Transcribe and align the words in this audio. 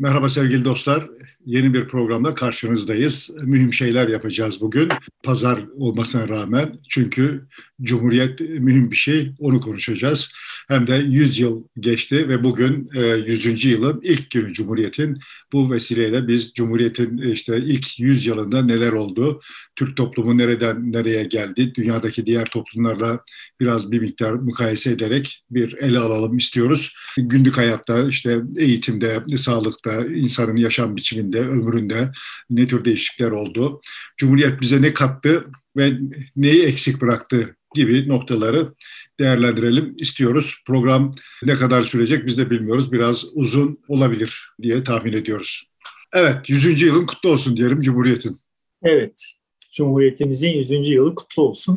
Merhaba 0.00 0.28
sevgili 0.28 0.64
dostlar. 0.64 1.08
Yeni 1.46 1.74
bir 1.74 1.88
programda 1.88 2.34
karşınızdayız. 2.34 3.30
Mühim 3.42 3.72
şeyler 3.72 4.08
yapacağız 4.08 4.60
bugün. 4.60 4.88
Pazar 5.22 5.60
olmasına 5.76 6.28
rağmen 6.28 6.78
çünkü 6.88 7.46
Cumhuriyet 7.82 8.40
mühim 8.40 8.90
bir 8.90 8.96
şey. 8.96 9.32
Onu 9.38 9.60
konuşacağız. 9.60 10.32
Hem 10.68 10.86
de 10.86 10.94
100 10.94 11.38
yıl 11.38 11.64
geçti 11.80 12.28
ve 12.28 12.44
bugün 12.44 12.88
100. 13.26 13.66
E, 13.66 13.68
yılın 13.68 14.00
ilk 14.02 14.30
günü 14.30 14.52
Cumhuriyet'in. 14.52 15.18
Bu 15.52 15.70
vesileyle 15.70 16.28
biz 16.28 16.54
Cumhuriyet'in 16.54 17.18
işte 17.18 17.56
ilk 17.56 18.00
100 18.00 18.26
yılında 18.26 18.62
neler 18.62 18.92
oldu, 18.92 19.40
Türk 19.76 19.96
toplumu 19.96 20.38
nereden 20.38 20.92
nereye 20.92 21.24
geldi, 21.24 21.74
dünyadaki 21.74 22.26
diğer 22.26 22.44
toplumlarla 22.44 23.20
biraz 23.60 23.92
bir 23.92 24.00
miktar 24.00 24.32
mukayese 24.32 24.90
ederek 24.90 25.44
bir 25.50 25.72
ele 25.72 25.98
alalım 25.98 26.36
istiyoruz. 26.36 26.94
Günlük 27.16 27.56
hayatta 27.56 28.08
işte 28.08 28.40
eğitimde, 28.56 29.24
sağlıkta, 29.36 29.89
insanın 29.98 30.56
yaşam 30.56 30.96
biçiminde, 30.96 31.40
ömründe 31.40 32.10
ne 32.50 32.66
tür 32.66 32.84
değişiklikler 32.84 33.30
oldu? 33.30 33.80
Cumhuriyet 34.16 34.60
bize 34.60 34.82
ne 34.82 34.94
kattı 34.94 35.44
ve 35.76 35.92
neyi 36.36 36.64
eksik 36.64 37.00
bıraktı 37.00 37.56
gibi 37.74 38.08
noktaları 38.08 38.74
değerlendirelim 39.20 39.96
istiyoruz. 39.98 40.62
Program 40.66 41.14
ne 41.42 41.54
kadar 41.54 41.82
sürecek 41.82 42.26
biz 42.26 42.38
de 42.38 42.50
bilmiyoruz. 42.50 42.92
Biraz 42.92 43.24
uzun 43.32 43.78
olabilir 43.88 44.48
diye 44.62 44.84
tahmin 44.84 45.12
ediyoruz. 45.12 45.70
Evet, 46.12 46.50
100. 46.50 46.82
yılın 46.82 47.06
kutlu 47.06 47.30
olsun 47.30 47.56
diyelim 47.56 47.80
Cumhuriyet'in. 47.80 48.40
Evet, 48.82 49.34
Cumhuriyetimizin 49.72 50.58
100. 50.58 50.70
yılı 50.88 51.14
kutlu 51.14 51.42
olsun. 51.42 51.76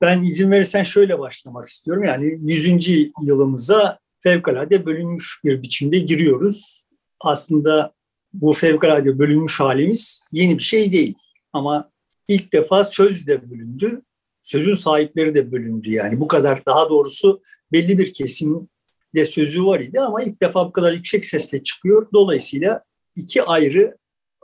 Ben 0.00 0.22
izin 0.22 0.50
verirsen 0.50 0.82
şöyle 0.82 1.18
başlamak 1.18 1.68
istiyorum. 1.68 2.04
Yani 2.04 2.38
100. 2.42 2.88
yılımıza 3.22 3.98
fevkalade 4.20 4.86
bölünmüş 4.86 5.40
bir 5.44 5.62
biçimde 5.62 5.98
giriyoruz. 5.98 6.83
Aslında 7.26 7.92
bu 8.32 8.52
fevkalade 8.52 9.18
bölünmüş 9.18 9.60
halimiz 9.60 10.28
yeni 10.32 10.58
bir 10.58 10.62
şey 10.62 10.92
değil. 10.92 11.14
Ama 11.52 11.90
ilk 12.28 12.52
defa 12.52 12.84
söz 12.84 13.26
de 13.26 13.50
bölündü 13.50 14.02
sözün 14.42 14.74
sahipleri 14.74 15.34
de 15.34 15.52
bölündü 15.52 15.90
yani. 15.90 16.20
Bu 16.20 16.28
kadar 16.28 16.66
daha 16.66 16.90
doğrusu 16.90 17.42
belli 17.72 17.98
bir 17.98 18.12
kesim 18.12 18.68
de 19.14 19.24
sözü 19.24 19.64
var 19.64 19.80
idi 19.80 20.00
ama 20.00 20.22
ilk 20.22 20.42
defa 20.42 20.66
bu 20.66 20.72
kadar 20.72 20.92
yüksek 20.92 21.24
sesle 21.24 21.62
çıkıyor. 21.62 22.06
Dolayısıyla 22.12 22.84
iki 23.16 23.42
ayrı 23.42 23.98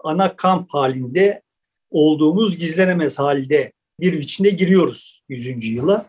ana 0.05 0.37
kamp 0.37 0.75
halinde 0.75 1.43
olduğumuz 1.91 2.59
gizlenemez 2.59 3.19
halde 3.19 3.73
bir 4.01 4.19
biçimde 4.19 4.51
giriyoruz 4.51 5.23
100. 5.29 5.65
yıla. 5.65 6.07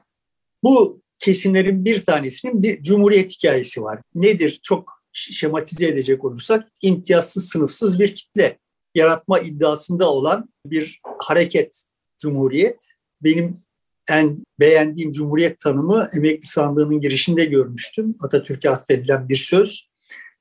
Bu 0.64 1.02
kesimlerin 1.20 1.86
bir 1.86 2.06
tanesinin 2.06 2.64
bir 2.64 2.84
cumhuriyet 2.84 3.32
hikayesi 3.32 3.84
var. 3.84 4.02
Nedir? 4.16 4.60
Çok 4.64 5.01
şematize 5.14 5.88
edecek 5.88 6.26
olursak 6.26 6.72
imtiyazsız 6.82 7.50
sınıfsız 7.50 8.00
bir 8.00 8.16
kitle 8.16 8.60
yaratma 8.96 9.40
iddiasında 9.40 10.12
olan 10.12 10.50
bir 10.66 11.00
hareket 11.18 11.84
cumhuriyet. 12.22 12.86
Benim 13.24 13.64
en 14.10 14.44
beğendiğim 14.60 15.12
Cumhuriyet 15.12 15.60
tanımı 15.60 16.10
emekli 16.18 16.48
sandığının 16.48 17.02
girişinde 17.02 17.46
görmüştüm. 17.46 18.16
Atatürk'e 18.20 18.70
atfedilen 18.70 19.30
bir 19.30 19.36
söz. 19.36 19.90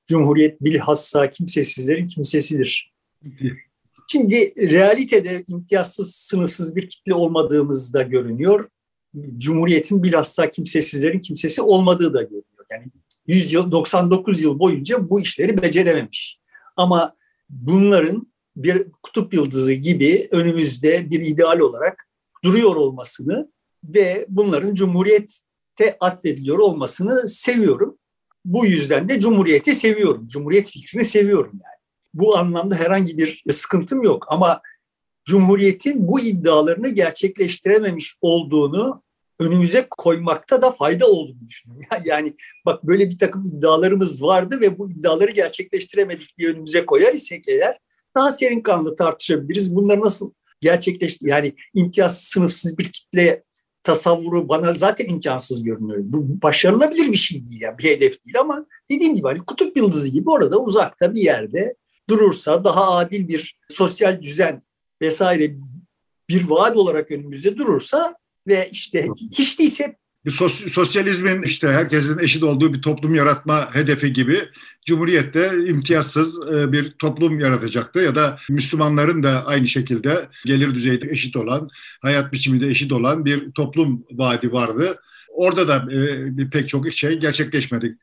Cumhuriyet 0.07 0.61
bilhassa 0.61 1.31
kimsesizlerin 1.31 2.07
kimsesidir. 2.07 2.93
Şimdi 4.09 4.53
realitede 4.71 5.45
imtiyazsız, 5.49 6.15
sınırsız 6.15 6.77
bir 6.77 6.89
kitle 6.89 7.15
olmadığımız 7.15 7.95
da 7.95 8.03
görünüyor. 8.03 8.69
Cumhuriyetin 9.37 10.03
bilhassa 10.03 10.51
kimsesizlerin 10.51 11.19
kimsesi 11.19 11.63
olmadığı 11.63 12.15
da 12.15 12.23
görünüyor. 12.23 12.45
Yani 12.71 12.85
100 13.31 13.53
yıl, 13.53 13.71
99 13.71 14.43
yıl 14.43 14.59
boyunca 14.59 15.11
bu 15.11 15.21
işleri 15.21 15.63
becerememiş. 15.63 16.41
Ama 16.77 17.17
bunların 17.51 18.33
bir 18.57 18.87
kutup 19.03 19.35
yıldızı 19.35 19.73
gibi 19.73 20.29
önümüzde 20.31 21.11
bir 21.11 21.21
ideal 21.21 21.59
olarak 21.59 22.09
duruyor 22.45 22.77
olmasını 22.77 23.53
ve 23.85 24.27
bunların 24.29 24.75
Cumhuriyet'e 24.75 25.97
atfediliyor 26.01 26.59
olmasını 26.59 27.29
seviyorum. 27.29 27.99
Bu 28.45 28.67
yüzden 28.67 29.09
de 29.09 29.21
Cumhuriyet'i 29.21 29.75
seviyorum. 29.75 30.27
Cumhuriyet 30.27 30.71
fikrini 30.71 31.05
seviyorum 31.05 31.53
yani. 31.53 31.81
Bu 32.15 32.37
anlamda 32.37 32.75
herhangi 32.75 33.19
bir 33.19 33.43
sıkıntım 33.51 34.03
yok 34.03 34.27
ama 34.29 34.61
Cumhuriyet'in 35.25 36.09
bu 36.09 36.21
iddialarını 36.21 36.89
gerçekleştirememiş 36.89 38.17
olduğunu 38.21 39.03
önümüze 39.41 39.87
koymakta 39.91 40.63
da 40.63 40.73
fayda 40.73 41.07
olduğunu 41.07 41.47
düşünüyorum. 41.47 41.87
Yani 42.05 42.37
bak 42.67 42.85
böyle 42.85 43.11
bir 43.11 43.19
takım 43.19 43.45
iddialarımız 43.45 44.23
vardı 44.23 44.61
ve 44.61 44.79
bu 44.79 44.91
iddiaları 44.91 45.31
gerçekleştiremedik 45.31 46.39
diye 46.39 46.49
önümüze 46.49 46.87
koyar 46.87 47.15
isek 47.15 47.49
eğer 47.49 47.79
daha 48.17 48.31
serin 48.31 48.61
kanlı 48.61 48.97
tartışabiliriz. 48.97 49.75
Bunları 49.75 50.01
nasıl 50.01 50.33
gerçekleşti 50.61 51.29
yani 51.29 51.55
imtiyazsız 51.75 52.29
sınıfsız 52.29 52.79
bir 52.79 52.93
kitle 52.93 53.43
tasavvuru 53.83 54.49
bana 54.49 54.75
zaten 54.75 55.09
imkansız 55.09 55.65
görünüyor. 55.65 55.99
Bu 56.03 56.43
başarılabilir 56.43 57.13
bir 57.13 57.17
şey 57.17 57.49
değil 57.49 57.61
yani 57.61 57.79
bir 57.79 57.85
hedef 57.85 58.25
değil 58.25 58.41
ama 58.41 58.67
dediğim 58.91 59.15
gibi 59.15 59.27
hani 59.27 59.39
kutup 59.39 59.77
yıldızı 59.77 60.09
gibi 60.09 60.31
orada 60.31 60.59
uzakta 60.59 61.15
bir 61.15 61.21
yerde 61.21 61.77
durursa 62.09 62.65
daha 62.65 62.97
adil 62.97 63.29
bir 63.29 63.59
sosyal 63.69 64.23
düzen 64.23 64.63
vesaire 65.03 65.57
bir 66.29 66.51
vaat 66.51 66.77
olarak 66.77 67.11
önümüzde 67.11 67.57
durursa 67.57 68.17
ve 68.51 68.69
işte 68.73 69.07
hiç 69.39 69.59
değilse 69.59 69.97
bir 70.25 70.31
sosyalizmin 70.71 71.43
işte 71.43 71.69
herkesin 71.69 72.19
eşit 72.19 72.43
olduğu 72.43 72.75
bir 72.75 72.83
toplum 72.83 73.15
yaratma 73.15 73.75
hedefi 73.75 74.13
gibi 74.13 74.41
Cumhuriyet'te 74.87 75.51
imtiyazsız 75.67 76.47
e, 76.47 76.73
bir 76.73 76.91
toplum 76.91 77.41
yaratacaktı 77.41 77.99
ya 77.99 78.15
da 78.15 78.39
Müslümanların 78.51 79.23
da 79.23 79.47
aynı 79.47 79.67
şekilde 79.67 80.29
gelir 80.45 80.75
düzeyi 80.75 81.01
eşit 81.11 81.37
olan, 81.37 81.69
hayat 82.03 82.33
biçimi 82.33 82.61
de 82.61 82.69
eşit 82.69 82.93
olan 82.93 83.25
bir 83.25 83.53
toplum 83.53 84.05
vaadi 84.13 84.53
vardı. 84.53 85.01
Orada 85.29 85.69
da 85.69 85.93
e, 86.43 86.51
pek 86.51 86.69
çok 86.69 86.93
şey 86.93 87.19
gerçekleşmedi. 87.19 87.99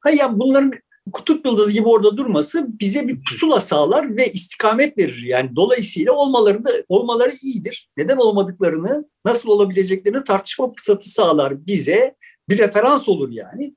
Hayır 0.00 0.18
yani 0.18 0.38
bunların 0.38 0.72
kutup 1.12 1.46
yıldızı 1.46 1.72
gibi 1.72 1.88
orada 1.88 2.16
durması 2.16 2.66
bize 2.80 3.08
bir 3.08 3.24
pusula 3.24 3.60
sağlar 3.60 4.16
ve 4.16 4.26
istikamet 4.26 4.98
verir. 4.98 5.22
Yani 5.22 5.56
dolayısıyla 5.56 6.12
olmaları 6.12 6.64
da 6.64 6.70
olmaları 6.88 7.32
iyidir. 7.42 7.90
Neden 7.96 8.16
olmadıklarını, 8.16 9.08
nasıl 9.26 9.48
olabileceklerini 9.48 10.24
tartışma 10.24 10.70
fırsatı 10.70 11.08
sağlar 11.08 11.66
bize. 11.66 12.14
Bir 12.48 12.58
referans 12.58 13.08
olur 13.08 13.32
yani. 13.32 13.74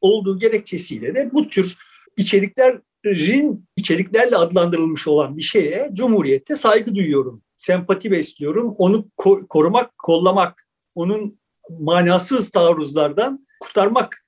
Olduğu 0.00 0.38
gerekçesiyle 0.38 1.14
de 1.14 1.30
bu 1.32 1.48
tür 1.48 1.76
içeriklerin 2.16 3.68
içeriklerle 3.76 4.36
adlandırılmış 4.36 5.08
olan 5.08 5.36
bir 5.36 5.42
şeye 5.42 5.90
Cumhuriyet'te 5.92 6.56
saygı 6.56 6.94
duyuyorum. 6.94 7.42
Sempati 7.56 8.10
besliyorum. 8.10 8.74
Onu 8.78 9.08
korumak, 9.48 9.98
kollamak, 9.98 10.68
onun 10.94 11.38
manasız 11.70 12.50
taarruzlardan 12.50 13.46
kurtarmak 13.60 14.26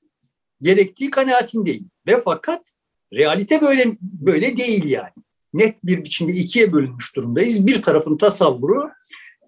gerektiği 0.61 1.11
kanaatindeyim. 1.11 1.91
Ve 2.07 2.23
fakat 2.25 2.77
realite 3.13 3.61
böyle 3.61 3.97
böyle 4.01 4.57
değil 4.57 4.85
yani. 4.85 5.13
Net 5.53 5.85
bir 5.85 6.05
biçimde 6.05 6.33
ikiye 6.33 6.73
bölünmüş 6.73 7.17
durumdayız. 7.17 7.67
Bir 7.67 7.83
tarafın 7.83 8.17
tasavvuru 8.17 8.91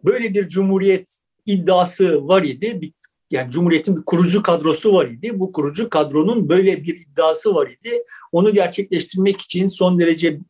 böyle 0.04 0.34
bir 0.34 0.48
cumhuriyet 0.48 1.20
iddiası 1.46 2.28
var 2.28 2.42
idi. 2.42 2.92
Yani 3.30 3.50
Cumhuriyet'in 3.50 3.96
bir 3.96 4.02
kurucu 4.04 4.42
kadrosu 4.42 4.92
var 4.92 5.06
idi. 5.06 5.40
Bu 5.40 5.52
kurucu 5.52 5.90
kadronun 5.90 6.48
böyle 6.48 6.84
bir 6.84 7.00
iddiası 7.00 7.54
var 7.54 7.66
idi. 7.66 8.02
Onu 8.32 8.54
gerçekleştirmek 8.54 9.40
için 9.40 9.68
son 9.68 9.98
derece 9.98 10.40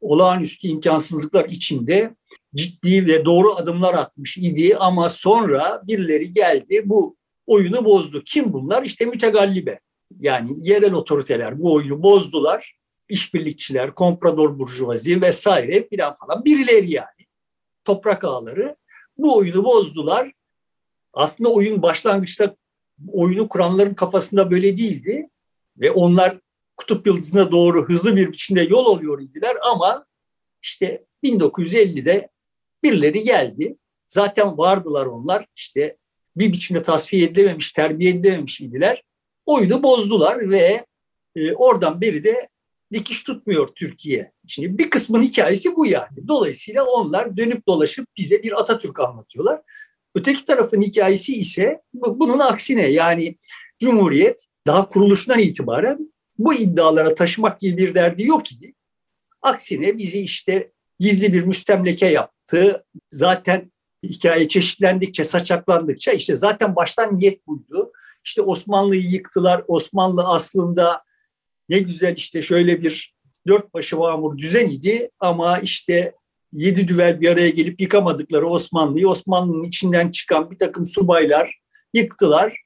olağanüstü 0.00 0.68
imkansızlıklar 0.68 1.44
içinde 1.44 2.14
ciddi 2.54 3.06
ve 3.06 3.24
doğru 3.24 3.54
adımlar 3.54 3.94
atmış 3.94 4.38
idi 4.38 4.76
ama 4.76 5.08
sonra 5.08 5.82
birileri 5.88 6.32
geldi 6.32 6.82
bu 6.84 7.16
oyunu 7.46 7.84
bozdu. 7.84 8.22
Kim 8.24 8.52
bunlar? 8.52 8.82
İşte 8.82 9.04
mütegallibe. 9.04 9.80
Yani 10.20 10.50
yerel 10.56 10.92
otoriteler 10.92 11.60
bu 11.60 11.72
oyunu 11.74 12.02
bozdular. 12.02 12.78
İşbirlikçiler, 13.08 13.94
komprador 13.94 14.58
burjuvazi 14.58 15.22
vesaire 15.22 15.88
filan 15.88 16.14
falan 16.14 16.44
birileri 16.44 16.90
yani. 16.90 17.26
Toprak 17.84 18.24
ağları 18.24 18.76
bu 19.18 19.36
oyunu 19.36 19.64
bozdular. 19.64 20.32
Aslında 21.12 21.50
oyun 21.50 21.82
başlangıçta 21.82 22.56
oyunu 23.12 23.48
kuranların 23.48 23.94
kafasında 23.94 24.50
böyle 24.50 24.78
değildi. 24.78 25.28
Ve 25.76 25.90
onlar 25.90 26.40
kutup 26.76 27.06
yıldızına 27.06 27.52
doğru 27.52 27.88
hızlı 27.88 28.16
bir 28.16 28.32
biçimde 28.32 28.60
yol 28.60 28.96
alıyor 28.96 29.20
idiler 29.20 29.56
ama 29.70 30.06
işte 30.62 31.04
1950'de 31.24 32.28
birileri 32.82 33.22
geldi. 33.22 33.76
Zaten 34.08 34.58
vardılar 34.58 35.06
onlar 35.06 35.46
işte 35.56 35.96
bir 36.36 36.52
biçimde 36.52 36.82
tasfiye 36.82 37.24
edilememiş, 37.24 37.72
terbiye 37.72 38.10
edilememiş 38.10 38.60
idiler 38.60 39.02
oyunu 39.46 39.82
bozdular 39.82 40.50
ve 40.50 40.86
e, 41.36 41.54
oradan 41.54 42.00
beri 42.00 42.24
de 42.24 42.48
dikiş 42.92 43.22
tutmuyor 43.22 43.68
Türkiye. 43.68 44.32
Şimdi 44.46 44.78
bir 44.78 44.90
kısmın 44.90 45.22
hikayesi 45.22 45.76
bu 45.76 45.86
yani. 45.86 46.28
Dolayısıyla 46.28 46.84
onlar 46.84 47.36
dönüp 47.36 47.66
dolaşıp 47.66 48.06
bize 48.16 48.42
bir 48.42 48.60
Atatürk 48.60 49.00
anlatıyorlar. 49.00 49.60
Öteki 50.14 50.44
tarafın 50.44 50.80
hikayesi 50.80 51.36
ise 51.36 51.80
bunun 51.94 52.38
aksine 52.38 52.88
yani 52.88 53.38
Cumhuriyet 53.78 54.46
daha 54.66 54.88
kuruluşundan 54.88 55.38
itibaren 55.38 56.12
bu 56.38 56.54
iddialara 56.54 57.14
taşımak 57.14 57.60
gibi 57.60 57.76
bir 57.76 57.94
derdi 57.94 58.26
yok 58.26 58.52
idi. 58.52 58.74
Aksine 59.42 59.98
bizi 59.98 60.20
işte 60.20 60.72
gizli 61.00 61.32
bir 61.32 61.42
müstemleke 61.42 62.06
yaptı. 62.06 62.82
Zaten 63.10 63.72
hikaye 64.02 64.48
çeşitlendikçe, 64.48 65.24
saçaklandıkça 65.24 66.12
işte 66.12 66.36
zaten 66.36 66.76
baştan 66.76 67.16
niyet 67.16 67.46
buydu. 67.46 67.92
İşte 68.24 68.42
Osmanlı'yı 68.42 69.02
yıktılar. 69.02 69.64
Osmanlı 69.68 70.22
aslında 70.22 71.02
ne 71.68 71.78
güzel 71.78 72.16
işte 72.16 72.42
şöyle 72.42 72.82
bir 72.82 73.14
dört 73.48 73.74
başı 73.74 73.96
mamur 73.96 74.38
düzen 74.38 74.68
idi 74.70 75.10
ama 75.20 75.58
işte 75.58 76.14
yedi 76.52 76.88
düvel 76.88 77.20
bir 77.20 77.28
araya 77.28 77.50
gelip 77.50 77.80
yıkamadıkları 77.80 78.46
Osmanlı'yı 78.46 79.08
Osmanlı'nın 79.08 79.62
içinden 79.62 80.10
çıkan 80.10 80.50
bir 80.50 80.58
takım 80.58 80.86
subaylar 80.86 81.60
yıktılar 81.94 82.62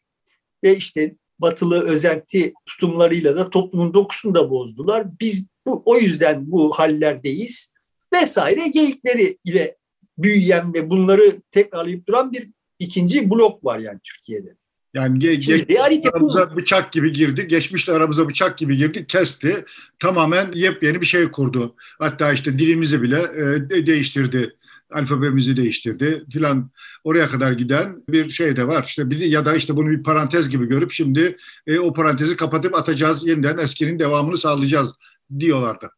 ve 0.64 0.76
işte 0.76 1.16
batılı 1.38 1.84
özenti 1.84 2.54
tutumlarıyla 2.66 3.36
da 3.36 3.50
toplumun 3.50 3.94
dokusunu 3.94 4.34
da 4.34 4.50
bozdular. 4.50 5.20
Biz 5.20 5.48
bu, 5.66 5.82
o 5.86 5.96
yüzden 5.96 6.50
bu 6.50 6.78
hallerdeyiz 6.78 7.74
vesaire 8.14 8.68
geyikleri 8.68 9.38
ile 9.44 9.76
büyüyen 10.18 10.74
ve 10.74 10.90
bunları 10.90 11.42
tekrarlayıp 11.50 12.08
duran 12.08 12.32
bir 12.32 12.50
ikinci 12.78 13.30
blok 13.30 13.64
var 13.64 13.78
yani 13.78 13.98
Türkiye'de. 14.04 14.56
Yani 14.96 15.18
ge 15.18 15.42
Şimdi 15.42 15.74
realite 15.74 16.10
aramıza 16.10 16.50
bu. 16.52 16.56
bıçak 16.56 16.92
gibi 16.92 17.12
girdi. 17.12 17.48
Geçmişte 17.48 17.92
aramıza 17.92 18.28
bıçak 18.28 18.58
gibi 18.58 18.76
girdi. 18.76 19.06
Kesti. 19.06 19.64
Tamamen 19.98 20.52
yepyeni 20.52 21.00
bir 21.00 21.06
şey 21.06 21.30
kurdu. 21.30 21.74
Hatta 21.98 22.32
işte 22.32 22.58
dilimizi 22.58 23.02
bile 23.02 23.22
e, 23.70 23.86
değiştirdi. 23.86 24.56
Alfabemizi 24.92 25.56
değiştirdi 25.56 26.24
filan. 26.32 26.70
Oraya 27.04 27.28
kadar 27.28 27.52
giden 27.52 28.02
bir 28.08 28.30
şey 28.30 28.56
de 28.56 28.66
var. 28.66 28.84
İşte 28.88 29.10
bir, 29.10 29.18
ya 29.18 29.44
da 29.44 29.56
işte 29.56 29.76
bunu 29.76 29.90
bir 29.90 30.02
parantez 30.02 30.48
gibi 30.48 30.66
görüp 30.66 30.92
şimdi 30.92 31.36
e, 31.66 31.78
o 31.78 31.92
parantezi 31.92 32.36
kapatıp 32.36 32.74
atacağız. 32.74 33.26
Yeniden 33.26 33.58
eskinin 33.58 33.98
devamını 33.98 34.38
sağlayacağız 34.38 34.92
diyorlardı. 35.38 35.90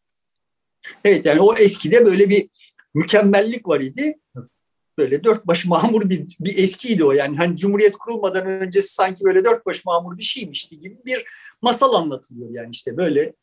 Evet 1.05 1.27
yani 1.27 1.41
o 1.41 1.55
eskide 1.55 2.07
böyle 2.07 2.31
bir 2.31 2.49
mükemmellik 2.95 3.69
var 3.69 3.81
idi 3.81 4.15
böyle 4.99 5.25
dört 5.25 5.47
baş 5.47 5.65
mamur 5.65 6.11
bir, 6.11 6.37
bir 6.41 6.59
eskiydi 6.59 7.05
o 7.05 7.13
yani. 7.13 7.37
Hani 7.37 7.57
Cumhuriyet 7.57 7.93
kurulmadan 7.93 8.47
öncesi 8.47 8.95
sanki 8.95 9.25
böyle 9.25 9.45
dört 9.45 9.67
baş 9.67 9.85
mamur 9.85 10.19
bir 10.19 10.23
şeymişti 10.23 10.81
gibi 10.81 10.99
bir 11.07 11.25
masal 11.63 11.95
anlatılıyor 11.95 12.51
yani 12.51 12.71
işte 12.73 12.97
böyle 12.97 13.35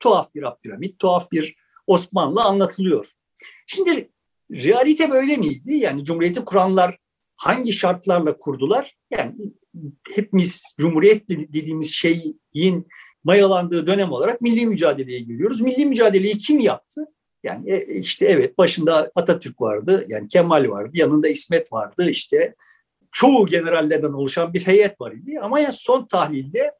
tuhaf 0.00 0.34
bir 0.34 0.42
Abdülhamit, 0.42 0.98
tuhaf 0.98 1.32
bir 1.32 1.56
Osmanlı 1.86 2.42
anlatılıyor. 2.42 3.10
Şimdi 3.66 4.10
realite 4.50 5.10
böyle 5.10 5.36
miydi? 5.36 5.74
Yani 5.74 6.04
Cumhuriyeti 6.04 6.44
kuranlar 6.44 6.98
hangi 7.36 7.72
şartlarla 7.72 8.38
kurdular? 8.38 8.96
Yani 9.10 9.34
hepimiz 10.14 10.62
Cumhuriyet 10.78 11.28
dediğimiz 11.28 11.92
şeyin 11.92 12.88
mayalandığı 13.24 13.86
dönem 13.86 14.12
olarak 14.12 14.40
milli 14.40 14.66
mücadeleye 14.66 15.20
giriyoruz. 15.20 15.60
Milli 15.60 15.86
mücadeleyi 15.86 16.38
kim 16.38 16.58
yaptı? 16.58 17.06
Yani 17.44 17.70
e, 17.70 17.94
işte 18.00 18.26
evet 18.26 18.58
başında 18.58 19.10
Atatürk 19.14 19.60
vardı, 19.60 20.04
yani 20.08 20.28
Kemal 20.28 20.68
vardı, 20.68 20.90
yanında 20.94 21.28
İsmet 21.28 21.72
vardı 21.72 22.10
işte 22.10 22.54
çoğu 23.12 23.46
generallerden 23.46 24.12
oluşan 24.12 24.54
bir 24.54 24.66
heyet 24.66 25.00
var 25.00 25.12
idi. 25.12 25.40
Ama 25.40 25.60
ya 25.60 25.72
son 25.72 26.06
tahlilde 26.06 26.72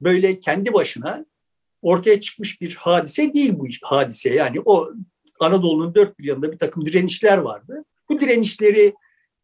böyle 0.00 0.40
kendi 0.40 0.72
başına 0.72 1.26
ortaya 1.82 2.20
çıkmış 2.20 2.60
bir 2.60 2.74
hadise 2.74 3.34
değil 3.34 3.52
bu 3.58 3.66
hadise. 3.82 4.34
Yani 4.34 4.60
o 4.64 4.92
Anadolu'nun 5.40 5.94
dört 5.94 6.18
bir 6.18 6.24
yanında 6.24 6.52
bir 6.52 6.58
takım 6.58 6.86
direnişler 6.86 7.38
vardı. 7.38 7.84
Bu 8.08 8.20
direnişleri 8.20 8.94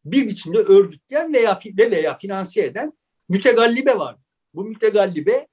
bir 0.04 0.28
biçimde 0.28 0.58
örgütleyen 0.58 1.34
veya 1.34 1.58
ve 1.78 1.90
veya 1.90 2.16
finanse 2.16 2.64
eden 2.64 2.92
mütegallibe 3.28 3.98
vardı. 3.98 4.20
Bu 4.54 4.64
mütegallibe 4.64 5.46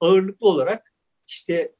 ağırlıklı 0.00 0.46
olarak 0.46 0.92
işte 1.26 1.72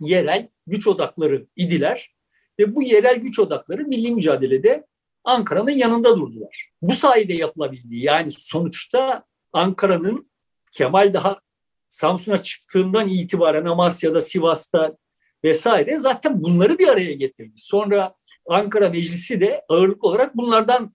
yerel 0.00 0.48
güç 0.70 0.86
odakları 0.86 1.46
idiler 1.56 2.14
ve 2.60 2.74
bu 2.74 2.82
yerel 2.82 3.16
güç 3.16 3.38
odakları 3.38 3.84
milli 3.84 4.10
mücadelede 4.10 4.86
Ankara'nın 5.24 5.70
yanında 5.70 6.16
durdular. 6.16 6.70
Bu 6.82 6.92
sayede 6.92 7.34
yapılabildiği 7.34 8.04
yani 8.04 8.30
sonuçta 8.30 9.24
Ankara'nın 9.52 10.30
Kemal 10.72 11.14
daha 11.14 11.40
Samsun'a 11.88 12.42
çıktığından 12.42 13.08
itibaren 13.08 13.64
Amasya'da, 13.64 14.20
Sivas'ta 14.20 14.96
vesaire 15.44 15.98
zaten 15.98 16.42
bunları 16.42 16.78
bir 16.78 16.88
araya 16.88 17.12
getirdi. 17.12 17.52
Sonra 17.54 18.14
Ankara 18.46 18.88
Meclisi 18.88 19.40
de 19.40 19.64
ağırlıklı 19.68 20.08
olarak 20.08 20.36
bunlardan 20.36 20.94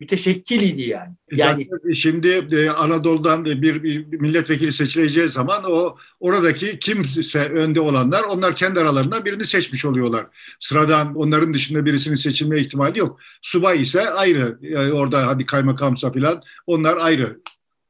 müteşekkiliydi 0.00 0.82
yani. 0.82 1.14
Yani 1.30 1.68
şimdi 1.96 2.28
e, 2.52 2.70
Anadolu'dan 2.70 3.44
bir, 3.44 3.82
bir 3.82 4.20
milletvekili 4.20 4.72
seçileceği 4.72 5.28
zaman 5.28 5.64
o 5.64 5.96
oradaki 6.20 6.78
kimse 6.78 7.48
önde 7.48 7.80
olanlar 7.80 8.22
onlar 8.22 8.56
kendi 8.56 8.80
aralarında 8.80 9.24
birini 9.24 9.44
seçmiş 9.44 9.84
oluyorlar. 9.84 10.26
Sıradan 10.60 11.14
onların 11.14 11.54
dışında 11.54 11.84
birisinin 11.84 12.14
seçilme 12.14 12.60
ihtimali 12.60 12.98
yok. 12.98 13.20
Subay 13.42 13.82
ise 13.82 14.10
ayrı. 14.10 14.58
Yani 14.60 14.92
orada 14.92 15.26
hadi 15.26 15.46
kaymakamsa 15.46 16.12
falan 16.12 16.42
onlar 16.66 16.96
ayrı. 16.96 17.40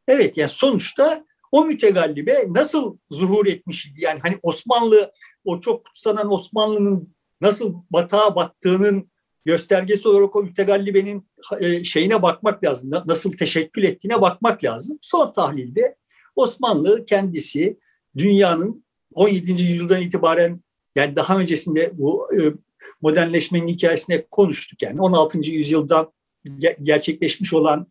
Evet 0.09 0.37
yani 0.37 0.49
sonuçta 0.49 1.25
o 1.53 1.65
mütegallibe 1.65 2.45
nasıl 2.49 2.97
zuhur 3.11 3.47
etmiş 3.47 3.93
yani 3.97 4.21
hani 4.23 4.39
Osmanlı 4.43 5.13
o 5.45 5.61
çok 5.61 5.85
kutsanan 5.85 6.33
Osmanlı'nın 6.33 7.15
nasıl 7.41 7.75
batağa 7.91 8.37
battığının 8.37 9.11
göstergesi 9.44 10.08
olarak 10.08 10.37
o 10.37 10.43
mütegallibenin 10.43 11.29
e, 11.61 11.85
şeyine 11.85 12.23
bakmak 12.23 12.64
lazım. 12.64 12.90
Nasıl 13.06 13.32
teşekkül 13.32 13.82
ettiğine 13.82 14.20
bakmak 14.20 14.64
lazım. 14.64 14.99
Son 15.00 15.32
tahlilde 15.32 15.96
Osmanlı 16.37 17.05
kendisi 17.05 17.79
dünyanın 18.17 18.85
17. 19.14 19.50
yüzyıldan 19.50 20.00
itibaren 20.00 20.61
yani 20.96 21.17
daha 21.17 21.38
öncesinde 21.38 21.90
bu 21.99 22.26
e, 22.35 22.38
modernleşmenin 23.02 23.69
hikayesine 23.69 24.26
konuştuk. 24.31 24.82
Yani 24.82 25.00
16. 25.00 25.38
yüzyıldan 25.50 26.12
gerçekleşmiş 26.82 27.55
olan 27.55 27.87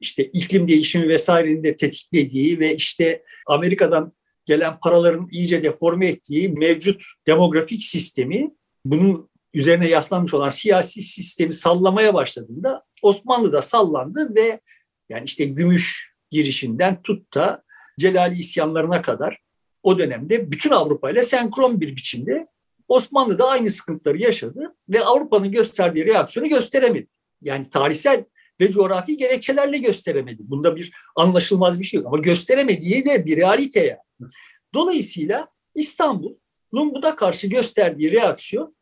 işte 0.00 0.24
iklim 0.24 0.68
değişimi 0.68 1.08
vesairenin 1.08 1.64
de 1.64 1.76
tetiklediği 1.76 2.58
ve 2.58 2.74
işte 2.74 3.22
Amerika'dan 3.46 4.12
gelen 4.46 4.78
paraların 4.80 5.28
iyice 5.30 5.62
deforme 5.62 6.06
ettiği 6.06 6.48
mevcut 6.48 7.02
demografik 7.26 7.82
sistemi 7.82 8.50
bunun 8.84 9.30
üzerine 9.58 9.88
yaslanmış 9.88 10.34
olan 10.34 10.48
siyasi 10.48 11.02
sistemi 11.02 11.52
sallamaya 11.52 12.14
başladığında 12.14 12.84
Osmanlı 13.02 13.52
da 13.52 13.62
sallandı 13.62 14.34
ve 14.34 14.60
yani 15.08 15.24
işte 15.24 15.44
gümüş 15.44 16.14
girişinden 16.30 17.02
tut 17.02 17.34
da 17.34 17.62
Celali 17.98 18.38
isyanlarına 18.38 19.02
kadar 19.02 19.38
o 19.82 19.98
dönemde 19.98 20.50
bütün 20.50 20.70
Avrupa 20.70 21.10
ile 21.10 21.24
senkron 21.24 21.80
bir 21.80 21.96
biçimde 21.96 22.46
Osmanlı 22.88 23.38
da 23.38 23.48
aynı 23.48 23.70
sıkıntıları 23.70 24.18
yaşadı 24.18 24.74
ve 24.88 25.04
Avrupa'nın 25.04 25.52
gösterdiği 25.52 26.06
reaksiyonu 26.06 26.48
gösteremedi. 26.48 27.14
Yani 27.42 27.70
tarihsel 27.70 28.24
ve 28.60 28.70
coğrafi 28.70 29.16
gerekçelerle 29.16 29.78
gösteremedi. 29.78 30.42
Bunda 30.46 30.76
bir 30.76 30.92
anlaşılmaz 31.16 31.80
bir 31.80 31.84
şey 31.84 31.98
yok 31.98 32.06
ama 32.06 32.18
gösteremediği 32.18 33.06
de 33.06 33.26
bir 33.26 33.36
realite 33.36 33.80
yani. 33.80 34.30
Dolayısıyla 34.74 35.48
İstanbul'un 35.74 36.94
buna 36.94 37.16
karşı 37.16 37.46
gösterdiği 37.46 38.12
reaksiyon 38.12 38.77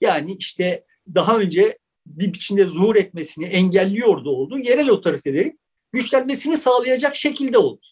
yani 0.00 0.36
işte 0.38 0.84
daha 1.14 1.38
önce 1.38 1.78
bir 2.06 2.32
biçimde 2.32 2.64
zuhur 2.64 2.96
etmesini 2.96 3.46
engelliyordu 3.46 4.30
oldu. 4.30 4.58
Yerel 4.58 4.88
otoriteleri 4.88 5.58
güçlenmesini 5.92 6.56
sağlayacak 6.56 7.16
şekilde 7.16 7.58
oldu. 7.58 7.86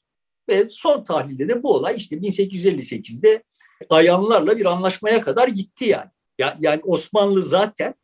Ve 0.49 0.69
son 0.69 1.05
tahlilde 1.05 1.49
de 1.49 1.63
bu 1.63 1.75
olay 1.75 1.95
işte 1.97 2.17
1858'de 2.17 3.43
ayanlarla 3.91 4.59
bir 4.59 4.65
anlaşmaya 4.65 5.21
kadar 5.21 5.49
gitti 5.49 5.85
yani. 5.85 6.11
Yani 6.59 6.81
Osmanlı 6.85 7.45
zaten 7.45 7.95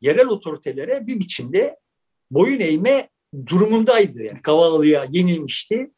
yerel 0.00 0.26
otoritelere 0.26 1.06
bir 1.06 1.18
biçimde 1.18 1.76
boyun 2.30 2.60
eğme 2.60 3.08
durumundaydı. 3.46 4.22
Yani 4.22 4.42
Kavalı'ya 4.42 5.06
yenilmişti. 5.10 5.90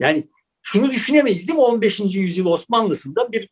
Yani 0.00 0.28
şunu 0.62 0.92
düşünemeyiz 0.92 1.48
değil 1.48 1.58
mi? 1.58 1.64
15. 1.64 2.00
yüzyıl 2.00 2.46
Osmanlısında 2.46 3.32
bir 3.32 3.48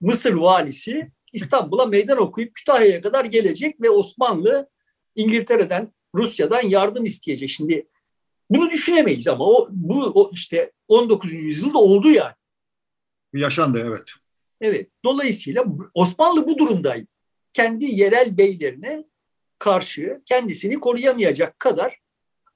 Mısır 0.00 0.32
valisi 0.32 1.10
İstanbul'a 1.32 1.86
meydan 1.86 2.18
okuyup 2.18 2.54
Kütahya'ya 2.54 3.00
kadar 3.00 3.24
gelecek 3.24 3.80
ve 3.80 3.90
Osmanlı 3.90 4.68
İngiltere'den, 5.16 5.92
Rusya'dan 6.14 6.62
yardım 6.62 7.04
isteyecek. 7.04 7.50
Şimdi 7.50 7.88
bunu 8.50 8.70
düşünemeyiz 8.70 9.28
ama 9.28 9.44
o 9.44 9.68
bu 9.70 10.04
o 10.04 10.30
işte 10.32 10.72
19. 10.88 11.32
yüzyılda 11.32 11.78
oldu 11.78 12.10
yani. 12.10 12.34
Yaşandı 13.32 13.84
evet. 13.86 14.04
Evet. 14.60 14.88
Dolayısıyla 15.04 15.64
Osmanlı 15.94 16.48
bu 16.48 16.58
durumdaydı. 16.58 17.06
Kendi 17.52 17.84
yerel 17.84 18.38
beylerine 18.38 19.04
karşı 19.58 20.22
kendisini 20.24 20.80
koruyamayacak 20.80 21.58
kadar 21.58 21.98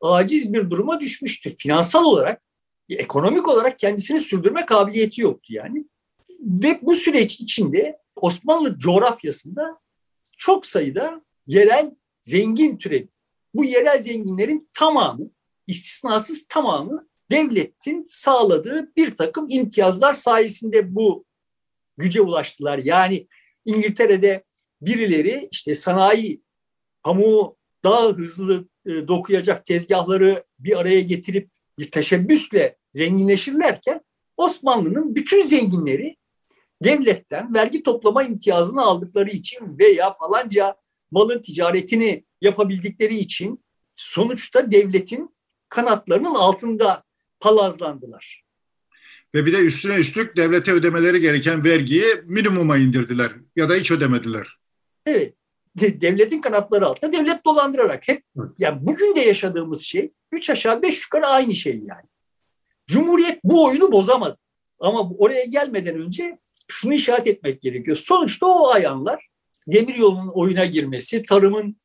aciz 0.00 0.52
bir 0.52 0.70
duruma 0.70 1.00
düşmüştü. 1.00 1.56
Finansal 1.56 2.04
olarak, 2.04 2.42
ekonomik 2.88 3.48
olarak 3.48 3.78
kendisini 3.78 4.20
sürdürme 4.20 4.66
kabiliyeti 4.66 5.20
yoktu 5.20 5.52
yani. 5.52 5.84
Ve 6.40 6.78
bu 6.82 6.94
süreç 6.94 7.40
içinde 7.40 8.01
Osmanlı 8.16 8.78
coğrafyasında 8.78 9.80
çok 10.38 10.66
sayıda 10.66 11.24
yerel 11.46 11.94
zengin 12.22 12.78
türedi. 12.78 13.12
Bu 13.54 13.64
yerel 13.64 14.00
zenginlerin 14.00 14.68
tamamı, 14.74 15.30
istisnasız 15.66 16.46
tamamı 16.48 17.06
devletin 17.30 18.04
sağladığı 18.06 18.96
bir 18.96 19.16
takım 19.16 19.46
imtiyazlar 19.48 20.14
sayesinde 20.14 20.94
bu 20.94 21.24
güce 21.96 22.20
ulaştılar. 22.20 22.78
Yani 22.84 23.28
İngiltere'de 23.64 24.44
birileri 24.80 25.48
işte 25.50 25.74
sanayi, 25.74 26.42
pamuğu 27.02 27.56
daha 27.84 28.08
hızlı 28.08 28.68
e, 28.86 29.08
dokuyacak 29.08 29.66
tezgahları 29.66 30.44
bir 30.58 30.80
araya 30.80 31.00
getirip 31.00 31.50
bir 31.78 31.90
teşebbüsle 31.90 32.76
zenginleşirlerken 32.92 34.00
Osmanlı'nın 34.36 35.14
bütün 35.14 35.42
zenginleri 35.42 36.16
devletten 36.84 37.54
vergi 37.54 37.82
toplama 37.82 38.22
imtiyazını 38.22 38.82
aldıkları 38.82 39.30
için 39.30 39.78
veya 39.78 40.10
falanca 40.10 40.74
malın 41.10 41.42
ticaretini 41.42 42.24
yapabildikleri 42.40 43.14
için 43.14 43.64
sonuçta 43.94 44.72
devletin 44.72 45.34
kanatlarının 45.68 46.34
altında 46.34 47.04
palazlandılar. 47.40 48.42
Ve 49.34 49.46
bir 49.46 49.52
de 49.52 49.58
üstüne 49.58 49.94
üstlük 49.94 50.36
devlete 50.36 50.72
ödemeleri 50.72 51.20
gereken 51.20 51.64
vergiyi 51.64 52.06
minimuma 52.24 52.78
indirdiler 52.78 53.32
ya 53.56 53.68
da 53.68 53.74
hiç 53.74 53.90
ödemediler. 53.90 54.58
Evet. 55.06 55.34
Devletin 55.80 56.40
kanatları 56.40 56.86
altında 56.86 57.12
devlet 57.12 57.44
dolandırarak 57.44 58.08
hep 58.08 58.24
yani 58.58 58.78
bugün 58.80 59.16
de 59.16 59.20
yaşadığımız 59.20 59.82
şey 59.82 60.12
üç 60.32 60.50
aşağı 60.50 60.82
beş 60.82 61.04
yukarı 61.04 61.26
aynı 61.26 61.54
şey 61.54 61.74
yani. 61.74 62.08
Cumhuriyet 62.86 63.40
bu 63.44 63.66
oyunu 63.66 63.92
bozamadı. 63.92 64.38
Ama 64.80 65.10
oraya 65.18 65.44
gelmeden 65.44 65.98
önce 65.98 66.38
şunu 66.72 66.94
işaret 66.94 67.26
etmek 67.26 67.62
gerekiyor. 67.62 67.96
Sonuçta 67.96 68.46
o 68.46 68.72
ayanlar 68.72 69.28
demir 69.66 69.94
yolunun 69.94 70.30
oyuna 70.34 70.64
girmesi, 70.64 71.22
tarımın 71.22 71.76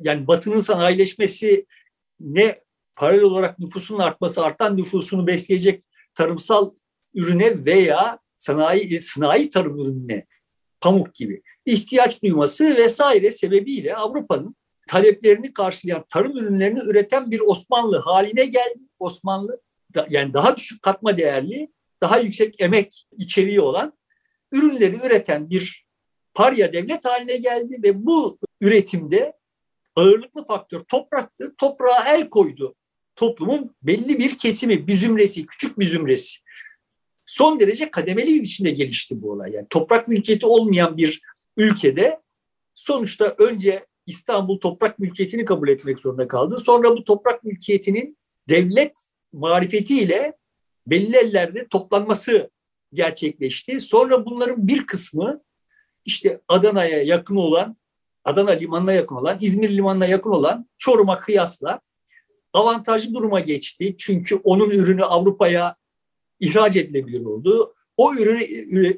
yani 0.00 0.26
batının 0.26 0.58
sanayileşmesi 0.58 1.66
ne 2.20 2.60
paralel 2.96 3.22
olarak 3.22 3.58
nüfusun 3.58 3.98
artması, 3.98 4.44
artan 4.44 4.76
nüfusunu 4.76 5.26
besleyecek 5.26 5.84
tarımsal 6.14 6.70
ürüne 7.14 7.64
veya 7.64 8.18
sanayi 8.36 9.00
sanayi 9.00 9.50
tarım 9.50 9.80
ürününe 9.80 10.26
pamuk 10.80 11.14
gibi 11.14 11.42
ihtiyaç 11.66 12.22
duyması 12.22 12.76
vesaire 12.76 13.30
sebebiyle 13.30 13.96
Avrupa'nın 13.96 14.56
taleplerini 14.88 15.52
karşılayan 15.52 16.04
tarım 16.08 16.36
ürünlerini 16.36 16.80
üreten 16.80 17.30
bir 17.30 17.40
Osmanlı 17.40 17.98
haline 17.98 18.44
geldi. 18.46 18.80
Osmanlı 18.98 19.60
yani 20.08 20.34
daha 20.34 20.56
düşük 20.56 20.82
katma 20.82 21.18
değerli, 21.18 21.68
daha 22.02 22.18
yüksek 22.18 22.54
emek 22.58 23.06
içeriği 23.18 23.60
olan 23.60 23.97
ürünleri 24.52 24.96
üreten 25.06 25.50
bir 25.50 25.86
parya 26.34 26.72
devlet 26.72 27.04
haline 27.04 27.36
geldi 27.36 27.78
ve 27.82 28.06
bu 28.06 28.38
üretimde 28.60 29.32
ağırlıklı 29.96 30.44
faktör 30.44 30.80
topraktı. 30.80 31.54
Toprağa 31.58 32.04
el 32.08 32.28
koydu 32.28 32.74
toplumun 33.18 33.76
belli 33.82 34.18
bir 34.18 34.38
kesimi, 34.38 34.86
bir 34.86 34.94
zümresi, 34.94 35.46
küçük 35.46 35.78
bir 35.78 35.84
zümresi. 35.84 36.38
Son 37.26 37.60
derece 37.60 37.90
kademeli 37.90 38.34
bir 38.34 38.42
biçimde 38.42 38.70
gelişti 38.70 39.22
bu 39.22 39.32
olay. 39.32 39.52
Yani 39.52 39.66
toprak 39.70 40.08
mülkiyeti 40.08 40.46
olmayan 40.46 40.96
bir 40.96 41.20
ülkede 41.56 42.20
sonuçta 42.74 43.34
önce 43.38 43.86
İstanbul 44.06 44.60
toprak 44.60 44.98
mülkiyetini 44.98 45.44
kabul 45.44 45.68
etmek 45.68 45.98
zorunda 45.98 46.28
kaldı. 46.28 46.58
Sonra 46.58 46.96
bu 46.96 47.04
toprak 47.04 47.44
mülkiyetinin 47.44 48.18
devlet 48.48 48.98
marifetiyle 49.32 50.32
belli 50.86 51.16
ellerde 51.16 51.68
toplanması 51.68 52.50
gerçekleşti. 52.92 53.80
Sonra 53.80 54.26
bunların 54.26 54.68
bir 54.68 54.86
kısmı 54.86 55.42
işte 56.04 56.40
Adana'ya 56.48 57.02
yakın 57.02 57.36
olan, 57.36 57.76
Adana 58.24 58.50
limanına 58.50 58.92
yakın 58.92 59.16
olan, 59.16 59.38
İzmir 59.40 59.70
limanına 59.70 60.06
yakın 60.06 60.30
olan 60.30 60.68
Çorum'a 60.78 61.20
kıyasla 61.20 61.80
avantajlı 62.52 63.14
duruma 63.14 63.40
geçti. 63.40 63.94
Çünkü 63.98 64.36
onun 64.44 64.70
ürünü 64.70 65.04
Avrupa'ya 65.04 65.76
ihraç 66.40 66.76
edilebilir 66.76 67.24
oldu. 67.24 67.74
O 67.96 68.14
ürünü 68.14 68.44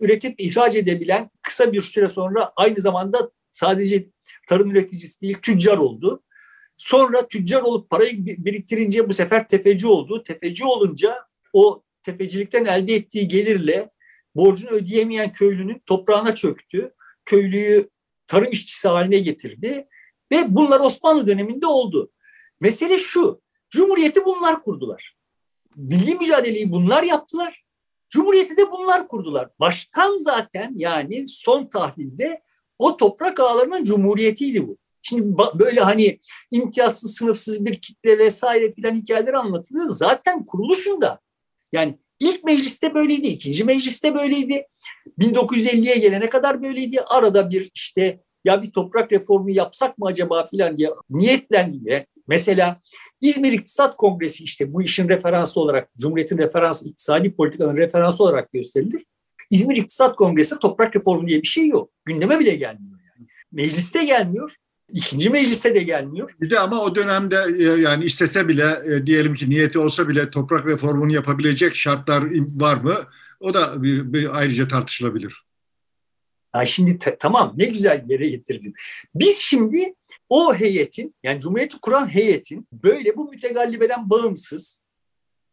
üretip 0.00 0.40
ihraç 0.40 0.74
edebilen 0.74 1.30
kısa 1.42 1.72
bir 1.72 1.82
süre 1.82 2.08
sonra 2.08 2.52
aynı 2.56 2.80
zamanda 2.80 3.30
sadece 3.52 4.06
tarım 4.48 4.70
üreticisi 4.70 5.20
değil 5.20 5.38
tüccar 5.42 5.78
oldu. 5.78 6.22
Sonra 6.76 7.28
tüccar 7.28 7.62
olup 7.62 7.90
parayı 7.90 8.26
biriktirince 8.26 9.08
bu 9.08 9.12
sefer 9.12 9.48
tefeci 9.48 9.86
oldu. 9.86 10.22
Tefeci 10.22 10.64
olunca 10.64 11.18
o 11.52 11.82
tefecilikten 12.10 12.64
elde 12.64 12.94
ettiği 12.94 13.28
gelirle 13.28 13.90
borcunu 14.34 14.70
ödeyemeyen 14.70 15.32
köylünün 15.32 15.82
toprağına 15.86 16.34
çöktü. 16.34 16.94
Köylüyü 17.24 17.90
tarım 18.26 18.52
işçisi 18.52 18.88
haline 18.88 19.18
getirdi 19.18 19.88
ve 20.32 20.36
bunlar 20.48 20.80
Osmanlı 20.80 21.28
döneminde 21.28 21.66
oldu. 21.66 22.10
Mesele 22.60 22.98
şu, 22.98 23.40
Cumhuriyeti 23.70 24.24
bunlar 24.24 24.62
kurdular. 24.62 25.16
Milli 25.76 26.14
mücadeleyi 26.14 26.72
bunlar 26.72 27.02
yaptılar. 27.02 27.64
Cumhuriyeti 28.08 28.56
de 28.56 28.70
bunlar 28.70 29.08
kurdular. 29.08 29.48
Baştan 29.60 30.16
zaten 30.16 30.74
yani 30.76 31.28
son 31.28 31.66
tahlilde 31.66 32.42
o 32.78 32.96
toprak 32.96 33.40
ağlarının 33.40 33.84
cumhuriyetiydi 33.84 34.68
bu. 34.68 34.78
Şimdi 35.02 35.36
böyle 35.54 35.80
hani 35.80 36.18
imtiyazsız, 36.50 37.14
sınıfsız 37.14 37.64
bir 37.64 37.80
kitle 37.80 38.18
vesaire 38.18 38.72
filan 38.72 38.94
hikayeler 38.94 39.32
anlatılıyor. 39.34 39.90
Zaten 39.90 40.46
kuruluşunda 40.46 41.20
yani 41.72 41.98
ilk 42.20 42.44
mecliste 42.44 42.94
böyleydi, 42.94 43.26
ikinci 43.26 43.64
mecliste 43.64 44.14
böyleydi. 44.14 44.66
1950'ye 45.18 45.98
gelene 45.98 46.28
kadar 46.28 46.62
böyleydi. 46.62 47.00
Arada 47.00 47.50
bir 47.50 47.70
işte 47.74 48.20
ya 48.44 48.62
bir 48.62 48.72
toprak 48.72 49.12
reformu 49.12 49.50
yapsak 49.50 49.98
mı 49.98 50.06
acaba 50.06 50.46
filan 50.46 50.78
diye 50.78 50.90
niyetlendi. 51.10 52.06
Mesela 52.28 52.80
İzmir 53.20 53.52
İktisat 53.52 53.96
Kongresi 53.96 54.44
işte 54.44 54.72
bu 54.72 54.82
işin 54.82 55.08
referansı 55.08 55.60
olarak, 55.60 55.88
Cumhuriyet'in 55.98 56.38
referansı, 56.38 56.88
iktisadi 56.88 57.36
politikanın 57.36 57.76
referansı 57.76 58.24
olarak 58.24 58.52
gösterilir. 58.52 59.04
İzmir 59.50 59.76
İktisat 59.76 60.16
Kongresi 60.16 60.58
toprak 60.58 60.96
reformu 60.96 61.28
diye 61.28 61.42
bir 61.42 61.46
şey 61.46 61.68
yok. 61.68 61.90
Gündeme 62.04 62.38
bile 62.38 62.56
gelmiyor 62.56 63.00
yani. 63.16 63.28
Mecliste 63.52 64.04
gelmiyor. 64.04 64.54
İkinci 64.92 65.30
meclise 65.30 65.74
de 65.74 65.82
gelmiyor. 65.82 66.30
Bir 66.40 66.50
de 66.50 66.58
ama 66.58 66.80
o 66.80 66.94
dönemde 66.94 67.46
e, 67.58 67.62
yani 67.62 68.04
istese 68.04 68.48
bile 68.48 68.82
e, 68.86 69.06
diyelim 69.06 69.34
ki 69.34 69.50
niyeti 69.50 69.78
olsa 69.78 70.08
bile 70.08 70.30
toprak 70.30 70.66
reformunu 70.66 71.12
yapabilecek 71.12 71.76
şartlar 71.76 72.24
var 72.60 72.76
mı? 72.76 72.94
O 73.40 73.54
da 73.54 73.82
bir, 73.82 74.12
bir 74.12 74.38
ayrıca 74.38 74.68
tartışılabilir. 74.68 75.44
Ha 76.52 76.66
şimdi 76.66 76.98
tamam 77.18 77.54
ne 77.56 77.64
güzel 77.64 78.04
yere 78.08 78.28
getirdin. 78.28 78.74
Biz 79.14 79.38
şimdi 79.38 79.94
o 80.28 80.54
heyetin 80.54 81.14
yani 81.22 81.40
Cumhuriyeti 81.40 81.80
kuran 81.80 82.14
heyetin 82.14 82.68
böyle 82.72 83.16
bu 83.16 83.30
mütegallibeden 83.30 84.10
bağımsız 84.10 84.82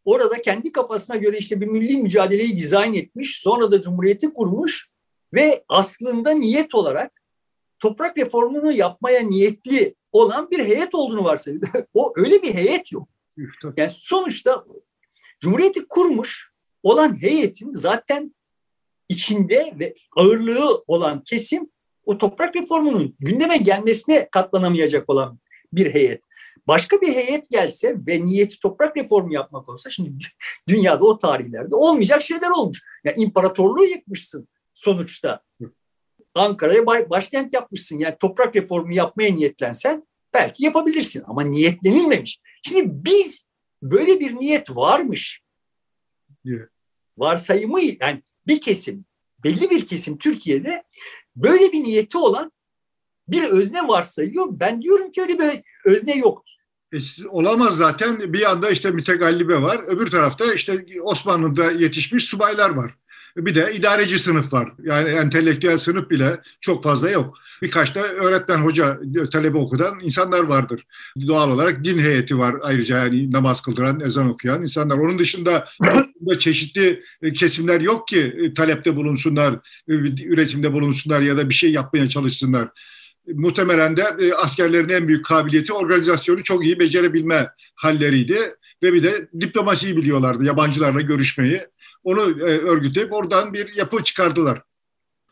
orada 0.04 0.42
kendi 0.42 0.72
kafasına 0.72 1.16
göre 1.16 1.38
işte 1.38 1.60
bir 1.60 1.66
milli 1.66 2.02
mücadeleyi 2.02 2.56
dizayn 2.56 2.94
etmiş 2.94 3.36
sonra 3.36 3.72
da 3.72 3.80
Cumhuriyeti 3.80 4.32
kurmuş 4.32 4.88
ve 5.34 5.64
aslında 5.68 6.30
niyet 6.30 6.74
olarak 6.74 7.17
toprak 7.80 8.18
reformunu 8.18 8.72
yapmaya 8.72 9.20
niyetli 9.20 9.94
olan 10.12 10.50
bir 10.50 10.64
heyet 10.64 10.94
olduğunu 10.94 11.24
varsayıyor. 11.24 11.62
o 11.94 12.12
öyle 12.16 12.42
bir 12.42 12.54
heyet 12.54 12.92
yok. 12.92 13.08
Yani 13.76 13.90
sonuçta 13.92 14.64
Cumhuriyeti 15.40 15.88
kurmuş 15.88 16.52
olan 16.82 17.22
heyetin 17.22 17.74
zaten 17.74 18.34
içinde 19.08 19.74
ve 19.78 19.94
ağırlığı 20.16 20.84
olan 20.86 21.22
kesim 21.22 21.70
o 22.04 22.18
toprak 22.18 22.56
reformunun 22.56 23.16
gündeme 23.20 23.56
gelmesine 23.56 24.28
katlanamayacak 24.30 25.10
olan 25.10 25.38
bir 25.72 25.94
heyet. 25.94 26.22
Başka 26.68 27.00
bir 27.00 27.08
heyet 27.08 27.50
gelse 27.50 27.96
ve 28.06 28.24
niyeti 28.24 28.60
toprak 28.60 28.96
reformu 28.96 29.34
yapmak 29.34 29.68
olsa 29.68 29.90
şimdi 29.90 30.10
dünyada 30.68 31.04
o 31.04 31.18
tarihlerde 31.18 31.74
olmayacak 31.74 32.22
şeyler 32.22 32.50
olmuş. 32.50 32.82
Yani 33.04 33.16
imparatorluğu 33.18 33.84
yıkmışsın 33.84 34.48
sonuçta. 34.74 35.40
Ankara'ya 36.34 36.86
başkent 36.86 37.52
yapmışsın. 37.52 37.98
Yani 37.98 38.16
toprak 38.20 38.56
reformu 38.56 38.94
yapmaya 38.94 39.34
niyetlensen 39.34 40.06
belki 40.34 40.64
yapabilirsin 40.64 41.22
ama 41.26 41.42
niyetlenilmemiş. 41.42 42.40
Şimdi 42.62 42.84
biz 42.90 43.48
böyle 43.82 44.20
bir 44.20 44.36
niyet 44.36 44.76
varmış. 44.76 45.42
Varsayımı 47.18 47.80
yani 47.80 48.22
bir 48.46 48.60
kesim, 48.60 49.04
belli 49.44 49.70
bir 49.70 49.86
kesim 49.86 50.18
Türkiye'de 50.18 50.82
böyle 51.36 51.72
bir 51.72 51.84
niyeti 51.84 52.18
olan 52.18 52.52
bir 53.28 53.42
özne 53.42 53.88
varsayıyor. 53.88 54.46
Ben 54.50 54.82
diyorum 54.82 55.10
ki 55.10 55.22
öyle 55.22 55.38
bir 55.38 55.62
özne 55.84 56.18
yok. 56.18 56.44
E, 56.92 56.98
olamaz 57.28 57.76
zaten. 57.76 58.32
Bir 58.32 58.40
yanda 58.40 58.70
işte 58.70 58.90
mütegallibe 58.90 59.62
var. 59.62 59.82
Öbür 59.86 60.10
tarafta 60.10 60.54
işte 60.54 60.86
Osmanlı'da 61.02 61.70
yetişmiş 61.70 62.24
subaylar 62.24 62.70
var. 62.70 62.94
Bir 63.36 63.54
de 63.54 63.74
idareci 63.74 64.18
sınıf 64.18 64.52
var. 64.52 64.72
Yani 64.82 65.08
entelektüel 65.08 65.76
sınıf 65.76 66.10
bile 66.10 66.40
çok 66.60 66.84
fazla 66.84 67.10
yok. 67.10 67.38
Birkaç 67.62 67.94
da 67.94 68.00
öğretmen, 68.08 68.58
hoca, 68.58 69.00
talebe 69.32 69.58
okudan 69.58 69.98
insanlar 70.02 70.40
vardır. 70.40 70.84
Doğal 71.26 71.50
olarak 71.50 71.84
din 71.84 71.98
heyeti 71.98 72.38
var 72.38 72.54
ayrıca 72.62 72.98
yani 72.98 73.30
namaz 73.30 73.60
kıldıran, 73.60 74.00
ezan 74.00 74.28
okuyan 74.28 74.62
insanlar. 74.62 74.98
Onun 74.98 75.18
dışında 75.18 75.64
çeşitli 76.38 77.02
kesimler 77.34 77.80
yok 77.80 78.08
ki 78.08 78.20
e, 78.20 78.52
talepte 78.54 78.96
bulunsunlar, 78.96 79.54
e, 79.88 79.92
üretimde 80.24 80.72
bulunsunlar 80.72 81.20
ya 81.20 81.36
da 81.36 81.48
bir 81.48 81.54
şey 81.54 81.72
yapmaya 81.72 82.08
çalışsınlar 82.08 82.68
muhtemelen 83.34 83.96
de 83.96 84.16
e, 84.20 84.32
askerlerin 84.32 84.88
en 84.88 85.08
büyük 85.08 85.24
kabiliyeti 85.24 85.72
organizasyonu 85.72 86.42
çok 86.42 86.64
iyi 86.64 86.78
becerebilme 86.78 87.48
halleriydi 87.74 88.38
ve 88.82 88.92
bir 88.92 89.02
de 89.02 89.28
diplomasiyi 89.40 89.96
biliyorlardı, 89.96 90.44
yabancılarla 90.44 91.00
görüşmeyi. 91.00 91.60
Onu 92.08 92.48
e, 92.48 92.58
örgütleyip 92.58 93.12
oradan 93.12 93.52
bir 93.52 93.76
yapı 93.76 94.04
çıkardılar. 94.04 94.62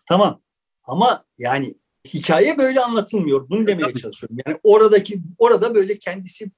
Tamam 0.09 0.43
ama 0.85 1.25
yani 1.39 1.75
hikaye 2.15 2.59
böyle 2.59 2.81
anlatılmıyor. 2.81 3.51
Bunu 3.51 3.67
demeye 3.67 3.95
çalışıyorum. 3.95 4.37
Yani 4.47 4.59
oradaki 4.63 5.21
orada 5.39 5.75
böyle 5.75 5.99
kendisi 5.99 6.51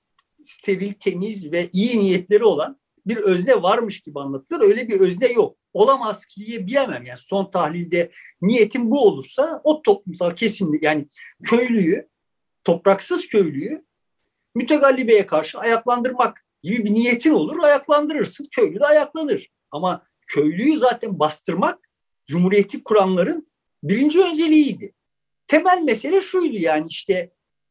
steril, 0.42 0.92
temiz 0.92 1.52
ve 1.52 1.68
iyi 1.72 1.98
niyetleri 1.98 2.44
olan 2.44 2.80
bir 3.06 3.16
özne 3.16 3.62
varmış 3.62 4.00
gibi 4.00 4.20
anlatılıyor. 4.20 4.70
Öyle 4.70 4.88
bir 4.88 5.00
özne 5.00 5.26
yok. 5.32 5.56
Olamaz 5.72 6.26
ki 6.26 6.46
diye 6.46 6.66
bilemem. 6.66 7.04
Yani 7.04 7.18
son 7.18 7.50
tahlilde 7.50 8.10
niyetim 8.42 8.90
bu 8.90 9.04
olursa 9.04 9.60
o 9.64 9.82
toplumsal 9.82 10.30
kesimli 10.30 10.78
yani 10.82 11.08
köylüyü, 11.42 12.08
topraksız 12.64 13.26
köylüyü 13.26 13.84
mütegallibeye 14.54 15.26
karşı 15.26 15.58
ayaklandırmak 15.58 16.44
gibi 16.62 16.84
bir 16.84 16.94
niyetin 16.94 17.32
olur. 17.32 17.58
Ayaklandırırsın. 17.62 18.48
Köylü 18.50 18.80
de 18.80 18.86
ayaklanır. 18.86 19.50
Ama 19.70 20.07
köylüyü 20.28 20.78
zaten 20.78 21.18
bastırmak 21.18 21.78
Cumhuriyeti 22.26 22.84
kuranların 22.84 23.48
birinci 23.82 24.20
önceliğiydi. 24.20 24.92
Temel 25.46 25.82
mesele 25.82 26.20
şuydu 26.20 26.56
yani 26.58 26.86
işte 26.90 27.30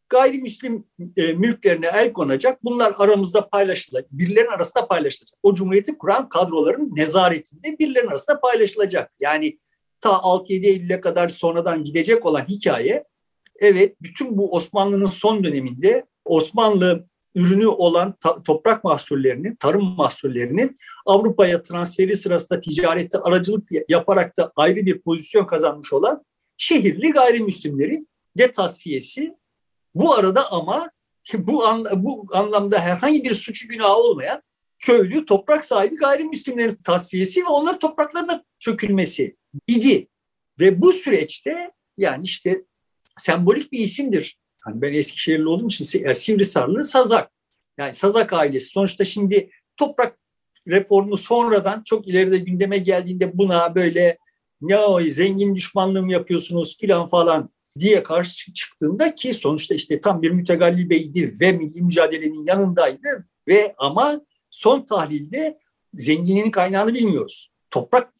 gayrimüslim 0.09 0.85
e, 1.17 1.33
mülklerine 1.33 1.87
el 1.87 2.13
konacak. 2.13 2.63
Bunlar 2.63 2.93
aramızda 2.97 3.49
paylaşılacak. 3.49 4.11
Birilerinin 4.11 4.51
arasında 4.51 4.87
paylaşılacak. 4.87 5.39
O 5.43 5.53
cumhuriyeti 5.53 5.97
kuran 5.97 6.29
kadroların 6.29 6.95
nezaretinde 6.95 7.79
birilerinin 7.79 8.09
arasında 8.09 8.39
paylaşılacak. 8.39 9.11
Yani 9.19 9.59
ta 10.01 10.09
6-7 10.09 10.65
Eylül'e 10.65 11.01
kadar 11.01 11.29
sonradan 11.29 11.83
gidecek 11.83 12.25
olan 12.25 12.45
hikaye 12.49 13.03
evet 13.59 13.95
bütün 14.01 14.37
bu 14.37 14.55
Osmanlı'nın 14.55 15.05
son 15.05 15.43
döneminde 15.43 16.05
Osmanlı 16.25 17.07
ürünü 17.35 17.67
olan 17.67 18.15
ta, 18.19 18.43
toprak 18.43 18.83
mahsullerinin, 18.83 19.55
tarım 19.55 19.83
mahsullerinin 19.83 20.77
Avrupa'ya 21.07 21.63
transferi 21.63 22.15
sırasında 22.15 22.61
ticarette 22.61 23.17
aracılık 23.17 23.69
yaparak 23.89 24.37
da 24.37 24.51
ayrı 24.55 24.85
bir 24.85 25.01
pozisyon 25.01 25.45
kazanmış 25.45 25.93
olan 25.93 26.25
şehirli 26.57 27.11
gayrimüslimlerin 27.11 28.09
de 28.37 28.51
tasfiyesi 28.51 29.35
bu 29.95 30.13
arada 30.15 30.51
ama 30.51 30.91
bu, 31.33 31.65
an, 31.65 31.85
bu 31.95 32.25
anlamda 32.31 32.79
herhangi 32.79 33.23
bir 33.23 33.35
suçu 33.35 33.67
günahı 33.67 33.95
olmayan 33.95 34.41
köylü, 34.79 35.25
toprak 35.25 35.65
sahibi 35.65 35.95
gayrimüslimlerin 35.95 36.75
tasfiyesi 36.83 37.41
ve 37.41 37.47
onların 37.47 37.79
topraklarına 37.79 38.43
çökülmesi 38.59 39.35
idi. 39.67 40.07
Ve 40.59 40.81
bu 40.81 40.93
süreçte 40.93 41.71
yani 41.97 42.23
işte 42.23 42.65
sembolik 43.17 43.71
bir 43.71 43.79
isimdir. 43.79 44.39
Hani 44.59 44.81
ben 44.81 44.93
Eskişehirli 44.93 45.47
olduğum 45.47 45.67
için 45.67 46.13
Sivrisarlı 46.13 46.85
Sazak. 46.85 47.31
Yani 47.77 47.93
Sazak 47.93 48.33
ailesi 48.33 48.67
sonuçta 48.67 49.05
şimdi 49.05 49.49
toprak 49.77 50.17
reformu 50.67 51.17
sonradan 51.17 51.83
çok 51.85 52.07
ileride 52.07 52.37
gündeme 52.37 52.77
geldiğinde 52.77 53.37
buna 53.37 53.75
böyle 53.75 54.17
ne 54.61 54.77
o 54.77 55.01
zengin 55.01 55.55
düşmanlığı 55.55 56.03
mı 56.03 56.11
yapıyorsunuz 56.11 56.77
filan 56.77 57.07
falan 57.07 57.49
diye 57.79 58.03
karşı 58.03 58.53
çıktığında 58.53 59.15
ki 59.15 59.33
sonuçta 59.33 59.75
işte 59.75 60.01
tam 60.01 60.21
bir 60.21 60.31
mütegallibeydi 60.31 61.33
ve 61.41 61.51
milli 61.51 61.81
mücadelenin 61.81 62.45
yanındaydı 62.45 63.27
ve 63.47 63.73
ama 63.77 64.21
son 64.51 64.85
tahlilde 64.85 65.59
zenginliğin 65.93 66.51
kaynağını 66.51 66.93
bilmiyoruz. 66.93 67.51
Toprak 67.71 68.13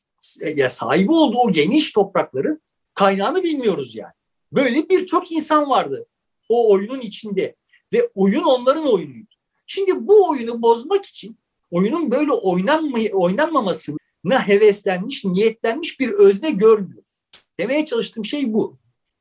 ya 0.56 0.70
sahibi 0.70 1.12
olduğu 1.12 1.52
geniş 1.52 1.92
toprakların 1.92 2.62
kaynağını 2.94 3.44
bilmiyoruz 3.44 3.96
yani. 3.96 4.14
Böyle 4.52 4.90
birçok 4.90 5.32
insan 5.32 5.70
vardı 5.70 6.06
o 6.50 6.72
oyunun 6.72 7.00
içinde 7.00 7.56
ve 7.94 8.10
oyun 8.16 8.44
onların 8.44 8.88
oyunuydu. 8.88 9.36
Şimdi 9.68 10.08
bu 10.08 10.30
oyunu 10.30 10.62
bozmak 10.62 11.06
için 11.06 11.38
oyunun 11.72 12.12
böyle 12.12 12.32
oynanma, 12.32 12.98
oynanmamasına 13.14 14.48
heveslenmiş, 14.48 15.26
niyetlenmiş 15.26 16.00
bir 16.00 16.10
özne 16.10 16.52
görmüyoruz. 16.52 17.30
Demeye 17.60 17.86
çalıştığım 17.86 18.26
şey 18.26 18.54
bu. 18.54 18.78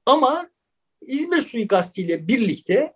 Ama 0.06 0.48
İzmir 1.06 1.42
suikastiyle 1.42 2.28
birlikte 2.28 2.92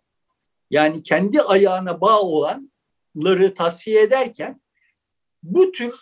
yani 0.70 1.02
kendi 1.02 1.42
ayağına 1.42 2.00
bağ 2.00 2.20
olanları 2.20 3.54
tasfiye 3.54 4.02
ederken 4.02 4.60
bu 5.42 5.72
tür 5.72 5.94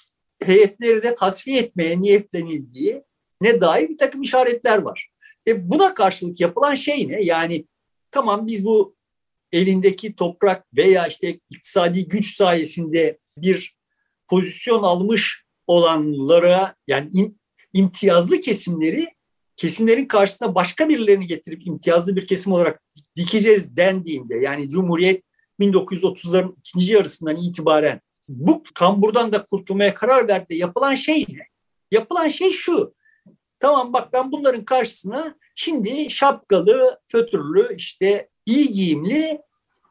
heyetleri 0.45 1.03
de 1.03 1.15
tasfiye 1.15 1.61
etmeye 1.61 2.01
niyetlenildiği 2.01 3.03
ne 3.41 3.61
dair 3.61 3.89
bir 3.89 3.99
takım 3.99 4.23
işaretler 4.23 4.79
var. 4.79 5.11
Ve 5.47 5.71
buna 5.71 5.95
karşılık 5.95 6.41
yapılan 6.41 6.75
şey 6.75 7.09
ne? 7.09 7.23
Yani 7.23 7.67
tamam 8.11 8.47
biz 8.47 8.65
bu 8.65 8.97
elindeki 9.53 10.17
toprak 10.17 10.67
veya 10.77 11.07
işte 11.07 11.41
iktisadi 11.51 12.09
güç 12.09 12.37
sayesinde 12.37 13.19
bir 13.43 13.77
pozisyon 14.29 14.83
almış 14.83 15.45
olanlara 15.67 16.75
yani 16.87 17.11
im, 17.13 17.39
imtiyazlı 17.73 18.41
kesimleri 18.41 19.07
kesimlerin 19.57 20.07
karşısına 20.07 20.55
başka 20.55 20.89
birilerini 20.89 21.27
getirip 21.27 21.67
imtiyazlı 21.67 22.17
bir 22.17 22.27
kesim 22.27 22.53
olarak 22.53 22.83
dikeceğiz 23.17 23.77
dendiğinde 23.77 24.37
yani 24.37 24.69
Cumhuriyet 24.69 25.23
1930'ların 25.61 26.55
ikinci 26.59 26.93
yarısından 26.93 27.37
itibaren 27.37 28.01
bu 28.29 28.63
kamburdan 28.75 29.33
da 29.33 29.45
kurtulmaya 29.45 29.95
karar 29.95 30.29
verdi. 30.29 30.57
Yapılan 30.57 30.95
şey 30.95 31.27
ne? 31.29 31.47
Yapılan 31.93 32.29
şey 32.29 32.53
şu. 32.53 32.95
Tamam 33.61 33.93
bak 33.93 34.13
ben 34.13 34.33
bunların 34.33 34.65
karşısına 34.65 35.35
şimdi 35.55 36.11
şapkalı, 36.11 37.01
fötürlü, 37.05 37.77
işte 37.77 38.29
iyi 38.47 38.69
giyimli 38.73 39.41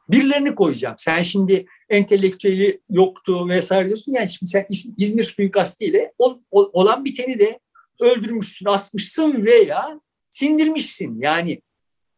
birilerini 0.10 0.56
koyacağım. 0.56 0.96
Sen 0.98 1.24
şimdi 1.24 1.66
entelektüeli 1.90 2.82
yoktu 2.90 3.50
vesaire 3.50 3.86
diyorsun. 3.86 4.12
Yani 4.12 4.30
şimdi 4.30 4.50
sen 4.50 4.66
İzmir 4.98 5.24
suikastiyle 5.24 6.14
olan 6.50 7.06
biteni 7.06 7.40
de 7.40 7.60
öldürmüşsün, 8.02 8.66
asmışsın 8.66 9.46
veya 9.46 10.00
sindirmişsin. 10.32 11.22
Yani 11.22 11.62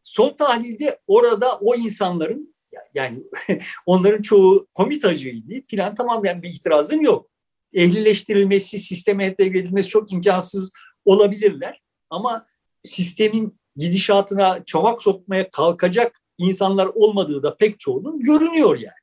son 0.02 0.36
tahlilde 0.36 0.98
orada 1.06 1.58
o 1.60 1.74
insanların 1.74 2.54
yani 2.94 3.22
onların 3.86 4.22
çoğu 4.22 4.66
komitacıydı 4.74 5.66
filan 5.68 5.94
tamam 5.94 6.24
yani 6.24 6.42
bir 6.42 6.48
itirazım 6.48 7.02
yok. 7.02 7.30
Ehlileştirilmesi, 7.74 8.78
sisteme 8.78 9.26
entegre 9.26 9.58
edilmesi 9.58 9.88
çok 9.88 10.12
imkansız 10.12 10.70
olabilirler. 11.04 11.82
Ama 12.10 12.46
sistemin 12.82 13.60
gidişatına 13.76 14.64
çomak 14.64 15.02
sokmaya 15.02 15.50
kalkacak 15.50 16.19
insanlar 16.40 16.86
olmadığı 16.86 17.42
da 17.42 17.56
pek 17.56 17.80
çoğunun 17.80 18.20
görünüyor 18.20 18.78
yani. 18.78 19.00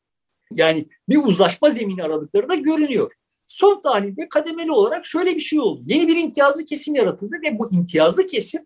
Yani 0.52 0.88
bir 1.10 1.18
uzlaşma 1.26 1.70
zemini 1.70 2.04
aradıkları 2.04 2.50
da 2.50 2.56
görünüyor. 2.56 3.12
Son 3.48 3.82
tahlilde 3.82 4.30
kademeli 4.30 4.72
olarak 4.72 5.06
şöyle 5.06 5.36
bir 5.36 5.40
şey 5.40 5.60
oldu. 5.60 5.82
Yeni 5.86 6.08
bir 6.08 6.16
imtiyazlı 6.16 6.66
kesim 6.66 6.96
yaratıldı 6.96 7.36
ve 7.46 7.60
bu 7.60 7.74
imtiyazlı 7.74 8.26
kesim 8.26 8.62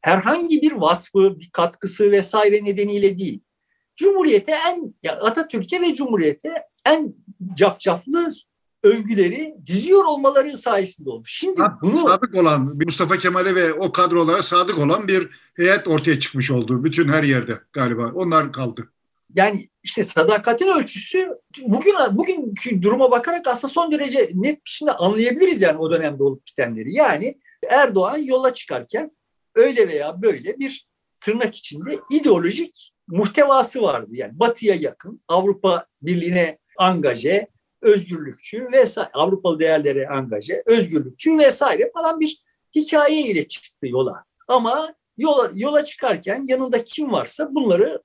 herhangi 0.00 0.62
bir 0.62 0.72
vasfı, 0.72 1.40
bir 1.40 1.50
katkısı 1.50 2.12
vesaire 2.12 2.64
nedeniyle 2.64 3.18
değil. 3.18 3.40
Cumhuriyete 3.96 4.52
en, 4.68 4.94
Atatürk'e 5.08 5.80
ve 5.80 5.94
Cumhuriyete 5.94 6.52
en 6.86 7.14
cafcaflı 7.54 8.30
övgüleri 8.84 9.54
diziyor 9.66 10.04
olmaları 10.04 10.56
sayesinde 10.56 11.10
oldu. 11.10 11.22
Şimdi 11.26 11.62
bunu 11.82 11.96
sadık 11.96 12.34
olan 12.34 12.76
Mustafa 12.84 13.18
Kemal'e 13.18 13.54
ve 13.54 13.72
o 13.72 13.92
kadrolara 13.92 14.42
sadık 14.42 14.78
olan 14.78 15.08
bir 15.08 15.28
heyet 15.54 15.88
ortaya 15.88 16.20
çıkmış 16.20 16.50
oldu 16.50 16.84
bütün 16.84 17.08
her 17.08 17.22
yerde 17.22 17.60
galiba. 17.72 18.12
Onlar 18.14 18.52
kaldı 18.52 18.88
yani 19.34 19.64
işte 19.82 20.04
sadakatin 20.04 20.68
ölçüsü 20.68 21.28
bugün 21.62 21.94
bugünkü 22.10 22.82
duruma 22.82 23.10
bakarak 23.10 23.46
aslında 23.46 23.72
son 23.72 23.92
derece 23.92 24.30
net 24.34 24.60
şimdi 24.64 24.92
anlayabiliriz 24.92 25.62
yani 25.62 25.78
o 25.78 25.92
dönemde 25.92 26.22
olup 26.22 26.46
bitenleri. 26.46 26.94
Yani 26.94 27.38
Erdoğan 27.70 28.18
yola 28.18 28.54
çıkarken 28.54 29.10
öyle 29.54 29.88
veya 29.88 30.22
böyle 30.22 30.58
bir 30.58 30.86
tırnak 31.20 31.54
içinde 31.54 31.98
ideolojik 32.10 32.92
muhtevası 33.08 33.82
vardı. 33.82 34.10
Yani 34.12 34.38
batıya 34.40 34.74
yakın, 34.74 35.20
Avrupa 35.28 35.86
Birliği'ne 36.02 36.58
angaje, 36.78 37.48
özgürlükçü 37.84 38.72
vesaire, 38.72 39.10
Avrupalı 39.12 39.58
değerlere 39.58 40.08
angaje, 40.08 40.62
özgürlükçü 40.66 41.38
vesaire 41.38 41.90
falan 41.94 42.20
bir 42.20 42.42
hikaye 42.74 43.20
ile 43.20 43.48
çıktı 43.48 43.86
yola. 43.88 44.24
Ama 44.48 44.94
yola, 45.18 45.50
yola 45.54 45.84
çıkarken 45.84 46.44
yanında 46.46 46.84
kim 46.84 47.12
varsa 47.12 47.54
bunları 47.54 48.02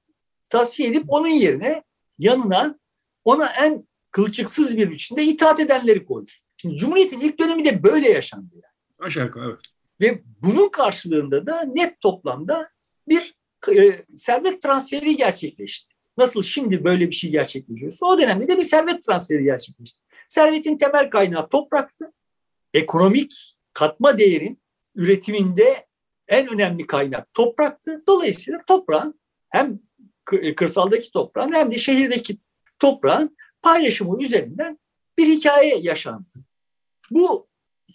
tasfiye 0.49 0.89
edip 0.89 1.03
onun 1.07 1.27
yerine 1.27 1.83
yanına 2.19 2.79
ona 3.25 3.49
en 3.61 3.87
kılçıksız 4.11 4.77
bir 4.77 4.91
biçimde 4.91 5.23
itaat 5.23 5.59
edenleri 5.59 6.05
koydu. 6.05 6.31
Şimdi 6.57 6.75
Cumhuriyet'in 6.75 7.19
ilk 7.19 7.39
dönemi 7.39 7.65
de 7.65 7.83
böyle 7.83 8.09
yaşandı 8.09 8.53
yani. 8.53 9.07
Aşağı 9.07 9.25
yukarı 9.25 9.45
evet. 9.49 9.59
Ve 10.01 10.23
bunun 10.41 10.69
karşılığında 10.69 11.47
da 11.47 11.61
net 11.61 12.01
toplamda 12.01 12.69
bir 13.07 13.35
e, 13.75 13.97
servet 14.17 14.61
transferi 14.61 15.15
gerçekleşti. 15.15 15.88
Nasıl 16.19 16.43
şimdi 16.43 16.83
böyle 16.83 17.07
bir 17.07 17.15
şey 17.15 17.31
gerçekleşiyorsa 17.31 18.05
o 18.05 18.19
dönemde 18.19 18.47
de 18.47 18.57
bir 18.57 18.63
servet 18.63 19.03
transferi 19.03 19.43
gerçekleşti. 19.43 20.01
Servetin 20.29 20.77
temel 20.77 21.09
kaynağı 21.09 21.49
topraktı. 21.49 22.13
Ekonomik 22.73 23.57
katma 23.73 24.17
değerin 24.17 24.61
üretiminde 24.95 25.87
en 26.27 26.47
önemli 26.53 26.87
kaynak 26.87 27.33
topraktı. 27.33 28.03
Dolayısıyla 28.07 28.61
toprağın 28.67 29.19
hem 29.49 29.79
e, 30.31 30.55
kırsaldaki 30.55 31.11
toprağın 31.11 31.53
hem 31.53 31.71
de 31.71 31.77
şehirdeki 31.77 32.37
toprağın 32.79 33.37
paylaşımı 33.61 34.23
üzerinden 34.23 34.79
bir 35.17 35.27
hikaye 35.27 35.77
yaşandı. 35.81 36.33
Bu 37.11 37.47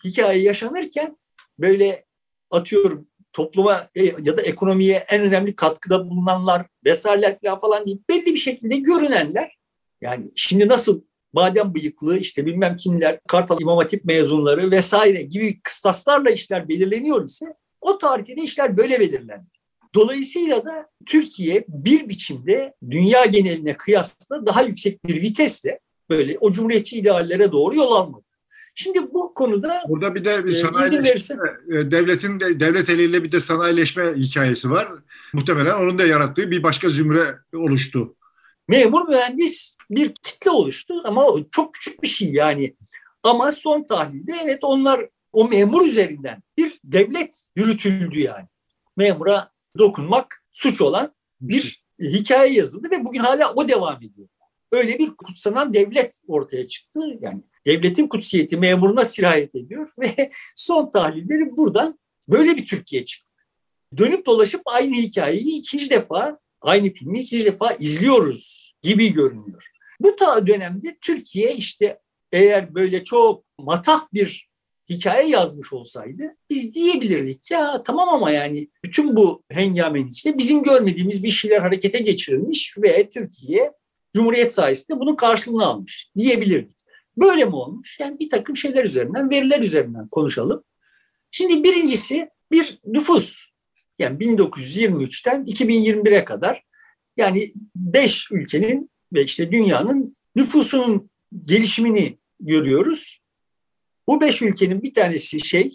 hikaye 0.04 0.42
yaşanırken 0.42 1.16
böyle 1.58 2.04
atıyorum 2.50 3.08
topluma 3.34 3.86
e, 3.94 4.04
ya 4.04 4.36
da 4.36 4.42
ekonomiye 4.42 5.04
en 5.08 5.22
önemli 5.22 5.56
katkıda 5.56 6.10
bulunanlar 6.10 6.66
vesaireler 6.86 7.60
falan 7.60 7.86
değil. 7.86 7.98
Belli 8.08 8.26
bir 8.26 8.36
şekilde 8.36 8.76
görünenler 8.76 9.58
yani 10.00 10.24
şimdi 10.34 10.68
nasıl 10.68 11.02
badem 11.34 11.74
bıyıklı 11.74 12.18
işte 12.18 12.46
bilmem 12.46 12.76
kimler 12.76 13.18
Kartal 13.28 13.60
İmam 13.60 13.78
Hatip 13.78 14.04
mezunları 14.04 14.70
vesaire 14.70 15.22
gibi 15.22 15.60
kıstaslarla 15.60 16.30
işler 16.30 16.68
belirleniyor 16.68 17.24
ise 17.24 17.46
o 17.80 17.98
tarihte 17.98 18.34
işler 18.34 18.76
böyle 18.76 19.00
belirlendi. 19.00 19.46
Dolayısıyla 19.94 20.64
da 20.64 20.88
Türkiye 21.06 21.64
bir 21.68 22.08
biçimde 22.08 22.74
dünya 22.90 23.24
geneline 23.24 23.76
kıyasla 23.76 24.46
daha 24.46 24.62
yüksek 24.62 25.04
bir 25.04 25.22
vitesle 25.22 25.80
böyle 26.10 26.38
o 26.38 26.52
cumhuriyetçi 26.52 26.98
ideallere 26.98 27.52
doğru 27.52 27.76
yol 27.76 27.92
almadı. 27.92 28.23
Şimdi 28.74 29.14
bu 29.14 29.34
konuda 29.34 29.82
burada 29.88 30.14
bir 30.14 30.24
de 30.24 30.44
bir 30.44 30.52
e, 30.52 30.54
sanayileşme, 30.54 31.36
e, 31.68 31.90
devletin 31.90 32.40
de, 32.40 32.60
devlet 32.60 32.88
eliyle 32.88 33.24
bir 33.24 33.32
de 33.32 33.40
sanayileşme 33.40 34.14
hikayesi 34.16 34.70
var. 34.70 34.88
Muhtemelen 35.32 35.74
onun 35.74 35.98
da 35.98 36.06
yarattığı 36.06 36.50
bir 36.50 36.62
başka 36.62 36.88
zümre 36.88 37.38
oluştu. 37.54 38.16
Memur 38.68 39.08
mühendis 39.08 39.76
bir 39.90 40.14
kitle 40.22 40.50
oluştu 40.50 40.94
ama 41.04 41.24
çok 41.50 41.74
küçük 41.74 42.02
bir 42.02 42.08
şey 42.08 42.32
yani. 42.32 42.76
Ama 43.22 43.52
son 43.52 43.82
tahlilde 43.82 44.32
evet 44.44 44.58
onlar 44.62 45.08
o 45.32 45.48
memur 45.48 45.86
üzerinden 45.86 46.42
bir 46.58 46.80
devlet 46.84 47.46
yürütüldü 47.56 48.20
yani. 48.20 48.46
Memura 48.96 49.50
dokunmak 49.78 50.44
suç 50.52 50.80
olan 50.80 51.14
bir 51.40 51.84
hikaye 52.00 52.52
yazıldı 52.52 52.88
ve 52.90 53.04
bugün 53.04 53.20
hala 53.20 53.52
o 53.52 53.68
devam 53.68 53.96
ediyor. 53.96 54.28
Öyle 54.72 54.98
bir 54.98 55.16
kutsanan 55.16 55.74
devlet 55.74 56.20
ortaya 56.26 56.68
çıktı. 56.68 57.00
Yani 57.20 57.42
devletin 57.66 58.08
kutsiyeti 58.08 58.56
memuruna 58.56 59.04
sirayet 59.04 59.54
ediyor 59.54 59.92
ve 59.98 60.32
son 60.56 60.90
tahlilleri 60.90 61.56
buradan 61.56 61.98
böyle 62.28 62.56
bir 62.56 62.66
Türkiye 62.66 63.04
çıktı. 63.04 63.42
Dönüp 63.96 64.26
dolaşıp 64.26 64.62
aynı 64.64 64.94
hikayeyi 64.94 65.58
ikinci 65.58 65.90
defa, 65.90 66.38
aynı 66.60 66.92
filmi 66.92 67.20
ikinci 67.20 67.44
defa 67.44 67.72
izliyoruz 67.72 68.74
gibi 68.82 69.12
görünüyor. 69.12 69.66
Bu 70.00 70.16
ta 70.16 70.46
dönemde 70.46 70.98
Türkiye 71.00 71.54
işte 71.54 71.98
eğer 72.32 72.74
böyle 72.74 73.04
çok 73.04 73.44
matah 73.58 74.06
bir 74.12 74.48
hikaye 74.90 75.28
yazmış 75.28 75.72
olsaydı 75.72 76.22
biz 76.50 76.74
diyebilirdik 76.74 77.50
ya 77.50 77.82
tamam 77.82 78.08
ama 78.08 78.30
yani 78.30 78.68
bütün 78.84 79.16
bu 79.16 79.42
hengamenin 79.50 80.08
içinde 80.08 80.38
bizim 80.38 80.62
görmediğimiz 80.62 81.22
bir 81.22 81.30
şeyler 81.30 81.60
harekete 81.60 81.98
geçirilmiş 81.98 82.74
ve 82.78 83.10
Türkiye 83.10 83.72
Cumhuriyet 84.16 84.52
sayesinde 84.52 85.00
bunun 85.00 85.16
karşılığını 85.16 85.66
almış 85.66 86.10
diyebilirdik. 86.16 86.83
Böyle 87.16 87.44
mi 87.44 87.54
olmuş? 87.54 88.00
Yani 88.00 88.18
bir 88.20 88.30
takım 88.30 88.56
şeyler 88.56 88.84
üzerinden, 88.84 89.30
veriler 89.30 89.60
üzerinden 89.60 90.08
konuşalım. 90.08 90.64
Şimdi 91.30 91.64
birincisi 91.64 92.30
bir 92.52 92.78
nüfus. 92.86 93.44
Yani 93.98 94.18
1923'ten 94.18 95.44
2021'e 95.44 96.24
kadar 96.24 96.64
yani 97.16 97.52
beş 97.76 98.30
ülkenin 98.30 98.90
ve 99.12 99.24
işte 99.24 99.52
dünyanın 99.52 100.16
nüfusunun 100.36 101.10
gelişimini 101.44 102.18
görüyoruz. 102.40 103.20
Bu 104.08 104.20
beş 104.20 104.42
ülkenin 104.42 104.82
bir 104.82 104.94
tanesi 104.94 105.46
şey, 105.46 105.70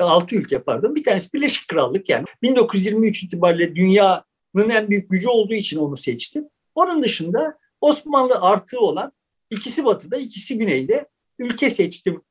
altı 0.00 0.36
ülke 0.36 0.62
pardon, 0.62 0.94
bir 0.94 1.04
tanesi 1.04 1.32
Birleşik 1.32 1.68
Krallık 1.68 2.08
yani 2.08 2.24
1923 2.42 3.22
itibariyle 3.22 3.76
dünyanın 3.76 4.70
en 4.70 4.90
büyük 4.90 5.10
gücü 5.10 5.28
olduğu 5.28 5.54
için 5.54 5.78
onu 5.78 5.96
seçtim. 5.96 6.48
Onun 6.74 7.02
dışında 7.02 7.58
Osmanlı 7.80 8.40
artığı 8.40 8.80
olan 8.80 9.12
ikisi 9.52 9.84
batıda, 9.84 10.16
ikisi 10.16 10.58
güneyde 10.58 11.08
ülke 11.38 11.70
seçtim. 11.70 12.22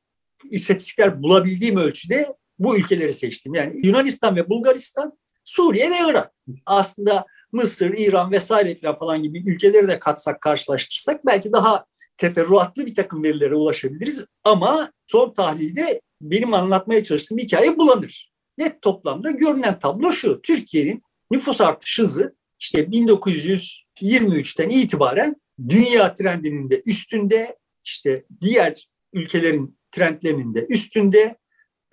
İstatistikler 0.50 1.22
bulabildiğim 1.22 1.76
ölçüde 1.76 2.34
bu 2.58 2.78
ülkeleri 2.78 3.12
seçtim. 3.12 3.54
Yani 3.54 3.86
Yunanistan 3.86 4.36
ve 4.36 4.48
Bulgaristan, 4.48 5.18
Suriye 5.44 5.90
ve 5.90 5.96
Irak. 6.10 6.32
Aslında 6.66 7.26
Mısır, 7.52 7.98
İran 7.98 8.32
vesaire 8.32 8.96
falan 8.98 9.22
gibi 9.22 9.50
ülkeleri 9.50 9.88
de 9.88 9.98
katsak, 9.98 10.40
karşılaştırsak 10.40 11.26
belki 11.26 11.52
daha 11.52 11.86
teferruatlı 12.16 12.86
bir 12.86 12.94
takım 12.94 13.22
verilere 13.22 13.54
ulaşabiliriz. 13.54 14.26
Ama 14.44 14.92
son 15.06 15.34
tahlilde 15.34 16.00
benim 16.20 16.54
anlatmaya 16.54 17.04
çalıştığım 17.04 17.38
hikaye 17.38 17.78
bulanır. 17.78 18.32
Net 18.58 18.82
toplamda 18.82 19.30
görünen 19.30 19.78
tablo 19.78 20.12
şu. 20.12 20.42
Türkiye'nin 20.42 21.02
nüfus 21.30 21.60
artış 21.60 21.98
hızı 21.98 22.36
işte 22.60 22.78
1923'ten 22.84 24.68
itibaren 24.68 25.36
dünya 25.68 26.14
trendinin 26.14 26.70
de 26.70 26.82
üstünde, 26.86 27.56
işte 27.84 28.24
diğer 28.40 28.88
ülkelerin 29.12 29.78
trendlerinin 29.92 30.54
de 30.54 30.66
üstünde 30.68 31.36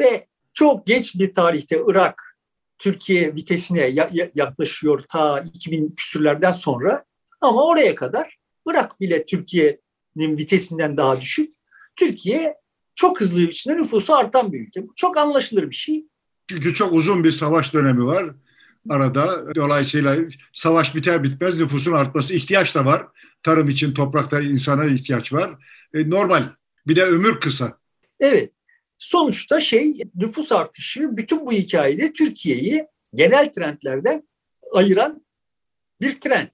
ve 0.02 0.26
çok 0.54 0.88
geç 0.88 1.20
bir 1.20 1.34
tarihte 1.34 1.82
Irak 1.88 2.38
Türkiye 2.78 3.36
vitesine 3.36 3.92
yaklaşıyor 4.36 5.04
ta 5.10 5.44
2000 5.54 5.96
küsürlerden 5.96 6.52
sonra 6.52 7.04
ama 7.42 7.66
oraya 7.66 7.96
kadar 7.96 8.38
Irak 8.70 9.02
bile 9.02 9.26
Türkiye'nin 9.26 10.38
vitesinden 10.38 10.98
daha 10.98 11.22
düşük. 11.22 11.52
Türkiye 11.96 12.56
çok 12.96 13.22
hızlı 13.22 13.40
bir 13.40 13.48
biçimde 13.48 13.78
nüfusu 13.78 14.14
artan 14.16 14.54
bir 14.54 14.68
ülke. 14.68 14.84
Çok 14.96 15.18
anlaşılır 15.18 15.70
bir 15.70 15.76
şey. 15.76 16.06
Çünkü 16.50 16.74
çok 16.74 16.94
uzun 16.94 17.24
bir 17.24 17.32
savaş 17.32 17.74
dönemi 17.74 18.06
var 18.06 18.36
arada. 18.90 19.56
Dolayısıyla 19.56 20.18
savaş 20.54 20.96
biter 20.96 21.24
bitmez 21.24 21.56
nüfusun 21.56 21.94
artması 21.94 22.34
ihtiyaç 22.34 22.76
da 22.76 22.86
var. 22.86 23.08
Tarım 23.44 23.70
için 23.70 23.94
toprakta 23.94 24.42
insana 24.42 24.86
ihtiyaç 24.86 25.34
var. 25.34 25.52
E, 25.94 26.10
normal. 26.10 26.44
Bir 26.88 26.96
de 26.96 27.04
ömür 27.04 27.40
kısa. 27.40 27.78
Evet. 28.20 28.52
Sonuçta 28.98 29.60
şey 29.60 29.94
nüfus 30.16 30.52
artışı 30.52 31.18
bütün 31.18 31.46
bu 31.46 31.52
hikayede 31.52 32.14
Türkiye'yi 32.14 32.88
genel 33.14 33.54
trendlerden 33.54 34.28
ayıran 34.74 35.26
bir 36.02 36.20
trend. 36.20 36.50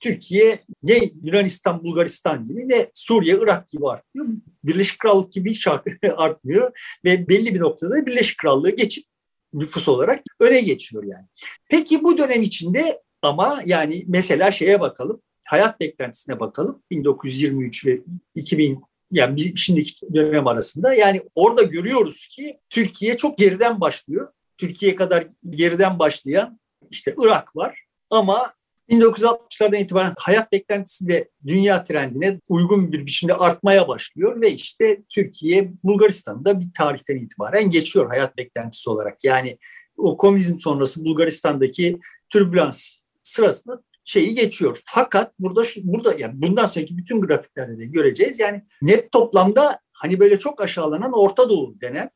Türkiye 0.00 0.60
ne 0.82 0.98
Yunanistan, 1.22 1.84
Bulgaristan 1.84 2.44
gibi 2.44 2.68
ne 2.68 2.90
Suriye, 2.94 3.38
Irak 3.40 3.68
gibi 3.68 3.88
artmıyor. 3.88 4.28
Birleşik 4.64 4.98
Krallık 4.98 5.32
gibi 5.32 5.50
hiç 5.50 5.66
artmıyor 6.16 6.96
ve 7.04 7.28
belli 7.28 7.54
bir 7.54 7.60
noktada 7.60 8.06
Birleşik 8.06 8.38
Krallığı 8.38 8.76
geçip 8.76 9.04
nüfus 9.52 9.88
olarak 9.88 10.22
öne 10.40 10.60
geçiyor 10.60 11.04
yani. 11.04 11.26
Peki 11.70 12.02
bu 12.02 12.18
dönem 12.18 12.42
içinde 12.42 13.02
ama 13.22 13.62
yani 13.66 14.04
mesela 14.08 14.52
şeye 14.52 14.80
bakalım, 14.80 15.22
hayat 15.44 15.80
beklentisine 15.80 16.40
bakalım. 16.40 16.82
1923 16.90 17.86
ve 17.86 18.00
2000 18.34 18.82
yani 19.10 19.36
bizim 19.36 19.56
şimdiki 19.56 20.14
dönem 20.14 20.46
arasında 20.46 20.94
yani 20.94 21.22
orada 21.34 21.62
görüyoruz 21.62 22.26
ki 22.26 22.58
Türkiye 22.70 23.16
çok 23.16 23.38
geriden 23.38 23.80
başlıyor. 23.80 24.32
Türkiye 24.58 24.96
kadar 24.96 25.26
geriden 25.50 25.98
başlayan 25.98 26.60
işte 26.90 27.14
Irak 27.24 27.56
var 27.56 27.84
ama 28.10 28.52
1960'lardan 28.90 29.76
itibaren 29.76 30.14
hayat 30.18 30.52
beklentisi 30.52 31.08
de 31.08 31.28
dünya 31.46 31.84
trendine 31.84 32.40
uygun 32.48 32.92
bir 32.92 33.06
biçimde 33.06 33.34
artmaya 33.34 33.88
başlıyor 33.88 34.40
ve 34.40 34.52
işte 34.52 35.02
Türkiye 35.08 35.72
Bulgaristan'da 35.84 36.60
bir 36.60 36.68
tarihten 36.78 37.16
itibaren 37.16 37.70
geçiyor 37.70 38.08
hayat 38.08 38.36
beklentisi 38.36 38.90
olarak. 38.90 39.24
Yani 39.24 39.58
o 39.96 40.16
komünizm 40.16 40.58
sonrası 40.58 41.04
Bulgaristan'daki 41.04 42.00
türbülans 42.30 43.00
sırasında 43.22 43.82
şeyi 44.04 44.34
geçiyor. 44.34 44.80
Fakat 44.84 45.32
burada 45.38 45.62
burada 45.82 46.14
yani 46.18 46.32
bundan 46.34 46.66
sonraki 46.66 46.98
bütün 46.98 47.20
grafiklerde 47.20 47.78
de 47.78 47.86
göreceğiz. 47.86 48.40
Yani 48.40 48.62
net 48.82 49.12
toplamda 49.12 49.78
hani 49.92 50.20
böyle 50.20 50.38
çok 50.38 50.62
aşağılanan 50.62 51.12
Orta 51.12 51.50
Doğu 51.50 51.80
denen 51.80 52.10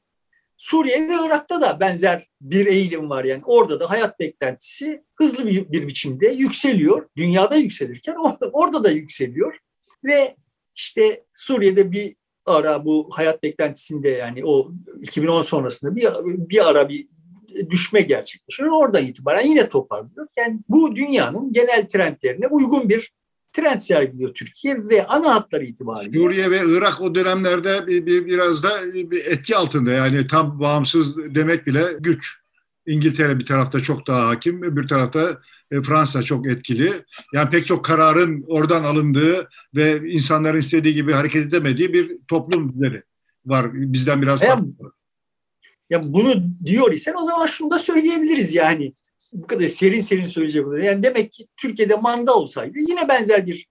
Suriye 0.58 1.08
ve 1.08 1.14
Irak'ta 1.26 1.60
da 1.60 1.80
benzer 1.80 2.28
bir 2.40 2.66
eğilim 2.66 3.10
var. 3.10 3.24
Yani 3.24 3.42
orada 3.44 3.80
da 3.80 3.90
hayat 3.90 4.20
beklentisi 4.20 5.02
hızlı 5.14 5.46
bir, 5.46 5.72
bir 5.72 5.88
biçimde 5.88 6.28
yükseliyor. 6.28 7.08
Dünyada 7.16 7.56
yükselirken 7.56 8.14
orada, 8.14 8.50
orada 8.52 8.84
da 8.84 8.90
yükseliyor. 8.90 9.58
Ve 10.04 10.36
işte 10.74 11.24
Suriye'de 11.34 11.92
bir 11.92 12.14
ara 12.46 12.84
bu 12.84 13.08
hayat 13.12 13.42
beklentisinde 13.42 14.08
yani 14.08 14.44
o 14.44 14.72
2010 15.00 15.42
sonrasında 15.42 15.96
bir, 15.96 16.08
bir 16.24 16.68
ara 16.68 16.88
bir 16.88 17.06
düşme 17.70 18.00
gerçekleşiyor. 18.00 18.70
Oradan 18.70 19.04
itibaren 19.04 19.46
yine 19.46 19.68
toparlıyor. 19.68 20.26
Yani 20.38 20.60
bu 20.68 20.96
dünyanın 20.96 21.52
genel 21.52 21.88
trendlerine 21.88 22.46
uygun 22.46 22.88
bir 22.88 23.12
trend 23.56 23.80
sergiliyor 23.80 24.34
Türkiye 24.34 24.88
ve 24.88 25.06
ana 25.06 25.34
hatları 25.34 25.64
itibariyle. 25.64 26.18
Suriye 26.18 26.50
ve 26.50 26.60
Irak 26.66 27.00
o 27.00 27.14
dönemlerde 27.14 27.86
bir, 27.86 28.06
bir, 28.06 28.26
biraz 28.26 28.62
da 28.62 28.94
bir 28.94 29.26
etki 29.26 29.56
altında 29.56 29.92
yani 29.92 30.26
tam 30.26 30.60
bağımsız 30.60 31.16
demek 31.34 31.66
bile 31.66 31.96
güç. 32.00 32.36
İngiltere 32.86 33.38
bir 33.38 33.46
tarafta 33.46 33.80
çok 33.80 34.06
daha 34.06 34.28
hakim, 34.28 34.76
bir 34.76 34.88
tarafta 34.88 35.40
e, 35.70 35.82
Fransa 35.82 36.22
çok 36.22 36.48
etkili. 36.48 37.04
Yani 37.32 37.50
pek 37.50 37.66
çok 37.66 37.84
kararın 37.84 38.44
oradan 38.48 38.84
alındığı 38.84 39.48
ve 39.76 40.10
insanların 40.10 40.58
istediği 40.58 40.94
gibi 40.94 41.12
hareket 41.12 41.46
edemediği 41.46 41.92
bir 41.92 42.16
toplum 42.28 42.72
düzeni 42.72 43.02
var. 43.46 43.70
Bizden 43.74 44.22
biraz 44.22 44.42
farklı. 44.42 44.92
Ya 45.90 46.12
bunu 46.12 46.34
diyor 46.64 46.92
isen 46.92 47.14
o 47.14 47.24
zaman 47.24 47.46
şunu 47.46 47.70
da 47.70 47.78
söyleyebiliriz 47.78 48.54
yani 48.54 48.92
bu 49.32 49.46
kadar 49.46 49.68
serin 49.68 50.00
serin 50.00 50.24
söyleyecek 50.24 50.66
olur. 50.66 50.78
Yani 50.78 51.02
demek 51.02 51.32
ki 51.32 51.46
Türkiye'de 51.56 51.94
manda 51.94 52.34
olsaydı 52.34 52.78
yine 52.78 53.08
benzer 53.08 53.46
bir 53.46 53.68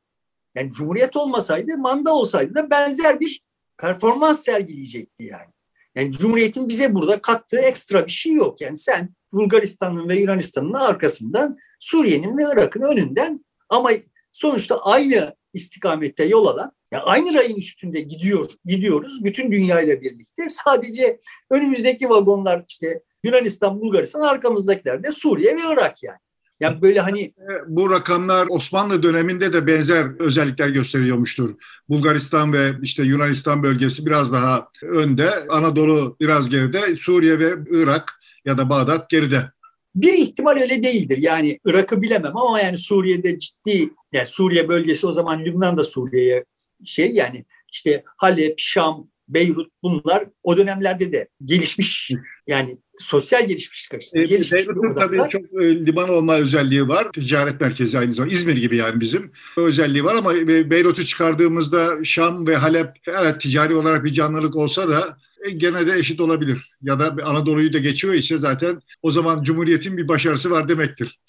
yani 0.56 0.72
cumhuriyet 0.72 1.16
olmasaydı 1.16 1.78
manda 1.78 2.14
olsaydı 2.14 2.56
da 2.56 2.70
benzer 2.70 3.20
bir 3.20 3.42
performans 3.78 4.44
sergileyecekti 4.44 5.24
yani. 5.24 5.56
Yani 5.96 6.12
Cumhuriyet'in 6.12 6.70
bize 6.70 6.94
burada 6.94 7.22
kattığı 7.22 7.60
ekstra 7.60 8.06
bir 8.06 8.12
şey 8.12 8.34
yok. 8.34 8.62
Yani 8.62 8.78
sen 8.78 9.10
Bulgaristan'ın 9.34 10.10
ve 10.10 10.16
Yunanistan'ın 10.16 10.74
arkasından 10.74 11.58
Suriye'nin 11.80 12.38
ve 12.38 12.44
Irak'ın 12.54 12.82
önünden 12.82 13.46
ama 13.70 13.90
sonuçta 14.32 14.78
aynı 14.84 15.36
istikamette 15.54 16.26
yol 16.26 16.46
alan, 16.46 16.72
yani 16.92 17.04
aynı 17.04 17.34
rayın 17.34 17.56
üstünde 17.56 18.02
gidiyor, 18.02 18.52
gidiyoruz 18.66 19.24
bütün 19.24 19.52
dünyayla 19.52 20.02
birlikte. 20.02 20.50
Sadece 20.50 21.20
önümüzdeki 21.52 22.10
vagonlar 22.10 22.66
işte 22.70 23.02
Yunanistan, 23.26 23.82
Bulgaristan, 23.82 24.22
arkamızdakiler 24.22 25.04
de 25.04 25.12
Suriye 25.12 25.56
ve 25.56 25.60
Irak 25.74 26.04
yani. 26.04 26.18
Yani 26.60 26.82
böyle 26.82 27.00
hani 27.00 27.34
bu 27.68 27.90
rakamlar 27.90 28.48
Osmanlı 28.50 29.04
döneminde 29.04 29.54
de 29.54 29.68
benzer 29.68 30.20
özellikler 30.20 30.70
gösteriyormuştur. 30.70 31.56
Bulgaristan 31.90 32.54
ve 32.54 32.72
işte 32.82 33.04
Yunanistan 33.04 33.64
bölgesi 33.64 34.06
biraz 34.06 34.34
daha 34.34 34.70
önde, 34.82 35.32
Anadolu 35.50 36.18
biraz 36.20 36.50
geride, 36.50 36.96
Suriye 36.96 37.40
ve 37.40 37.54
Irak 37.72 38.14
ya 38.46 38.58
da 38.58 38.70
Bağdat 38.70 39.10
geride. 39.10 39.52
Bir 39.96 40.14
ihtimal 40.14 40.58
öyle 40.62 40.84
değildir. 40.84 41.18
Yani 41.22 41.60
Irak'ı 41.66 42.02
bilemem 42.02 42.38
ama 42.38 42.60
yani 42.60 42.78
Suriye'de 42.78 43.40
ciddi, 43.40 43.90
yani 44.12 44.28
Suriye 44.28 44.70
bölgesi 44.70 45.08
o 45.08 45.14
zaman 45.14 45.46
Lübnan 45.46 45.78
da 45.78 45.84
Suriye'ye 45.84 46.46
şey 46.86 47.12
yani 47.12 47.46
işte 47.72 48.04
Halep, 48.18 48.60
Şam, 48.60 49.08
Beyrut 49.28 49.74
bunlar 49.84 50.26
o 50.44 50.58
dönemlerde 50.58 51.12
de 51.12 51.28
gelişmiş 51.46 52.12
yani 52.48 52.78
sosyal 52.98 53.48
gelişmişlik 53.48 53.94
açısından 53.94 54.24
e, 54.24 54.28
gelişmiş 54.28 54.68
Beyrut'un 54.68 54.96
tabii 54.96 55.18
çok 55.30 55.64
e, 55.64 55.86
liman 55.86 56.10
olma 56.10 56.36
özelliği 56.36 56.88
var. 56.88 57.12
Ticaret 57.12 57.62
merkezi 57.62 58.00
aynı 58.00 58.14
zamanda. 58.14 58.34
İzmir 58.34 58.58
gibi 58.58 58.78
yani 58.78 59.00
bizim 59.00 59.32
özelliği 59.58 60.04
var 60.04 60.16
ama 60.16 60.34
Beyrut'u 60.70 61.06
çıkardığımızda 61.06 62.04
Şam 62.04 62.48
ve 62.48 62.56
Halep 62.56 62.90
evet 63.08 63.42
ticari 63.42 63.76
olarak 63.76 64.04
bir 64.04 64.14
canlılık 64.14 64.56
olsa 64.56 64.90
da 64.90 65.18
e, 65.46 65.52
gene 65.52 65.88
de 65.88 66.00
eşit 66.00 66.22
olabilir. 66.22 66.72
Ya 66.82 67.00
da 67.00 67.16
Anadolu'yu 67.24 67.74
da 67.74 67.78
geçiyor 67.78 68.14
ise 68.14 68.38
zaten 68.38 68.82
o 69.02 69.12
zaman 69.12 69.44
Cumhuriyet'in 69.44 69.98
bir 69.98 70.08
başarısı 70.08 70.52
var 70.52 70.68
demektir. 70.68 71.20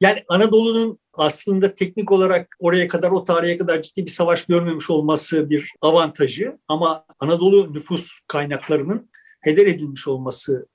Yani 0.00 0.24
Anadolu'nun 0.28 0.98
aslında 1.12 1.74
teknik 1.74 2.12
olarak 2.12 2.56
oraya 2.58 2.88
kadar 2.88 3.10
o 3.10 3.24
tarihe 3.24 3.58
kadar 3.58 3.82
ciddi 3.82 4.06
bir 4.06 4.10
savaş 4.10 4.46
görmemiş 4.46 4.90
olması 4.90 5.50
bir 5.50 5.72
avantajı 5.80 6.58
ama 6.68 7.04
Anadolu 7.20 7.74
nüfus 7.74 8.18
kaynaklarının 8.28 9.10
heder 9.48 9.66
edilmiş 9.66 10.08
olması 10.08 10.66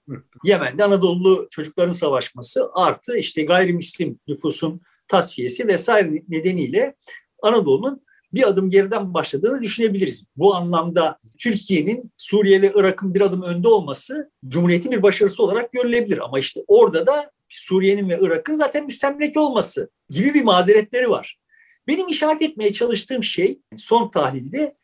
Yemen'de 0.44 0.84
Anadolu 0.84 1.48
çocukların 1.50 1.92
savaşması 1.92 2.70
artı 2.76 3.18
işte 3.18 3.44
gayrimüslim 3.44 4.20
nüfusun 4.28 4.82
tasfiyesi 5.08 5.68
vesaire 5.68 6.24
nedeniyle 6.28 6.96
Anadolu'nun 7.42 8.04
bir 8.34 8.48
adım 8.48 8.70
geriden 8.70 9.14
başladığını 9.14 9.62
düşünebiliriz. 9.62 10.26
Bu 10.36 10.56
anlamda 10.56 11.20
Türkiye'nin 11.38 12.12
Suriye 12.18 12.62
ve 12.62 12.72
Irak'ın 12.76 13.16
bir 13.16 13.22
adım 13.22 13.42
önde 13.42 13.68
olması 13.68 14.32
Cumhuriyet'in 14.48 14.92
bir 14.92 15.04
başarısı 15.04 15.44
olarak 15.44 15.72
görülebilir. 15.72 16.26
Ama 16.26 16.40
işte 16.40 16.64
orada 16.68 17.08
da 17.08 17.32
Suriye'nin 17.50 18.10
ve 18.10 18.20
Irak'ın 18.22 18.56
zaten 18.56 18.86
müstemleke 18.86 19.40
olması 19.40 19.90
gibi 20.10 20.34
bir 20.34 20.44
mazeretleri 20.44 21.10
var. 21.10 21.40
Benim 21.88 22.08
işaret 22.08 22.42
etmeye 22.42 22.74
çalıştığım 22.74 23.24
şey 23.24 23.60
son 23.76 24.12
tahlilde 24.12 24.76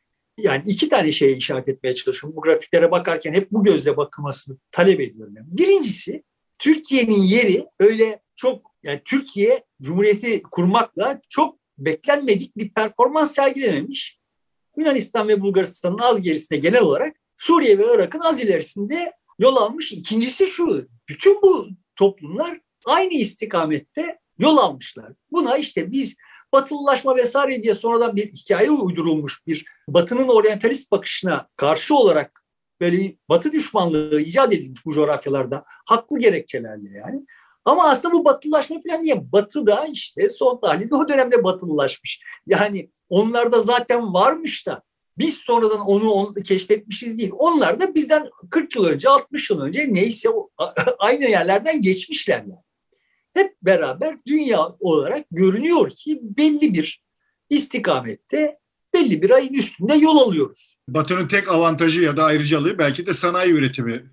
yani 0.44 0.64
iki 0.66 0.90
tane 0.90 1.12
şeye 1.12 1.36
işaret 1.36 1.68
etmeye 1.68 1.96
çalışıyorum. 1.96 2.38
Bu 2.38 2.42
grafiklere 2.42 2.92
bakarken 2.92 3.34
hep 3.34 3.52
bu 3.52 3.64
gözle 3.64 3.98
bakılmasını 3.98 4.58
talep 4.72 5.00
ediyorum. 5.00 5.36
Birincisi 5.38 6.24
Türkiye'nin 6.60 7.22
yeri 7.22 7.66
öyle 7.80 8.20
çok 8.36 8.72
yani 8.84 9.02
Türkiye 9.06 9.64
Cumhuriyeti 9.82 10.42
kurmakla 10.52 11.22
çok 11.30 11.60
beklenmedik 11.78 12.58
bir 12.58 12.74
performans 12.74 13.36
sergilememiş. 13.36 14.20
Yunanistan 14.78 15.28
ve 15.28 15.42
Bulgaristan'ın 15.42 16.00
az 16.00 16.22
gerisinde 16.22 16.60
genel 16.60 16.82
olarak 16.82 17.16
Suriye 17.38 17.78
ve 17.78 17.84
Irak'ın 17.96 18.20
az 18.20 18.42
ilerisinde 18.42 19.12
yol 19.40 19.56
almış. 19.56 19.92
İkincisi 19.92 20.48
şu, 20.48 20.88
bütün 21.10 21.42
bu 21.42 21.68
toplumlar 21.96 22.60
aynı 22.86 23.14
istikamette 23.14 24.20
yol 24.40 24.58
almışlar. 24.58 25.14
Buna 25.32 25.58
işte 25.58 25.92
biz 25.92 26.16
batılılaşma 26.54 27.16
vesaire 27.16 27.64
diye 27.64 27.74
sonradan 27.74 28.16
bir 28.16 28.32
hikaye 28.32 28.72
uydurulmuş 28.72 29.48
bir 29.48 29.66
batının 29.88 30.28
oryantalist 30.28 30.92
bakışına 30.92 31.48
karşı 31.56 31.96
olarak 31.96 32.46
böyle 32.82 33.16
batı 33.30 33.52
düşmanlığı 33.52 34.22
icat 34.22 34.54
edilmiş 34.54 34.86
bu 34.86 34.94
coğrafyalarda 34.94 35.66
haklı 35.86 36.20
gerekçelerle 36.20 36.90
yani. 36.98 37.26
Ama 37.66 37.90
aslında 37.90 38.14
bu 38.14 38.26
batılılaşma 38.26 38.78
falan 38.88 39.04
diye 39.04 39.32
batı 39.32 39.68
da 39.68 39.86
işte 39.86 40.30
son 40.30 40.60
tahlilde 40.62 40.96
o 40.96 41.10
dönemde 41.10 41.44
batılılaşmış. 41.44 42.20
Yani 42.48 42.92
onlarda 43.10 43.60
zaten 43.60 44.14
varmış 44.14 44.68
da 44.68 44.84
biz 45.18 45.38
sonradan 45.38 45.80
onu, 45.80 46.12
onu 46.12 46.34
keşfetmişiz 46.34 47.18
değil. 47.18 47.32
Onlar 47.38 47.80
da 47.80 47.96
bizden 47.96 48.30
40 48.50 48.76
yıl 48.76 48.86
önce, 48.86 49.10
60 49.10 49.50
yıl 49.50 49.62
önce 49.62 49.88
neyse 49.90 50.30
aynı 51.00 51.26
yerlerden 51.26 51.82
geçmişler 51.82 52.38
yani. 52.38 52.64
Hep 53.34 53.56
beraber 53.62 54.16
dünya 54.28 54.70
olarak 54.80 55.26
görünüyor 55.32 55.92
ki 55.96 56.20
belli 56.22 56.74
bir 56.74 57.04
istikamette 57.50 58.60
belli 58.94 59.22
bir 59.22 59.30
ayın 59.30 59.54
üstünde 59.54 59.96
yol 59.96 60.18
alıyoruz. 60.18 60.80
Batı'nın 60.88 61.28
tek 61.28 61.50
avantajı 61.50 62.02
ya 62.02 62.18
da 62.18 62.24
ayrıcalığı 62.24 62.78
belki 62.78 63.06
de 63.06 63.14
sanayi 63.14 63.52
üretimi. 63.52 64.12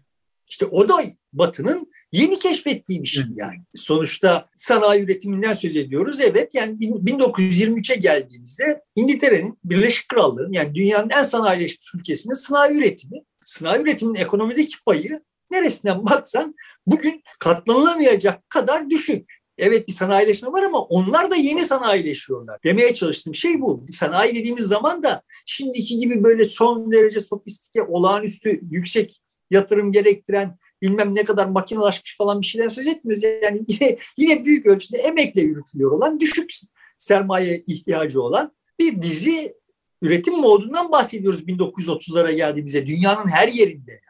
İşte 0.48 0.66
o 0.66 0.88
da 0.88 0.94
Batı'nın 1.32 1.92
yeni 2.12 2.38
keşfettiği 2.38 3.02
bir 3.02 3.08
şey 3.08 3.24
yani. 3.34 3.58
Sonuçta 3.74 4.48
sanayi 4.56 5.04
üretiminden 5.04 5.54
söz 5.54 5.76
ediyoruz. 5.76 6.20
Evet 6.20 6.54
yani 6.54 6.78
1923'e 6.78 7.96
geldiğimizde 7.96 8.82
İngiltere'nin 8.96 9.58
Birleşik 9.64 10.08
Krallığı'nın 10.08 10.52
yani 10.52 10.74
dünyanın 10.74 11.10
en 11.10 11.22
sanayileşmiş 11.22 11.94
ülkesinin 11.94 12.34
sanayi 12.34 12.78
üretimi, 12.78 13.22
sanayi 13.44 13.82
üretiminin 13.82 14.18
ekonomideki 14.18 14.84
payı 14.86 15.20
neresinden 15.50 16.06
baksan 16.06 16.54
bugün 16.86 17.22
katlanılamayacak 17.38 18.50
kadar 18.50 18.90
düşük. 18.90 19.30
Evet 19.58 19.88
bir 19.88 19.92
sanayileşme 19.92 20.52
var 20.52 20.62
ama 20.62 20.80
onlar 20.80 21.30
da 21.30 21.36
yeni 21.36 21.64
sanayileşiyorlar. 21.64 22.60
Demeye 22.64 22.94
çalıştığım 22.94 23.34
şey 23.34 23.60
bu. 23.60 23.84
Sanayi 23.88 24.34
dediğimiz 24.34 24.64
zaman 24.64 25.02
da 25.02 25.22
şimdiki 25.46 25.98
gibi 25.98 26.24
böyle 26.24 26.48
son 26.48 26.92
derece 26.92 27.20
sofistike, 27.20 27.82
olağanüstü, 27.82 28.60
yüksek 28.70 29.20
yatırım 29.50 29.92
gerektiren 29.92 30.58
bilmem 30.82 31.14
ne 31.14 31.24
kadar 31.24 31.46
makinalaşmış 31.46 32.16
falan 32.16 32.40
bir 32.40 32.46
şeyden 32.46 32.68
söz 32.68 32.86
etmiyoruz. 32.86 33.22
Yani 33.42 33.64
yine, 33.68 33.98
yine 34.16 34.44
büyük 34.44 34.66
ölçüde 34.66 34.98
emekle 34.98 35.42
yürütülüyor 35.42 35.90
olan, 35.90 36.20
düşük 36.20 36.54
sermaye 36.98 37.62
ihtiyacı 37.66 38.22
olan 38.22 38.52
bir 38.78 39.02
dizi 39.02 39.54
üretim 40.02 40.36
modundan 40.36 40.92
bahsediyoruz 40.92 41.42
1930'lara 41.42 42.32
geldiğimizde 42.32 42.86
dünyanın 42.86 43.28
her 43.28 43.48
yerinde. 43.48 44.00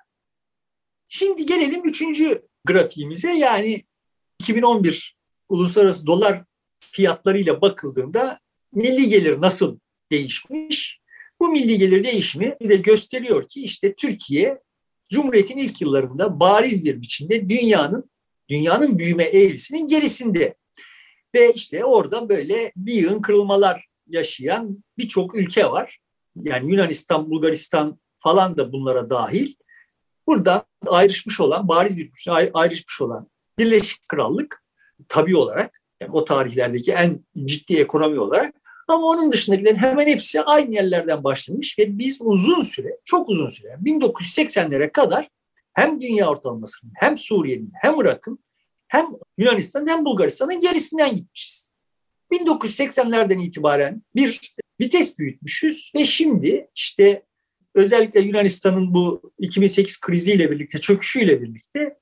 Şimdi 1.08 1.46
gelelim 1.46 1.84
üçüncü 1.84 2.42
grafiğimize 2.64 3.32
yani 3.32 3.82
2011 4.40 5.16
uluslararası 5.48 6.06
dolar 6.06 6.44
fiyatlarıyla 6.80 7.60
bakıldığında 7.60 8.40
milli 8.72 9.08
gelir 9.08 9.40
nasıl 9.40 9.78
değişmiş? 10.12 11.00
Bu 11.40 11.48
milli 11.48 11.78
gelir 11.78 12.04
değişimi 12.04 12.56
de 12.62 12.76
gösteriyor 12.76 13.48
ki 13.48 13.64
işte 13.64 13.94
Türkiye 13.94 14.58
Cumhuriyet'in 15.10 15.56
ilk 15.56 15.80
yıllarında 15.80 16.40
bariz 16.40 16.84
bir 16.84 17.00
biçimde 17.02 17.48
dünyanın 17.48 18.10
dünyanın 18.48 18.98
büyüme 18.98 19.24
eğrisinin 19.24 19.88
gerisinde. 19.88 20.54
Ve 21.34 21.52
işte 21.52 21.84
orada 21.84 22.28
böyle 22.28 22.72
bir 22.76 22.92
yığın 22.94 23.22
kırılmalar 23.22 23.86
yaşayan 24.06 24.84
birçok 24.98 25.34
ülke 25.34 25.66
var. 25.66 25.98
Yani 26.42 26.70
Yunanistan, 26.70 27.30
Bulgaristan 27.30 28.00
falan 28.18 28.56
da 28.56 28.72
bunlara 28.72 29.10
dahil. 29.10 29.54
Buradan 30.26 30.62
ayrışmış 30.86 31.40
olan, 31.40 31.68
bariz 31.68 31.98
bir 31.98 32.10
ayrışmış 32.54 33.00
olan 33.00 33.28
Birleşik 33.58 34.08
Krallık 34.08 34.64
tabi 35.08 35.36
olarak 35.36 35.82
yani 36.00 36.12
o 36.12 36.24
tarihlerdeki 36.24 36.92
en 36.92 37.24
ciddi 37.44 37.76
ekonomi 37.76 38.20
olarak 38.20 38.54
ama 38.88 39.06
onun 39.06 39.32
dışındakilerin 39.32 39.76
hemen 39.76 40.06
hepsi 40.06 40.42
aynı 40.42 40.74
yerlerden 40.74 41.24
başlamış 41.24 41.78
ve 41.78 41.98
biz 41.98 42.18
uzun 42.20 42.60
süre, 42.60 42.98
çok 43.04 43.28
uzun 43.28 43.48
süre, 43.48 43.68
1980'lere 43.84 44.92
kadar 44.92 45.30
hem 45.72 46.00
dünya 46.00 46.30
ortalamasının, 46.30 46.92
hem 46.96 47.18
Suriye'nin, 47.18 47.72
hem 47.82 48.00
Irak'ın, 48.00 48.38
hem 48.88 49.06
Yunanistan'ın, 49.38 49.88
hem 49.88 50.04
Bulgaristan'ın 50.04 50.60
gerisinden 50.60 51.16
gitmişiz. 51.16 51.72
1980'lerden 52.32 53.38
itibaren 53.38 54.02
bir 54.16 54.54
vites 54.80 55.18
büyütmüşüz 55.18 55.92
ve 55.94 56.06
şimdi 56.06 56.68
işte 56.74 57.22
özellikle 57.76 58.20
Yunanistan'ın 58.20 58.94
bu 58.94 59.32
2008 59.38 60.00
kriziyle 60.00 60.50
birlikte, 60.50 60.78
çöküşüyle 60.80 61.42
birlikte 61.42 61.96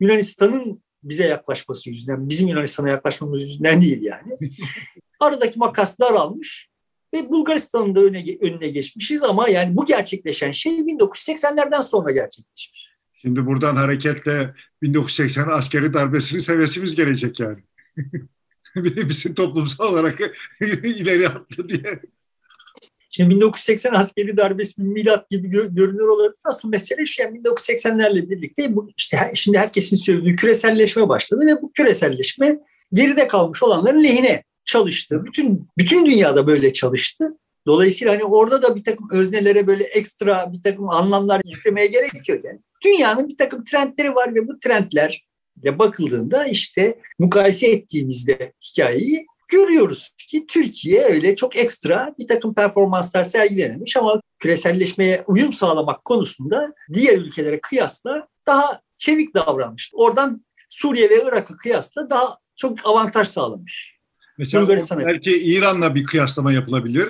Yunanistan'ın 0.00 0.82
bize 1.02 1.26
yaklaşması 1.26 1.90
yüzünden, 1.90 2.28
bizim 2.28 2.48
Yunanistan'a 2.48 2.90
yaklaşmamız 2.90 3.42
yüzünden 3.42 3.80
değil 3.80 4.02
yani. 4.02 4.38
Aradaki 5.20 5.58
makas 5.58 5.98
daralmış 6.00 6.68
ve 7.14 7.28
Bulgaristan'ın 7.28 7.94
da 7.94 8.00
öne, 8.00 8.24
önüne 8.40 8.68
geçmişiz 8.68 9.22
ama 9.22 9.48
yani 9.48 9.76
bu 9.76 9.86
gerçekleşen 9.86 10.52
şey 10.52 10.72
1980'lerden 10.72 11.80
sonra 11.80 12.12
gerçekleşmiş. 12.12 12.88
Şimdi 13.22 13.46
buradan 13.46 13.76
hareketle 13.76 14.54
1980 14.82 15.48
askeri 15.48 15.92
darbesini 15.92 16.40
sevesimiz 16.40 16.94
gelecek 16.94 17.40
yani. 17.40 17.62
Bizim 19.08 19.34
toplumsal 19.34 19.92
olarak 19.92 20.20
ileri 20.60 21.28
attı 21.28 21.68
diye. 21.68 22.00
Şimdi 23.18 23.34
1980 23.34 23.94
askeri 23.94 24.36
darbesi 24.36 24.78
bir 24.78 24.82
milat 24.82 25.30
gibi 25.30 25.50
görünüyor 25.50 26.08
olabilir. 26.08 26.40
Asıl 26.44 26.68
mesele 26.68 27.06
şu 27.06 27.22
yani 27.22 27.38
1980'lerle 27.38 28.30
birlikte 28.30 28.76
bu 28.76 28.90
işte 28.96 29.16
şimdi 29.34 29.58
herkesin 29.58 29.96
söylediği 29.96 30.36
küreselleşme 30.36 31.08
başladı 31.08 31.46
ve 31.46 31.62
bu 31.62 31.72
küreselleşme 31.72 32.58
geride 32.92 33.28
kalmış 33.28 33.62
olanların 33.62 34.04
lehine 34.04 34.42
çalıştı. 34.64 35.22
Bütün 35.24 35.68
bütün 35.78 36.06
dünyada 36.06 36.46
böyle 36.46 36.72
çalıştı. 36.72 37.24
Dolayısıyla 37.66 38.14
hani 38.14 38.24
orada 38.24 38.62
da 38.62 38.76
bir 38.76 38.84
takım 38.84 39.08
öznelere 39.12 39.66
böyle 39.66 39.84
ekstra 39.84 40.52
bir 40.52 40.62
takım 40.62 40.88
anlamlar 40.88 41.40
yüklemeye 41.44 41.86
gerek 41.86 42.28
yok 42.28 42.44
yani. 42.44 42.58
Dünyanın 42.84 43.28
bir 43.28 43.36
takım 43.36 43.64
trendleri 43.64 44.14
var 44.14 44.34
ve 44.34 44.48
bu 44.48 44.58
trendler 44.60 45.28
bakıldığında 45.64 46.46
işte 46.46 46.98
mukayese 47.18 47.66
ettiğimizde 47.70 48.52
hikayeyi 48.62 49.26
görüyoruz 49.48 50.10
ki 50.28 50.46
Türkiye 50.46 51.04
öyle 51.04 51.36
çok 51.36 51.56
ekstra 51.56 52.14
bir 52.18 52.28
takım 52.28 52.54
performanslar 52.54 53.24
sergilememiş 53.24 53.96
ama 53.96 54.20
küreselleşmeye 54.38 55.22
uyum 55.26 55.52
sağlamak 55.52 56.04
konusunda 56.04 56.72
diğer 56.94 57.18
ülkelere 57.18 57.60
kıyasla 57.60 58.28
daha 58.46 58.80
çevik 58.98 59.34
davranmış. 59.34 59.90
Oradan 59.94 60.44
Suriye 60.70 61.10
ve 61.10 61.14
Irak'a 61.28 61.56
kıyasla 61.56 62.10
daha 62.10 62.36
çok 62.56 62.78
avantaj 62.86 63.28
sağlamış. 63.28 63.98
Mesela 64.38 64.68
belki 64.98 65.30
İran'la 65.30 65.94
bir 65.94 66.04
kıyaslama 66.04 66.52
yapılabilir. 66.52 67.08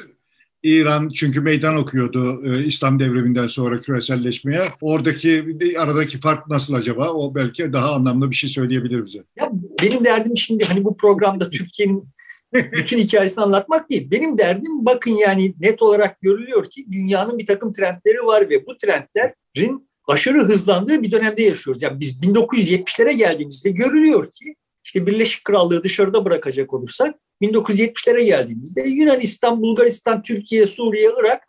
İran 0.63 1.09
çünkü 1.09 1.41
meydan 1.41 1.77
okuyordu 1.77 2.43
e, 2.47 2.65
İslam 2.65 3.01
devriminden 3.01 3.47
sonra 3.47 3.81
küreselleşmeye. 3.81 4.63
Oradaki 4.81 5.59
aradaki 5.79 6.21
fark 6.21 6.49
nasıl 6.49 6.75
acaba? 6.75 7.13
O 7.13 7.35
belki 7.35 7.73
daha 7.73 7.95
anlamlı 7.95 8.31
bir 8.31 8.37
şey 8.37 8.51
söyleyebilir 8.51 9.07
bize. 9.07 9.19
Ya 9.37 9.51
benim 9.83 10.05
derdim 10.05 10.37
şimdi 10.37 10.65
hani 10.65 10.85
bu 10.85 10.97
programda 10.97 11.51
Türkiye'nin 11.51 12.09
bütün 12.73 12.99
hikayesini 12.99 13.45
anlatmak 13.45 13.91
değil. 13.91 14.11
Benim 14.11 14.39
derdim 14.39 14.87
bakın 14.87 15.11
yani 15.11 15.55
net 15.61 15.83
olarak 15.83 16.21
görülüyor 16.21 16.71
ki 16.71 16.87
dünyanın 16.93 17.39
bir 17.39 17.47
takım 17.47 17.73
trendleri 17.73 18.27
var 18.27 18.51
ve 18.51 18.67
bu 18.67 18.77
trendlerin 18.77 19.89
aşırı 20.09 20.39
hızlandığı 20.39 21.03
bir 21.03 21.13
dönemde 21.13 21.43
yaşıyoruz. 21.43 21.83
Yani 21.83 22.01
biz 22.01 22.21
1970'lere 22.21 23.13
geldiğimizde 23.13 23.71
görülüyor 23.71 24.31
ki 24.31 24.55
işte 24.85 25.07
Birleşik 25.07 25.45
Krallığı 25.45 25.85
dışarıda 25.85 26.25
bırakacak 26.25 26.75
olursak 26.75 27.15
1970'lere 27.43 28.23
geldiğimizde 28.23 28.83
Yunanistan, 28.83 29.63
Bulgaristan, 29.63 30.23
Türkiye, 30.23 30.67
Suriye, 30.67 31.11
Irak 31.21 31.43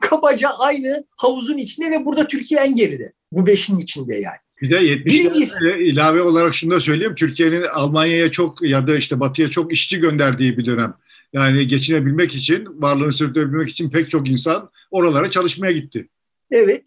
kabaca 0.00 0.48
aynı 0.58 1.04
havuzun 1.16 1.58
içinde 1.58 1.90
ve 1.90 2.04
burada 2.04 2.28
Türkiye 2.28 2.60
en 2.60 2.74
geride. 2.74 3.12
Bu 3.32 3.46
beşin 3.46 3.78
içinde 3.78 4.14
yani. 4.14 4.43
Bir 4.64 4.70
de 4.70 4.80
70'lerde 4.80 5.82
ilave 5.82 6.22
olarak 6.22 6.54
şunu 6.54 6.70
da 6.70 6.80
söyleyeyim. 6.80 7.14
Türkiye'nin 7.14 7.62
Almanya'ya 7.62 8.30
çok 8.30 8.62
ya 8.62 8.86
da 8.86 8.96
işte 8.96 9.20
Batı'ya 9.20 9.48
çok 9.48 9.72
işçi 9.72 9.98
gönderdiği 9.98 10.58
bir 10.58 10.66
dönem. 10.66 10.94
Yani 11.32 11.66
geçinebilmek 11.66 12.34
için, 12.34 12.82
varlığını 12.82 13.12
sürdürebilmek 13.12 13.68
için 13.68 13.90
pek 13.90 14.10
çok 14.10 14.28
insan 14.28 14.70
oralara 14.90 15.30
çalışmaya 15.30 15.72
gitti. 15.72 16.08
Evet. 16.50 16.82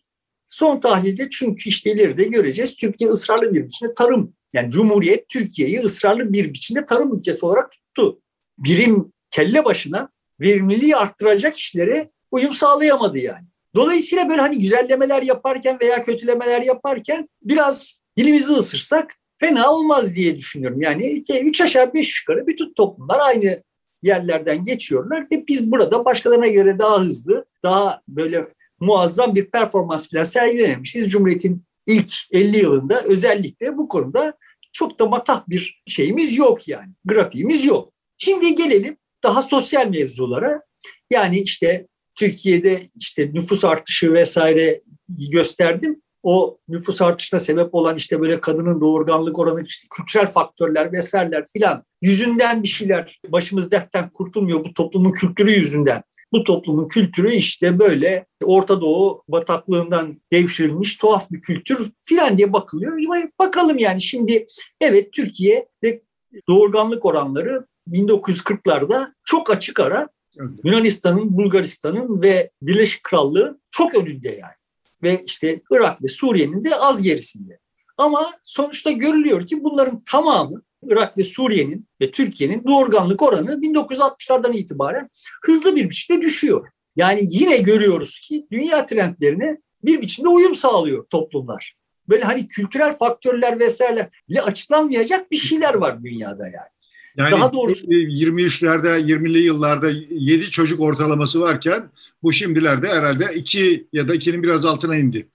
Son 0.47 0.79
tahlilde 0.79 1.27
çünkü 1.31 1.69
işte 1.69 1.91
ileride 1.91 2.23
göreceğiz. 2.23 2.75
Türkiye 2.75 3.09
ısrarlı 3.09 3.53
bir 3.53 3.65
biçimde 3.67 3.93
tarım, 3.93 4.33
yani 4.53 4.71
Cumhuriyet 4.71 5.29
Türkiye'yi 5.29 5.79
ısrarlı 5.79 6.33
bir 6.33 6.53
biçimde 6.53 6.85
tarım 6.85 7.17
ülkesi 7.17 7.45
olarak 7.45 7.71
tuttu. 7.71 8.19
Birim 8.57 9.13
kelle 9.29 9.65
başına 9.65 10.09
verimliliği 10.41 10.95
arttıracak 10.95 11.57
işlere 11.57 12.09
uyum 12.31 12.53
sağlayamadı 12.53 13.17
yani. 13.17 13.47
Dolayısıyla 13.75 14.29
böyle 14.29 14.41
hani 14.41 14.59
güzellemeler 14.59 15.21
yaparken 15.21 15.77
veya 15.81 16.01
kötülemeler 16.01 16.61
yaparken 16.61 17.29
biraz 17.41 17.99
dilimizi 18.17 18.53
ısırsak 18.53 19.15
fena 19.37 19.71
olmaz 19.71 20.15
diye 20.15 20.37
düşünüyorum. 20.37 20.81
Yani 20.81 21.23
üç 21.43 21.61
aşağı 21.61 21.93
beş 21.93 22.21
yukarı 22.21 22.47
bütün 22.47 22.73
toplumlar 22.73 23.19
aynı 23.19 23.63
yerlerden 24.03 24.63
geçiyorlar 24.63 25.27
ve 25.31 25.47
biz 25.47 25.71
burada 25.71 26.05
başkalarına 26.05 26.47
göre 26.47 26.79
daha 26.79 26.99
hızlı, 26.99 27.45
daha 27.63 28.01
böyle 28.07 28.45
muazzam 28.79 29.35
bir 29.35 29.45
performans 29.45 30.09
falan 30.09 30.23
sergilememişiz. 30.23 31.09
Cumhuriyet'in 31.09 31.63
ilk 31.87 32.11
50 32.31 32.57
yılında 32.57 33.01
özellikle 33.01 33.77
bu 33.77 33.87
konuda 33.87 34.33
çok 34.71 34.99
da 34.99 35.05
matah 35.05 35.43
bir 35.47 35.83
şeyimiz 35.87 36.37
yok 36.37 36.67
yani. 36.67 36.89
Grafiğimiz 37.05 37.65
yok. 37.65 37.93
Şimdi 38.17 38.55
gelelim 38.55 38.97
daha 39.23 39.41
sosyal 39.41 39.87
mevzulara. 39.87 40.61
Yani 41.11 41.39
işte 41.39 41.87
Türkiye'de 42.19 42.81
işte 42.95 43.29
nüfus 43.33 43.65
artışı 43.65 44.13
vesaire 44.13 44.79
gösterdim. 45.09 46.01
O 46.23 46.57
nüfus 46.67 47.01
artışına 47.01 47.39
sebep 47.39 47.75
olan 47.75 47.95
işte 47.95 48.21
böyle 48.21 48.41
kadının 48.41 48.81
doğurganlık 48.81 49.39
oranı, 49.39 49.63
işte 49.63 49.87
kültürel 49.97 50.27
faktörler 50.27 50.93
vesaireler 50.93 51.45
filan 51.53 51.83
yüzünden 52.01 52.63
bir 52.63 52.67
şeyler 52.67 53.19
başımız 53.27 53.71
dertten 53.71 54.09
kurtulmuyor 54.09 54.65
bu 54.65 54.73
toplumun 54.73 55.11
kültürü 55.11 55.51
yüzünden. 55.51 56.03
Bu 56.33 56.43
toplumun 56.43 56.87
kültürü 56.87 57.31
işte 57.31 57.79
böyle 57.79 58.25
Orta 58.43 58.81
Doğu 58.81 59.23
bataklığından 59.27 60.21
devşirilmiş 60.33 60.95
tuhaf 60.95 61.31
bir 61.31 61.41
kültür 61.41 61.91
filan 62.01 62.37
diye 62.37 62.53
bakılıyor. 62.53 62.97
Bakalım 63.39 63.77
yani 63.77 64.01
şimdi 64.01 64.47
evet 64.81 65.13
Türkiye'de 65.13 66.01
doğurganlık 66.49 67.05
oranları 67.05 67.67
1940'larda 67.91 69.13
çok 69.25 69.51
açık 69.51 69.79
ara 69.79 70.09
Yunanistan'ın, 70.63 71.37
Bulgaristan'ın 71.37 72.21
ve 72.21 72.51
Birleşik 72.61 73.03
Krallığın 73.03 73.61
çok 73.71 73.95
önünde 73.95 74.29
yani. 74.29 74.57
Ve 75.03 75.21
işte 75.25 75.61
Irak 75.71 76.03
ve 76.03 76.07
Suriye'nin 76.07 76.63
de 76.63 76.75
az 76.75 77.01
gerisinde. 77.01 77.59
Ama 77.97 78.33
sonuçta 78.43 78.91
görülüyor 78.91 79.47
ki 79.47 79.63
bunların 79.63 80.03
tamamı 80.03 80.61
Irak 80.83 81.17
ve 81.17 81.23
Suriye'nin 81.23 81.87
ve 82.01 82.11
Türkiye'nin 82.11 82.63
doğurganlık 82.67 83.21
oranı 83.21 83.51
1960'lardan 83.51 84.55
itibaren 84.55 85.09
hızlı 85.45 85.75
bir 85.75 85.89
biçimde 85.89 86.21
düşüyor. 86.21 86.67
Yani 86.95 87.21
yine 87.23 87.57
görüyoruz 87.57 88.19
ki 88.19 88.47
dünya 88.51 88.85
trendlerine 88.85 89.57
bir 89.83 90.01
biçimde 90.01 90.29
uyum 90.29 90.55
sağlıyor 90.55 91.05
toplumlar. 91.09 91.75
Böyle 92.09 92.23
hani 92.23 92.47
kültürel 92.47 92.97
faktörler 92.97 93.59
vesairelerle 93.59 94.41
açıklanmayacak 94.43 95.31
bir 95.31 95.37
şeyler 95.37 95.73
var 95.73 96.03
dünyada 96.03 96.45
yani. 96.45 96.76
Yani 97.17 97.31
Daha 97.31 97.53
doğrusu 97.53 97.85
23'lerde 97.87 98.99
20'li 98.99 99.39
yıllarda 99.39 99.89
7 100.09 100.51
çocuk 100.51 100.79
ortalaması 100.79 101.41
varken 101.41 101.89
bu 102.23 102.33
şimdilerde 102.33 102.87
herhalde 102.87 103.25
2 103.35 103.87
ya 103.93 104.07
da 104.07 104.15
2'nin 104.15 104.43
biraz 104.43 104.65
altına 104.65 104.95
indi. 104.95 105.29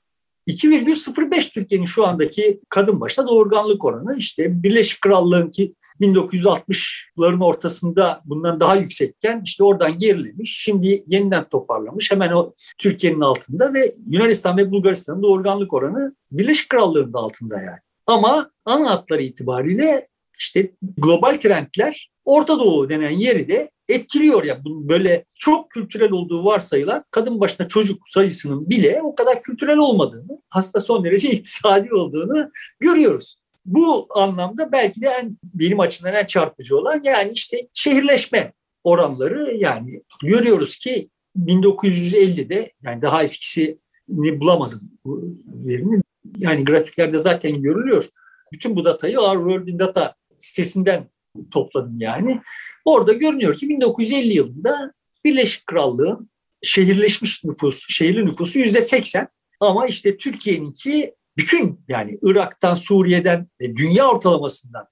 2,05 0.49 1.53
Türkiye'nin 1.53 1.87
şu 1.87 2.07
andaki 2.07 2.61
kadın 2.69 3.01
başına 3.01 3.29
doğurganlık 3.29 3.85
oranı 3.85 4.17
işte 4.19 4.63
Birleşik 4.63 5.01
Krallığın 5.01 5.51
ki 5.51 5.75
1960'ların 6.01 7.45
ortasında 7.45 8.23
bundan 8.25 8.61
daha 8.61 8.77
yüksekken 8.77 9.43
işte 9.45 9.65
oradan 9.65 9.99
gerilemiş. 9.99 10.63
Şimdi 10.63 11.05
yeniden 11.07 11.49
toparlamış. 11.49 12.11
Hemen 12.11 12.33
o 12.33 12.55
Türkiye'nin 12.79 13.21
altında 13.21 13.75
ve 13.75 13.93
Yunanistan 14.07 14.57
ve 14.57 14.71
Bulgaristan'ın 14.71 15.23
doğurganlık 15.23 15.73
oranı 15.73 16.17
Birleşik 16.33 16.69
Krallığın 16.69 17.13
da 17.13 17.19
altında 17.19 17.57
yani. 17.57 17.79
Ama 18.07 18.51
ana 18.65 18.91
hatları 18.91 19.23
itibariyle 19.23 20.09
işte 20.39 20.73
global 20.99 21.35
trendler 21.35 22.13
Orta 22.25 22.59
Doğu 22.59 22.89
denen 22.89 23.11
yeri 23.11 23.49
de 23.49 23.71
etkiliyor 23.89 24.45
ya. 24.45 24.61
Böyle 24.65 25.25
çok 25.35 25.71
kültürel 25.71 26.13
olduğu 26.13 26.45
varsayılan 26.45 27.05
kadın 27.11 27.41
başına 27.41 27.69
çocuk 27.69 28.09
sayısının 28.09 28.71
bile 28.71 29.01
o 29.03 29.15
kadar 29.15 29.43
kültürel 29.43 29.79
olmadığını, 29.79 30.43
hasta 30.49 30.81
son 30.81 31.05
derece 31.05 31.31
iktisadi 31.31 31.95
olduğunu 31.95 32.51
görüyoruz. 32.81 33.43
Bu 33.65 34.09
anlamda 34.15 34.73
belki 34.73 35.03
de 35.03 35.07
en, 35.07 35.37
benim 35.55 35.81
açımdan 35.81 36.15
en 36.15 36.27
çarpıcı 36.27 36.77
olan 36.77 37.01
yani 37.05 37.33
işte 37.33 37.69
şehirleşme 37.75 38.53
oranları 38.85 39.57
yani 39.57 40.03
görüyoruz 40.23 40.77
ki 40.77 41.09
1950'de 41.39 42.73
yani 42.83 43.03
daha 43.03 43.23
eskisini 43.23 43.79
bulamadım 44.09 44.81
bu 45.05 45.23
verinin. 45.47 46.03
Yani 46.39 46.65
grafiklerde 46.65 47.19
zaten 47.19 47.63
görülüyor. 47.63 48.09
Bütün 48.53 48.77
bu 48.77 48.85
datayı 48.85 49.21
Our 49.21 49.37
World 49.37 49.69
in 49.69 49.79
Data 49.79 50.15
sitesinden 50.43 51.11
topladım 51.51 52.01
yani. 52.01 52.41
Orada 52.85 53.13
görünüyor 53.13 53.57
ki 53.57 53.69
1950 53.69 54.35
yılında 54.35 54.93
Birleşik 55.25 55.67
Krallığın 55.67 56.31
şehirleşmiş 56.63 57.45
nüfus, 57.45 57.87
şehirli 57.89 58.27
nüfusu 58.27 58.59
yüzde 58.59 58.81
80 58.81 59.29
ama 59.61 59.87
işte 59.87 60.17
Türkiye'ninki 60.17 61.15
bütün 61.37 61.81
yani 61.89 62.19
Irak'tan, 62.23 62.75
Suriye'den 62.75 63.49
ve 63.63 63.77
dünya 63.77 64.11
ortalamasından 64.11 64.87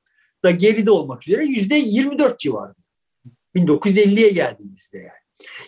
da 0.45 0.51
geride 0.51 0.91
olmak 0.91 1.29
üzere 1.29 1.45
yüzde 1.45 1.77
24 1.77 2.39
civarında. 2.39 2.81
1950'ye 3.57 4.31
geldiğimizde 4.31 4.99
yani. 4.99 5.11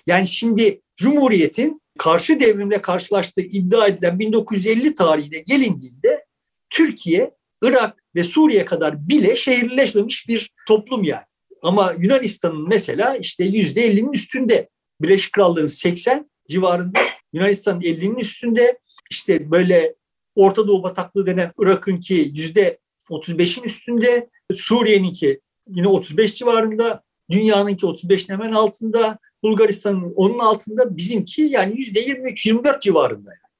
Yani 0.06 0.26
şimdi 0.26 0.82
Cumhuriyet'in 0.96 1.82
karşı 1.98 2.40
devrimle 2.40 2.82
karşılaştığı 2.82 3.40
iddia 3.40 3.86
edilen 3.86 4.18
1950 4.18 4.94
tarihine 4.94 5.38
gelindiğinde 5.38 6.24
Türkiye, 6.70 7.34
Irak 7.62 8.04
ve 8.16 8.24
Suriye 8.24 8.64
kadar 8.64 9.08
bile 9.08 9.36
şehirleşmemiş 9.36 10.28
bir 10.28 10.50
toplum 10.68 11.04
yani. 11.04 11.24
Ama 11.62 11.94
Yunanistan'ın 11.98 12.68
mesela 12.68 13.16
işte 13.16 13.44
yüzde 13.44 13.86
50'nin 13.86 14.12
üstünde. 14.12 14.68
Birleşik 15.00 15.32
Krallığın 15.32 15.66
80 15.66 16.30
civarında, 16.48 17.00
Yunanistan'ın 17.32 17.80
50'nin 17.80 18.16
üstünde. 18.16 18.78
İşte 19.10 19.50
böyle 19.50 19.94
Orta 20.34 20.68
Doğu 20.68 20.82
bataklığı 20.82 21.26
denen 21.26 21.50
Irak'ınki 21.58 22.14
yüzde 22.34 22.78
35'in 23.10 23.62
üstünde, 23.62 24.28
Suriye'ninki 24.54 25.40
yine 25.68 25.88
35 25.88 26.34
civarında, 26.34 27.02
dünyanınki 27.30 27.86
35'in 27.86 28.34
hemen 28.34 28.52
altında, 28.52 29.18
Bulgaristan'ın 29.42 30.12
onun 30.16 30.38
altında 30.38 30.96
bizimki 30.96 31.42
yani 31.42 31.76
yüzde 31.76 32.00
23-24 32.00 32.80
civarında 32.80 33.30
yani 33.30 33.52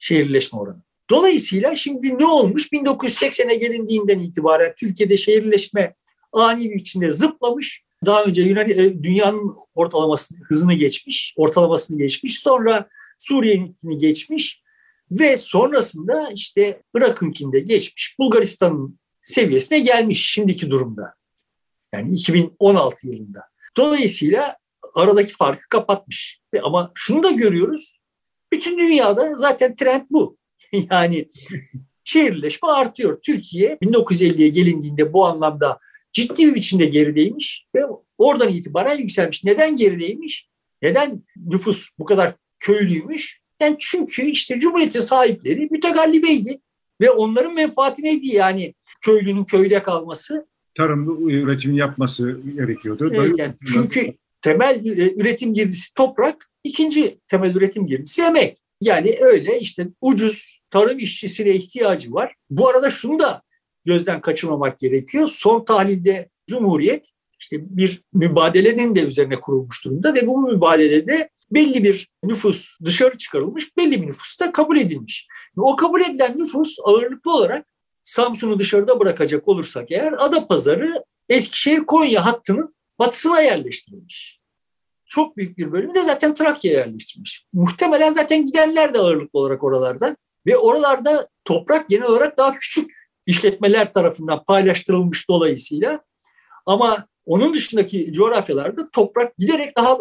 şehirleşme 0.00 0.58
oranı. 0.58 0.85
Dolayısıyla 1.10 1.74
şimdi 1.74 2.18
ne 2.18 2.26
olmuş? 2.26 2.72
1980'e 2.72 3.54
gelindiğinden 3.54 4.18
itibaren 4.18 4.74
Türkiye'de 4.78 5.16
şehirleşme 5.16 5.94
ani 6.32 6.70
bir 6.70 6.74
biçimde 6.74 7.10
zıplamış. 7.10 7.82
Daha 8.06 8.24
önce 8.24 8.42
Yunan, 8.42 8.68
e, 8.68 9.02
dünyanın 9.02 9.56
ortalamasını, 9.74 10.38
hızını 10.48 10.74
geçmiş, 10.74 11.34
ortalamasını 11.36 11.98
geçmiş. 11.98 12.40
Sonra 12.40 12.88
Suriye'ninkini 13.18 13.98
geçmiş 13.98 14.62
ve 15.10 15.36
sonrasında 15.36 16.28
işte 16.34 16.82
Irak'ınkinde 16.94 17.60
geçmiş. 17.60 18.18
Bulgaristan'ın 18.18 18.98
seviyesine 19.22 19.78
gelmiş 19.78 20.30
şimdiki 20.30 20.70
durumda. 20.70 21.14
Yani 21.94 22.14
2016 22.14 23.06
yılında. 23.06 23.40
Dolayısıyla 23.76 24.56
aradaki 24.94 25.32
farkı 25.32 25.68
kapatmış. 25.68 26.40
Ama 26.62 26.90
şunu 26.94 27.22
da 27.22 27.30
görüyoruz. 27.30 28.00
Bütün 28.52 28.78
dünyada 28.78 29.36
zaten 29.36 29.76
trend 29.76 30.02
bu. 30.10 30.36
yani 30.90 31.28
şehirleşme 32.04 32.68
artıyor. 32.68 33.18
Türkiye 33.22 33.74
1950'ye 33.74 34.48
gelindiğinde 34.48 35.12
bu 35.12 35.26
anlamda 35.26 35.78
ciddi 36.12 36.46
bir 36.46 36.54
biçimde 36.54 36.86
gerideymiş 36.86 37.66
ve 37.74 37.80
oradan 38.18 38.48
itibaren 38.48 38.96
yükselmiş. 38.96 39.44
Neden 39.44 39.76
gerideymiş? 39.76 40.48
Neden 40.82 41.22
nüfus 41.36 41.88
bu 41.98 42.04
kadar 42.04 42.34
köylüymüş? 42.60 43.40
Yani 43.60 43.76
çünkü 43.78 44.30
işte 44.30 44.58
Cumhuriyet'in 44.58 45.00
sahipleri 45.00 45.68
mütegallibeydi 45.70 46.60
ve 47.00 47.10
onların 47.10 47.54
menfaati 47.54 48.02
neydi 48.02 48.26
yani 48.26 48.74
köylünün 49.00 49.44
köyde 49.44 49.82
kalması? 49.82 50.46
Tarım 50.74 51.28
üretimi 51.28 51.76
yapması 51.78 52.40
gerekiyordu. 52.56 53.10
Evet, 53.14 53.38
yani 53.38 53.54
çünkü 53.72 54.12
temel 54.42 54.86
e, 54.86 55.14
üretim 55.16 55.52
girdisi 55.52 55.94
toprak, 55.94 56.50
ikinci 56.64 57.18
temel 57.28 57.54
üretim 57.54 57.86
girdisi 57.86 58.22
emek. 58.22 58.58
Yani 58.80 59.14
öyle 59.20 59.60
işte 59.60 59.88
ucuz 60.00 60.55
tarım 60.70 60.98
işçisine 60.98 61.50
ihtiyacı 61.50 62.12
var. 62.12 62.34
Bu 62.50 62.68
arada 62.68 62.90
şunu 62.90 63.18
da 63.18 63.42
gözden 63.84 64.20
kaçırmamak 64.20 64.78
gerekiyor. 64.78 65.28
Son 65.28 65.64
tahlilde 65.64 66.28
Cumhuriyet 66.46 67.10
işte 67.40 67.56
bir 67.60 68.02
mübadelenin 68.12 68.94
de 68.94 69.06
üzerine 69.06 69.40
kurulmuş 69.40 69.84
durumda 69.84 70.14
ve 70.14 70.26
bu 70.26 70.42
mübadelede 70.42 71.30
belli 71.50 71.84
bir 71.84 72.08
nüfus 72.22 72.80
dışarı 72.84 73.16
çıkarılmış, 73.16 73.76
belli 73.76 74.02
bir 74.02 74.06
nüfus 74.06 74.40
da 74.40 74.52
kabul 74.52 74.76
edilmiş. 74.76 75.26
O 75.56 75.76
kabul 75.76 76.00
edilen 76.00 76.38
nüfus 76.38 76.76
ağırlıklı 76.84 77.32
olarak 77.32 77.66
Samsun'u 78.02 78.60
dışarıda 78.60 79.00
bırakacak 79.00 79.48
olursak 79.48 79.90
eğer 79.90 80.14
Adapazarı 80.18 81.04
Eskişehir-Konya 81.28 82.26
hattının 82.26 82.74
batısına 82.98 83.40
yerleştirilmiş. 83.40 84.40
Çok 85.06 85.36
büyük 85.36 85.58
bir 85.58 85.72
bölümü 85.72 85.94
de 85.94 86.04
zaten 86.04 86.34
Trakya'ya 86.34 86.78
yerleştirilmiş. 86.78 87.46
Muhtemelen 87.52 88.10
zaten 88.10 88.46
gidenler 88.46 88.94
de 88.94 88.98
ağırlıklı 88.98 89.38
olarak 89.38 89.64
oralardan 89.64 90.16
ve 90.46 90.56
oralarda 90.56 91.28
toprak 91.44 91.88
genel 91.88 92.06
olarak 92.06 92.38
daha 92.38 92.56
küçük 92.56 92.90
işletmeler 93.26 93.92
tarafından 93.92 94.44
paylaştırılmış 94.44 95.28
dolayısıyla 95.28 96.00
ama 96.66 97.06
onun 97.26 97.54
dışındaki 97.54 98.12
coğrafyalarda 98.12 98.90
toprak 98.90 99.36
giderek 99.38 99.76
daha 99.76 99.98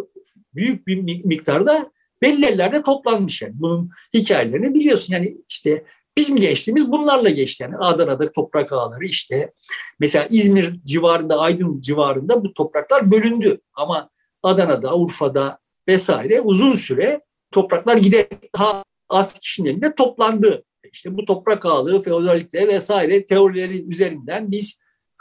büyük 0.55 0.87
bir 0.87 1.25
miktarda 1.25 1.91
belli 2.21 2.45
ellerde 2.45 2.83
toplanmış 2.83 3.41
yani. 3.41 3.53
Bunun 3.55 3.89
hikayelerini 4.13 4.73
biliyorsun. 4.73 5.13
Yani 5.13 5.37
işte 5.49 5.85
bizim 6.17 6.37
gençliğimiz 6.37 6.91
bunlarla 6.91 7.29
geçti. 7.29 7.63
Yani 7.63 7.77
Adana'da 7.77 8.31
toprak 8.31 8.71
ağları 8.73 9.05
işte 9.05 9.53
mesela 9.99 10.27
İzmir 10.31 10.79
civarında, 10.83 11.39
Aydın 11.39 11.81
civarında 11.81 12.43
bu 12.43 12.53
topraklar 12.53 13.11
bölündü. 13.11 13.61
Ama 13.73 14.09
Adana'da, 14.43 14.95
Urfa'da 14.95 15.59
vesaire 15.87 16.41
uzun 16.41 16.73
süre 16.73 17.21
topraklar 17.51 17.97
giderek 17.97 18.53
daha 18.55 18.83
az 19.09 19.39
kişinin 19.39 19.69
elinde 19.69 19.95
toplandı. 19.95 20.63
İşte 20.91 21.17
bu 21.17 21.25
toprak 21.25 21.65
ağlığı, 21.65 22.01
feodalite 22.01 22.67
vesaire 22.67 23.25
teorileri 23.25 23.83
üzerinden 23.89 24.51
biz 24.51 24.79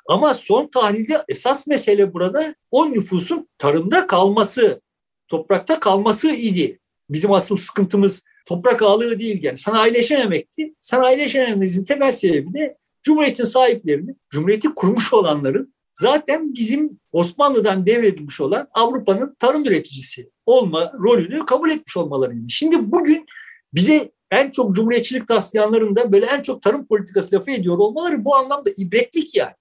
ama 0.08 0.34
son 0.34 0.68
tahlilde 0.68 1.24
esas 1.28 1.66
mesele 1.66 2.14
burada 2.14 2.54
o 2.70 2.90
nüfusun 2.90 3.48
tarımda 3.58 4.06
kalması, 4.06 4.80
toprakta 5.28 5.80
kalması 5.80 6.30
idi. 6.30 6.78
Bizim 7.10 7.32
asıl 7.32 7.56
sıkıntımız 7.56 8.22
toprak 8.46 8.82
ağlığı 8.82 9.18
değil 9.18 9.44
yani 9.44 9.56
sanayileşememekti. 9.56 10.74
Sanayileşemememizin 10.80 11.84
temel 11.84 12.12
sebebi 12.12 12.54
de 12.54 12.76
Cumhuriyet'in 13.02 13.44
sahiplerini, 13.44 14.14
Cumhuriyet'i 14.30 14.68
kurmuş 14.74 15.12
olanların 15.12 15.74
zaten 15.94 16.54
bizim 16.54 17.00
Osmanlı'dan 17.12 17.86
devredilmiş 17.86 18.40
olan 18.40 18.68
Avrupa'nın 18.74 19.36
tarım 19.38 19.64
üreticisi 19.64 20.30
olma 20.46 20.92
rolünü 21.02 21.46
kabul 21.46 21.70
etmiş 21.70 21.96
olmalarıydı. 21.96 22.44
Şimdi 22.48 22.92
bugün 22.92 23.26
bize 23.74 24.12
en 24.30 24.50
çok 24.50 24.76
cumhuriyetçilik 24.76 25.28
taslayanların 25.28 25.96
da 25.96 26.12
böyle 26.12 26.26
en 26.26 26.42
çok 26.42 26.62
tarım 26.62 26.86
politikası 26.86 27.36
lafı 27.36 27.50
ediyor 27.50 27.78
olmaları 27.78 28.24
bu 28.24 28.36
anlamda 28.36 28.70
ibretlik 28.76 29.36
yani. 29.36 29.54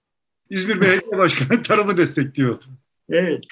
İzmir 0.50 0.80
Belediye 0.80 1.18
Başkanı 1.18 1.62
tarımı 1.68 1.96
destekliyor. 1.96 2.62
Evet. 3.10 3.44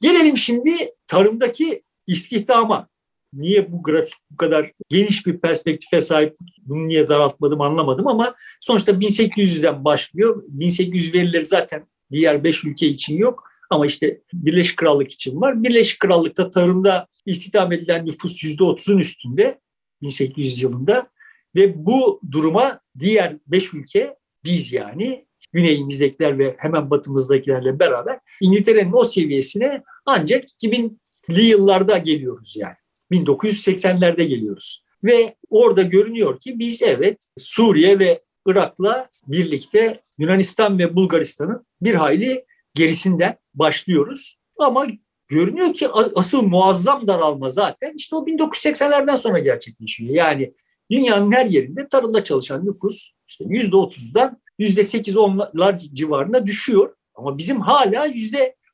Gelelim 0.00 0.36
şimdi 0.36 0.72
tarımdaki 1.06 1.82
istihdama. 2.06 2.88
Niye 3.32 3.72
bu 3.72 3.82
grafik 3.82 4.14
bu 4.30 4.36
kadar 4.36 4.72
geniş 4.88 5.26
bir 5.26 5.38
perspektife 5.38 6.02
sahip 6.02 6.36
bunu 6.66 6.88
niye 6.88 7.08
daraltmadım 7.08 7.60
anlamadım 7.60 8.06
ama 8.06 8.34
sonuçta 8.60 8.92
1800'den 8.92 9.84
başlıyor. 9.84 10.42
1800 10.48 11.14
verileri 11.14 11.44
zaten 11.44 11.86
diğer 12.12 12.44
5 12.44 12.64
ülke 12.64 12.86
için 12.86 13.16
yok 13.16 13.44
ama 13.70 13.86
işte 13.86 14.20
Birleşik 14.32 14.76
Krallık 14.76 15.10
için 15.10 15.40
var. 15.40 15.62
Birleşik 15.62 16.00
Krallık'ta 16.00 16.50
tarımda 16.50 17.06
istihdam 17.26 17.72
edilen 17.72 18.06
nüfus 18.06 18.44
%30'un 18.44 18.98
üstünde 18.98 19.58
1800 20.02 20.62
yılında 20.62 21.10
ve 21.54 21.86
bu 21.86 22.20
duruma 22.30 22.80
diğer 22.98 23.36
5 23.46 23.74
ülke 23.74 24.14
biz 24.44 24.72
yani 24.72 25.24
güneyimizdekiler 25.52 26.38
ve 26.38 26.54
hemen 26.58 26.90
batımızdakilerle 26.90 27.78
beraber 27.78 28.20
İngiltere'nin 28.40 28.92
o 28.92 29.04
seviyesine 29.04 29.82
ancak 30.06 30.44
2000'li 30.44 31.42
yıllarda 31.42 31.98
geliyoruz 31.98 32.56
yani. 32.56 32.74
1980'lerde 33.12 34.24
geliyoruz. 34.24 34.84
Ve 35.04 35.36
orada 35.50 35.82
görünüyor 35.82 36.40
ki 36.40 36.58
biz 36.58 36.82
evet 36.82 37.28
Suriye 37.36 37.98
ve 37.98 38.22
Irak'la 38.46 39.08
birlikte 39.26 40.00
Yunanistan 40.18 40.78
ve 40.78 40.96
Bulgaristan'ın 40.96 41.66
bir 41.80 41.94
hayli 41.94 42.44
gerisinden 42.74 43.36
başlıyoruz. 43.54 44.38
Ama 44.58 44.86
görünüyor 45.28 45.74
ki 45.74 45.88
asıl 46.14 46.42
muazzam 46.42 47.08
daralma 47.08 47.50
zaten 47.50 47.92
işte 47.96 48.16
o 48.16 48.26
1980'lerden 48.26 49.16
sonra 49.16 49.38
gerçekleşiyor. 49.38 50.14
Yani 50.14 50.54
dünyanın 50.90 51.32
her 51.32 51.46
yerinde 51.46 51.88
tarımda 51.88 52.22
çalışan 52.22 52.66
nüfus 52.66 53.10
işte 53.28 53.44
%30'dan 53.44 54.38
%8-10'lar 54.58 55.94
civarında 55.94 56.46
düşüyor. 56.46 56.94
Ama 57.14 57.38
bizim 57.38 57.60
hala 57.60 58.06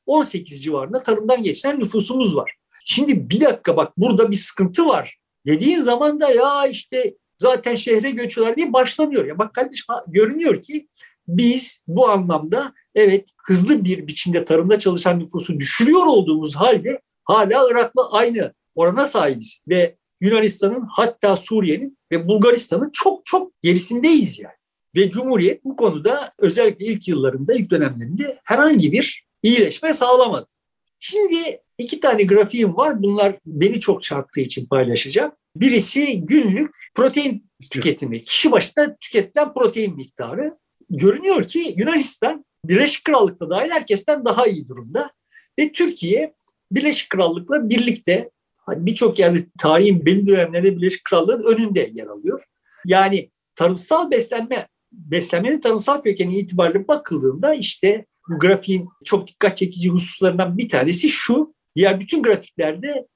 %18 0.07 0.61
civarında 0.61 1.03
tarımdan 1.03 1.43
geçen 1.43 1.79
nüfusumuz 1.79 2.35
var. 2.35 2.55
Şimdi 2.85 3.29
bir 3.29 3.41
dakika 3.41 3.77
bak 3.77 3.93
burada 3.97 4.31
bir 4.31 4.35
sıkıntı 4.35 4.87
var. 4.87 5.17
Dediğin 5.45 5.79
zaman 5.79 6.19
da 6.21 6.29
ya 6.29 6.67
işte 6.67 7.15
zaten 7.37 7.75
şehre 7.75 8.11
göçüyorlar 8.11 8.57
diye 8.57 8.73
başlanıyor. 8.73 9.25
Ya 9.25 9.39
bak 9.39 9.53
kardeşim 9.53 9.85
görünüyor 10.07 10.61
ki 10.61 10.87
biz 11.27 11.83
bu 11.87 12.09
anlamda 12.09 12.73
evet 12.95 13.29
hızlı 13.47 13.85
bir 13.85 14.07
biçimde 14.07 14.45
tarımda 14.45 14.79
çalışan 14.79 15.19
nüfusu 15.19 15.59
düşürüyor 15.59 16.05
olduğumuz 16.05 16.55
halde 16.55 17.01
hala 17.23 17.69
Irak'la 17.71 18.11
aynı 18.11 18.53
orana 18.75 19.05
sahibiz. 19.05 19.61
Ve 19.67 19.95
Yunanistan'ın 20.21 20.87
hatta 20.91 21.37
Suriye'nin 21.37 21.97
ve 22.11 22.27
Bulgaristan'ın 22.27 22.89
çok 22.93 23.25
çok 23.25 23.51
gerisindeyiz 23.61 24.39
yani. 24.39 24.55
Ve 24.95 25.09
Cumhuriyet 25.09 25.65
bu 25.65 25.75
konuda 25.75 26.29
özellikle 26.39 26.85
ilk 26.85 27.07
yıllarında, 27.07 27.53
ilk 27.53 27.69
dönemlerinde 27.69 28.39
herhangi 28.43 28.91
bir 28.91 29.25
iyileşme 29.43 29.93
sağlamadı. 29.93 30.47
Şimdi 30.99 31.59
iki 31.77 31.99
tane 31.99 32.23
grafiğim 32.23 32.75
var. 32.77 33.03
Bunlar 33.03 33.39
beni 33.45 33.79
çok 33.79 34.03
çarptığı 34.03 34.39
için 34.39 34.65
paylaşacağım. 34.65 35.31
Birisi 35.55 36.21
günlük 36.21 36.71
protein 36.95 37.49
tüketimi. 37.71 38.21
Kişi 38.21 38.51
başına 38.51 38.95
tüketilen 39.01 39.53
protein 39.53 39.95
miktarı. 39.95 40.57
Görünüyor 40.89 41.47
ki 41.47 41.73
Yunanistan 41.77 42.45
Birleşik 42.67 43.03
Krallık'ta 43.03 43.49
dahil 43.49 43.69
herkesten 43.69 44.25
daha 44.25 44.47
iyi 44.47 44.67
durumda. 44.67 45.11
Ve 45.59 45.71
Türkiye 45.71 46.33
Birleşik 46.71 47.09
Krallık'la 47.09 47.69
birlikte 47.69 48.29
hani 48.57 48.85
birçok 48.85 49.19
yerde 49.19 49.45
tarihin 49.59 50.05
belli 50.05 50.27
dönemlerinde 50.27 50.77
Birleşik 50.77 51.03
Krallığın 51.03 51.55
önünde 51.55 51.91
yer 51.93 52.07
alıyor. 52.07 52.43
Yani 52.85 53.31
tarımsal 53.55 54.11
beslenme, 54.11 54.67
beslenmenin 54.91 55.59
tarımsal 55.59 56.01
kökeni 56.01 56.39
itibariyle 56.39 56.87
bakıldığında 56.87 57.53
işte 57.53 58.05
bu 58.29 58.39
grafiğin 58.39 58.89
çok 59.03 59.27
dikkat 59.27 59.57
çekici 59.57 59.89
hususlarından 59.89 60.57
bir 60.57 60.69
tanesi 60.69 61.09
şu. 61.09 61.55
Diğer 61.75 61.99
bütün 61.99 62.23
grafiklerde 62.23 63.07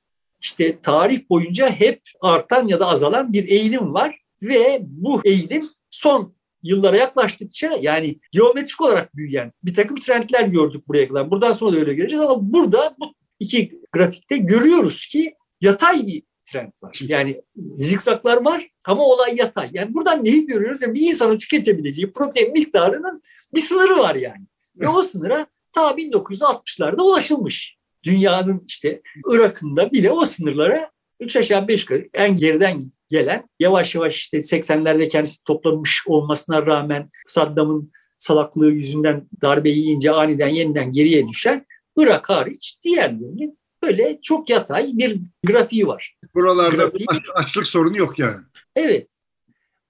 işte 0.41 0.81
tarih 0.81 1.29
boyunca 1.29 1.69
hep 1.69 2.01
artan 2.21 2.67
ya 2.67 2.79
da 2.79 2.87
azalan 2.87 3.33
bir 3.33 3.47
eğilim 3.47 3.93
var 3.93 4.21
ve 4.41 4.79
bu 4.81 5.21
eğilim 5.25 5.69
son 5.89 6.35
yıllara 6.63 6.97
yaklaştıkça 6.97 7.77
yani 7.81 8.19
geometrik 8.31 8.81
olarak 8.81 9.15
büyüyen 9.15 9.51
bir 9.63 9.73
takım 9.73 9.97
trendler 9.97 10.47
gördük 10.47 10.87
buraya 10.87 11.07
kadar. 11.07 11.31
Buradan 11.31 11.51
sonra 11.51 11.75
da 11.75 11.79
öyle 11.79 11.93
göreceğiz 11.93 12.23
ama 12.23 12.53
burada 12.53 12.95
bu 12.99 13.13
iki 13.39 13.81
grafikte 13.91 14.37
görüyoruz 14.37 15.05
ki 15.05 15.33
yatay 15.61 16.07
bir 16.07 16.23
trend 16.51 16.71
var. 16.83 16.99
Yani 17.01 17.41
zikzaklar 17.75 18.45
var 18.45 18.69
ama 18.85 19.03
olay 19.03 19.35
yatay. 19.35 19.69
Yani 19.73 19.93
buradan 19.93 20.25
neyi 20.25 20.47
görüyoruz? 20.47 20.81
Yani 20.81 20.93
bir 20.93 21.01
insanın 21.01 21.37
tüketebileceği 21.37 22.11
protein 22.11 22.51
miktarının 22.51 23.21
bir 23.55 23.59
sınırı 23.59 23.97
var 23.97 24.15
yani. 24.15 24.45
Ve 24.75 24.87
o 24.87 25.01
sınıra 25.01 25.45
ta 25.71 25.91
1960'larda 25.91 27.01
ulaşılmış. 27.01 27.77
Dünyanın 28.03 28.63
işte 28.67 29.01
Irak'ında 29.31 29.91
bile 29.91 30.11
o 30.11 30.25
sınırlara 30.25 30.91
3 31.19 31.35
aşağı 31.35 31.67
5 31.67 31.81
yukarı 31.81 32.07
en 32.13 32.35
geriden 32.35 32.91
gelen 33.09 33.49
yavaş 33.59 33.95
yavaş 33.95 34.17
işte 34.17 34.37
80'lerde 34.37 35.07
kendisi 35.07 35.43
toplamış 35.43 36.03
olmasına 36.07 36.65
rağmen 36.65 37.09
Saddam'ın 37.25 37.91
salaklığı 38.17 38.71
yüzünden 38.71 39.27
darbe 39.41 39.69
yiyince 39.69 40.11
aniden 40.11 40.47
yeniden 40.47 40.91
geriye 40.91 41.27
düşen 41.27 41.65
Irak 41.97 42.29
hariç 42.29 42.77
diğerlerinin 42.83 43.59
böyle 43.83 44.19
çok 44.21 44.49
yatay 44.49 44.91
bir 44.93 45.19
grafiği 45.47 45.87
var. 45.87 46.15
Buralarda 46.35 46.75
grafiği, 46.75 47.07
açlık 47.35 47.67
sorunu 47.67 47.97
yok 47.97 48.19
yani. 48.19 48.37
Evet. 48.75 49.07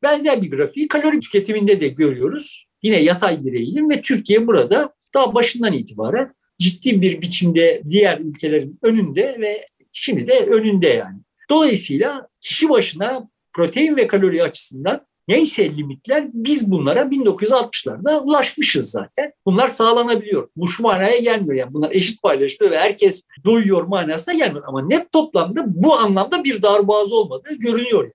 Benzer 0.04 0.42
bir 0.42 0.52
grafiği 0.52 0.88
kalori 0.88 1.20
tüketiminde 1.20 1.82
de 1.82 1.88
görüyoruz. 1.88 2.68
Yine 2.84 3.04
yatay 3.04 3.44
bir 3.46 3.54
eğilim 3.54 3.90
ve 3.90 4.02
Türkiye 4.02 4.48
burada 4.48 4.94
daha 5.14 5.36
başından 5.36 5.74
itibaren 5.74 6.34
ciddi 6.60 7.02
bir 7.02 7.22
biçimde 7.22 7.82
diğer 7.90 8.20
ülkelerin 8.20 8.80
önünde 8.84 9.38
ve 9.40 9.66
şimdi 9.92 10.28
de 10.28 10.46
önünde 10.46 10.88
yani. 10.88 11.20
Dolayısıyla 11.50 12.29
kişi 12.42 12.70
başına 12.70 13.30
protein 13.54 13.98
ve 13.98 14.08
kalori 14.08 14.44
açısından 14.44 15.08
neyse 15.28 15.78
limitler 15.78 16.28
biz 16.34 16.72
bunlara 16.72 17.00
1960'larda 17.00 18.20
ulaşmışız 18.20 18.92
zaten. 18.92 19.34
Bunlar 19.46 19.68
sağlanabiliyor. 19.68 20.50
Bu 20.56 20.68
şu 20.68 20.84
manaya 20.84 21.18
gelmiyor 21.18 21.56
yani 21.56 21.74
bunlar 21.74 21.92
eşit 21.92 22.22
paylaşılıyor 22.22 22.72
ve 22.72 22.80
herkes 22.80 23.28
doyuyor 23.46 23.84
manasına 23.84 24.34
gelmiyor. 24.34 24.64
Ama 24.68 24.88
net 24.88 25.12
toplamda 25.12 25.64
bu 25.68 25.96
anlamda 25.96 26.44
bir 26.44 26.62
darboğaz 26.62 27.12
olmadığı 27.12 27.54
görünüyor. 27.54 28.12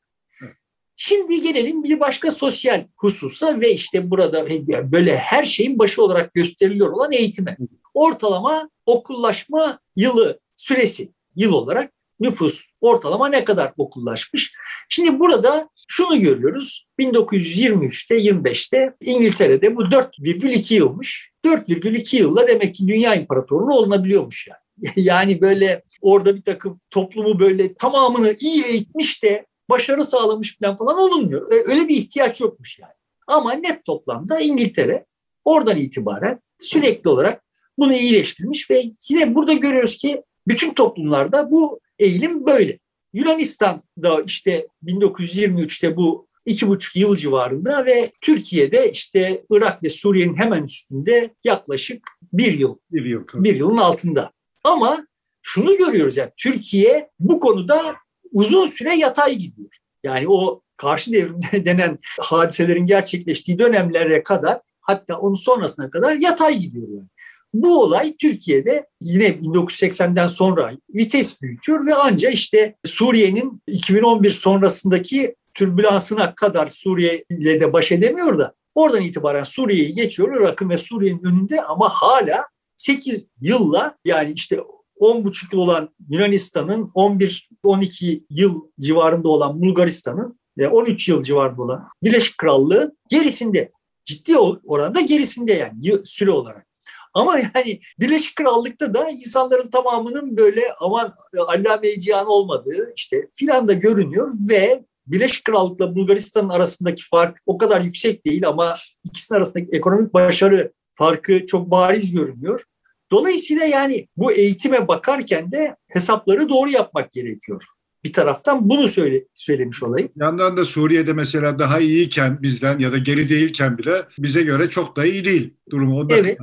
Şimdi 0.96 1.42
gelelim 1.42 1.84
bir 1.84 2.00
başka 2.00 2.30
sosyal 2.30 2.86
hususa 2.96 3.60
ve 3.60 3.72
işte 3.72 4.10
burada 4.10 4.46
böyle 4.92 5.16
her 5.16 5.44
şeyin 5.44 5.78
başı 5.78 6.02
olarak 6.02 6.32
gösteriliyor 6.32 6.90
olan 6.90 7.12
eğitime. 7.12 7.56
Ortalama 7.94 8.70
okullaşma 8.86 9.78
yılı 9.96 10.38
süresi 10.56 11.12
yıl 11.36 11.52
olarak 11.52 11.93
nüfus 12.20 12.64
ortalama 12.80 13.28
ne 13.28 13.44
kadar 13.44 13.72
okullaşmış? 13.78 14.54
Şimdi 14.88 15.18
burada 15.18 15.68
şunu 15.88 16.20
görüyoruz. 16.20 16.86
1923'te 17.00 18.18
25'te 18.18 18.94
İngiltere'de 19.00 19.76
bu 19.76 19.82
4,2 19.82 20.74
yılmış. 20.74 21.30
4,2 21.44 22.16
yılla 22.16 22.48
demek 22.48 22.74
ki 22.74 22.88
dünya 22.88 23.14
imparatorluğu 23.14 23.74
olunabiliyormuş 23.74 24.46
yani. 24.48 24.92
yani 24.96 25.40
böyle 25.40 25.82
orada 26.02 26.36
bir 26.36 26.42
takım 26.42 26.80
toplumu 26.90 27.40
böyle 27.40 27.74
tamamını 27.74 28.34
iyi 28.40 28.64
eğitmiş 28.64 29.22
de 29.22 29.46
başarı 29.70 30.04
sağlamış 30.04 30.58
falan 30.58 30.76
falan 30.76 30.98
olunmuyor. 30.98 31.50
Öyle 31.66 31.88
bir 31.88 31.96
ihtiyaç 31.96 32.40
yokmuş 32.40 32.78
yani. 32.78 32.92
Ama 33.26 33.52
net 33.52 33.84
toplamda 33.84 34.40
İngiltere 34.40 35.06
oradan 35.44 35.76
itibaren 35.76 36.40
sürekli 36.60 37.10
olarak 37.10 37.44
bunu 37.78 37.94
iyileştirmiş 37.94 38.70
ve 38.70 38.82
yine 39.08 39.34
burada 39.34 39.52
görüyoruz 39.52 39.96
ki 39.96 40.22
bütün 40.48 40.74
toplumlarda 40.74 41.50
bu 41.50 41.80
eğilim 41.98 42.46
böyle. 42.46 42.78
Yunanistan'da 43.12 44.22
işte 44.26 44.68
1923'te 44.84 45.96
bu 45.96 46.28
iki 46.46 46.68
buçuk 46.68 46.96
yıl 46.96 47.16
civarında 47.16 47.86
ve 47.86 48.10
Türkiye'de 48.20 48.90
işte 48.90 49.42
Irak 49.50 49.82
ve 49.82 49.90
Suriye'nin 49.90 50.36
hemen 50.36 50.64
üstünde 50.64 51.34
yaklaşık 51.44 52.08
bir 52.32 52.58
yıl, 52.58 52.76
bir, 52.90 53.04
yıl, 53.04 53.24
bir 53.34 53.56
yılın 53.56 53.76
altında. 53.76 54.32
Ama 54.64 55.06
şunu 55.42 55.76
görüyoruz 55.76 56.16
yani 56.16 56.30
Türkiye 56.36 57.10
bu 57.20 57.40
konuda 57.40 57.94
uzun 58.32 58.66
süre 58.66 58.94
yatay 58.94 59.34
gidiyor. 59.36 59.70
Yani 60.02 60.28
o 60.28 60.62
karşı 60.76 61.12
devrim 61.12 61.40
denen 61.64 61.98
hadiselerin 62.20 62.86
gerçekleştiği 62.86 63.58
dönemlere 63.58 64.22
kadar 64.22 64.60
hatta 64.80 65.18
onun 65.18 65.34
sonrasına 65.34 65.90
kadar 65.90 66.16
yatay 66.16 66.58
gidiyor 66.58 66.88
yani. 66.88 67.08
Bu 67.54 67.82
olay 67.82 68.16
Türkiye'de 68.16 68.86
yine 69.00 69.28
1980'den 69.28 70.26
sonra 70.26 70.72
vites 70.94 71.42
büyütüyor 71.42 71.86
ve 71.86 71.94
ancak 71.94 72.34
işte 72.34 72.74
Suriye'nin 72.84 73.62
2011 73.66 74.30
sonrasındaki 74.30 75.34
türbülansına 75.54 76.34
kadar 76.34 76.68
Suriye 76.68 77.24
ile 77.30 77.60
de 77.60 77.72
baş 77.72 77.92
edemiyor 77.92 78.38
da 78.38 78.54
oradan 78.74 79.02
itibaren 79.02 79.44
Suriye'yi 79.44 79.94
geçiyor 79.94 80.36
Irak'ın 80.40 80.70
ve 80.70 80.78
Suriye'nin 80.78 81.24
önünde 81.24 81.62
ama 81.62 81.88
hala 81.88 82.46
8 82.76 83.28
yılla 83.40 83.96
yani 84.04 84.32
işte 84.32 84.60
10,5 85.00 85.54
yıl 85.54 85.60
olan 85.60 85.94
Yunanistan'ın 86.08 86.90
11-12 86.94 88.20
yıl 88.30 88.60
civarında 88.80 89.28
olan 89.28 89.60
Bulgaristan'ın 89.60 90.38
ve 90.58 90.68
13 90.68 91.08
yıl 91.08 91.22
civarında 91.22 91.62
olan 91.62 91.88
Birleşik 92.02 92.38
Krallığı 92.38 92.96
gerisinde. 93.10 93.72
Ciddi 94.04 94.38
oranda 94.38 95.00
gerisinde 95.00 95.52
yani 95.52 96.06
süre 96.06 96.30
olarak. 96.30 96.73
Ama 97.14 97.38
yani 97.38 97.80
Birleşik 98.00 98.36
Krallık'ta 98.36 98.94
da 98.94 99.10
insanların 99.10 99.70
tamamının 99.70 100.36
böyle 100.36 100.60
aman 100.80 101.14
allame 101.38 102.00
cihan 102.00 102.26
olmadığı 102.26 102.92
işte 102.96 103.28
filan 103.34 103.68
da 103.68 103.72
görünüyor 103.72 104.34
ve 104.48 104.84
Birleşik 105.06 105.44
Krallık'la 105.44 105.94
Bulgaristan'ın 105.94 106.48
arasındaki 106.48 107.02
fark 107.10 107.38
o 107.46 107.58
kadar 107.58 107.80
yüksek 107.80 108.26
değil 108.26 108.46
ama 108.46 108.76
ikisinin 109.04 109.38
arasındaki 109.38 109.76
ekonomik 109.76 110.14
başarı 110.14 110.72
farkı 110.94 111.46
çok 111.46 111.70
bariz 111.70 112.12
görünüyor. 112.12 112.64
Dolayısıyla 113.12 113.64
yani 113.64 114.08
bu 114.16 114.32
eğitime 114.32 114.88
bakarken 114.88 115.52
de 115.52 115.76
hesapları 115.88 116.48
doğru 116.48 116.70
yapmak 116.70 117.12
gerekiyor. 117.12 117.64
Bir 118.04 118.12
taraftan 118.12 118.70
bunu 118.70 118.88
söyle, 118.88 119.24
söylemiş 119.34 119.82
olayım. 119.82 120.08
yandan 120.16 120.56
da 120.56 120.64
Suriye'de 120.64 121.12
mesela 121.12 121.58
daha 121.58 121.80
iyiyken 121.80 122.42
bizden 122.42 122.78
ya 122.78 122.92
da 122.92 122.98
geri 122.98 123.28
değilken 123.28 123.78
bile 123.78 124.04
bize 124.18 124.42
göre 124.42 124.70
çok 124.70 124.96
da 124.96 125.06
iyi 125.06 125.24
değil 125.24 125.54
durumu. 125.70 126.00
Ondan 126.00 126.18
evet. 126.18 126.38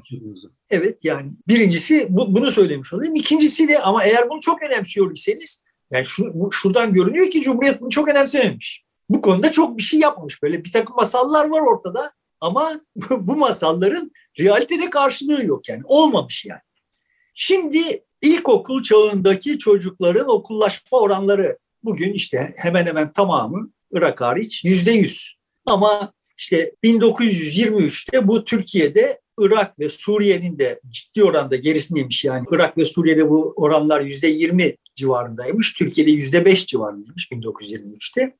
Evet 0.69 0.99
yani 1.03 1.31
birincisi 1.47 2.07
bu, 2.09 2.35
bunu 2.35 2.51
söylemiş 2.51 2.93
olayım. 2.93 3.15
İkincisi 3.15 3.67
de 3.67 3.79
ama 3.79 4.03
eğer 4.03 4.29
bunu 4.29 4.39
çok 4.39 4.63
önemsiyor 4.63 5.11
iseniz 5.11 5.63
yani 5.91 6.05
şu, 6.05 6.31
bu, 6.33 6.51
şuradan 6.51 6.93
görünüyor 6.93 7.29
ki 7.29 7.41
Cumhuriyet 7.41 7.81
bunu 7.81 7.89
çok 7.89 8.07
önemsememiş. 8.07 8.83
Bu 9.09 9.21
konuda 9.21 9.51
çok 9.51 9.77
bir 9.77 9.83
şey 9.83 9.99
yapmamış. 9.99 10.43
Böyle 10.43 10.63
bir 10.63 10.71
takım 10.71 10.95
masallar 10.95 11.49
var 11.49 11.61
ortada 11.61 12.13
ama 12.41 12.81
bu 13.09 13.37
masalların 13.37 14.11
realitede 14.39 14.89
karşılığı 14.89 15.45
yok 15.45 15.69
yani. 15.69 15.81
Olmamış 15.85 16.45
yani. 16.45 16.61
Şimdi 17.33 18.03
ilkokul 18.21 18.83
çağındaki 18.83 19.57
çocukların 19.57 20.29
okullaşma 20.29 20.99
oranları 20.99 21.57
bugün 21.83 22.13
işte 22.13 22.53
hemen 22.57 22.85
hemen 22.85 23.13
tamamı 23.13 23.71
Irak 23.91 24.21
hariç 24.21 24.65
yüzde 24.65 24.91
yüz. 24.91 25.35
Ama 25.65 26.13
işte 26.37 26.71
1923'te 26.83 28.27
bu 28.27 28.43
Türkiye'de 28.43 29.21
Irak 29.39 29.79
ve 29.79 29.89
Suriye'nin 29.89 30.59
de 30.59 30.79
ciddi 30.89 31.23
oranda 31.23 31.55
gerisindeymiş 31.55 32.25
yani. 32.25 32.45
Irak 32.51 32.77
ve 32.77 32.85
Suriye'de 32.85 33.29
bu 33.29 33.53
oranlar 33.55 34.01
yüzde 34.01 34.27
yirmi 34.27 34.75
civarındaymış. 34.95 35.73
Türkiye'de 35.73 36.11
yüzde 36.11 36.45
beş 36.45 36.65
civarındaymış 36.67 37.27
1923'te. 37.31 38.37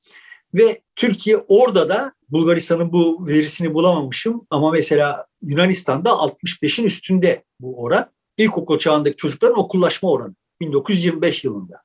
Ve 0.54 0.82
Türkiye 0.96 1.38
orada 1.38 1.90
da 1.90 2.14
Bulgaristan'ın 2.30 2.92
bu 2.92 3.28
verisini 3.28 3.74
bulamamışım 3.74 4.48
ama 4.50 4.72
mesela 4.72 5.26
Yunanistan'da 5.42 6.10
65'in 6.10 6.86
üstünde 6.86 7.44
bu 7.60 7.84
oran. 7.84 8.12
İlkokul 8.42 8.78
çağındaki 8.78 9.16
çocukların 9.16 9.60
okullaşma 9.60 10.10
oranı 10.10 10.36
1925 10.62 11.44
yılında. 11.44 11.76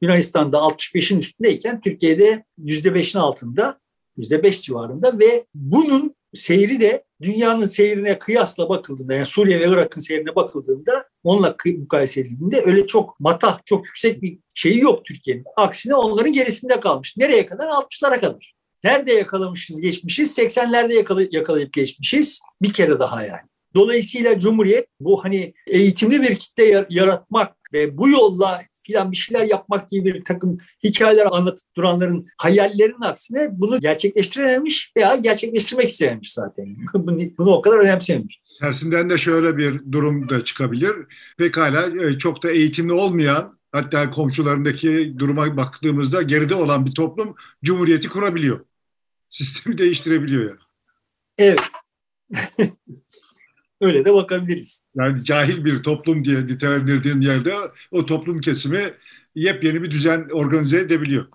Yunanistan'da 0.00 0.56
65'in 0.56 1.18
üstündeyken 1.18 1.80
Türkiye'de 1.80 2.44
%5'in 2.58 3.20
altında, 3.20 3.80
%5 4.18 4.62
civarında 4.62 5.18
ve 5.18 5.44
bunun 5.54 6.14
seyri 6.34 6.80
de 6.80 7.04
dünyanın 7.22 7.64
seyrine 7.64 8.18
kıyasla 8.18 8.68
bakıldığında 8.68 9.14
yani 9.14 9.26
Suriye 9.26 9.60
ve 9.60 9.64
Irak'ın 9.68 10.00
seyrine 10.00 10.34
bakıldığında 10.34 11.08
onunla 11.24 11.56
mukayese 11.78 12.20
edildiğinde 12.20 12.62
öyle 12.64 12.86
çok 12.86 13.20
matah, 13.20 13.60
çok 13.64 13.86
yüksek 13.86 14.22
bir 14.22 14.38
şeyi 14.54 14.80
yok 14.80 15.04
Türkiye'nin. 15.04 15.44
Aksine 15.56 15.94
onların 15.94 16.32
gerisinde 16.32 16.80
kalmış. 16.80 17.16
Nereye 17.16 17.46
kadar? 17.46 17.68
60'lara 17.68 18.20
kadar. 18.20 18.54
Nerede 18.84 19.12
yakalamışız 19.12 19.80
geçmişiz? 19.80 20.38
80'lerde 20.38 21.26
yakalayıp 21.30 21.72
geçmişiz. 21.72 22.42
Bir 22.62 22.72
kere 22.72 22.98
daha 22.98 23.22
yani. 23.22 23.53
Dolayısıyla 23.74 24.38
Cumhuriyet 24.38 24.86
bu 25.00 25.24
hani 25.24 25.54
eğitimli 25.66 26.22
bir 26.22 26.34
kitle 26.34 26.86
yaratmak 26.90 27.56
ve 27.72 27.98
bu 27.98 28.08
yolla 28.08 28.60
filan 28.86 29.12
bir 29.12 29.16
şeyler 29.16 29.46
yapmak 29.46 29.90
gibi 29.90 30.14
bir 30.14 30.24
takım 30.24 30.58
hikayeler 30.84 31.26
anlatıp 31.30 31.66
duranların 31.76 32.26
hayallerinin 32.38 33.02
aksine 33.02 33.48
bunu 33.52 33.80
gerçekleştirememiş 33.80 34.92
veya 34.96 35.16
gerçekleştirmek 35.16 35.88
istememiş 35.88 36.32
zaten. 36.32 36.76
bunu, 36.94 37.20
bunu 37.38 37.50
o 37.50 37.60
kadar 37.60 37.78
önemsememiş. 37.78 38.40
Tersinden 38.60 39.10
de 39.10 39.18
şöyle 39.18 39.56
bir 39.56 39.92
durum 39.92 40.28
da 40.28 40.44
çıkabilir. 40.44 40.92
Pekala 41.38 42.06
e, 42.06 42.18
çok 42.18 42.42
da 42.42 42.50
eğitimli 42.50 42.92
olmayan 42.92 43.58
hatta 43.72 44.10
komşularındaki 44.10 45.14
duruma 45.18 45.56
baktığımızda 45.56 46.22
geride 46.22 46.54
olan 46.54 46.86
bir 46.86 46.92
toplum 46.92 47.34
cumhuriyeti 47.64 48.08
kurabiliyor. 48.08 48.60
Sistemi 49.28 49.78
değiştirebiliyor 49.78 50.44
yani. 50.44 50.58
Evet. 51.38 51.60
Öyle 53.84 54.04
de 54.04 54.14
bakabiliriz. 54.14 54.86
Yani 54.96 55.24
cahil 55.24 55.64
bir 55.64 55.82
toplum 55.82 56.24
diye 56.24 56.46
nitelendirdiğin 56.46 57.20
yerde 57.20 57.54
o 57.90 58.06
toplum 58.06 58.40
kesimi 58.40 58.94
yepyeni 59.34 59.82
bir 59.82 59.90
düzen 59.90 60.28
organize 60.32 60.78
edebiliyor. 60.78 61.26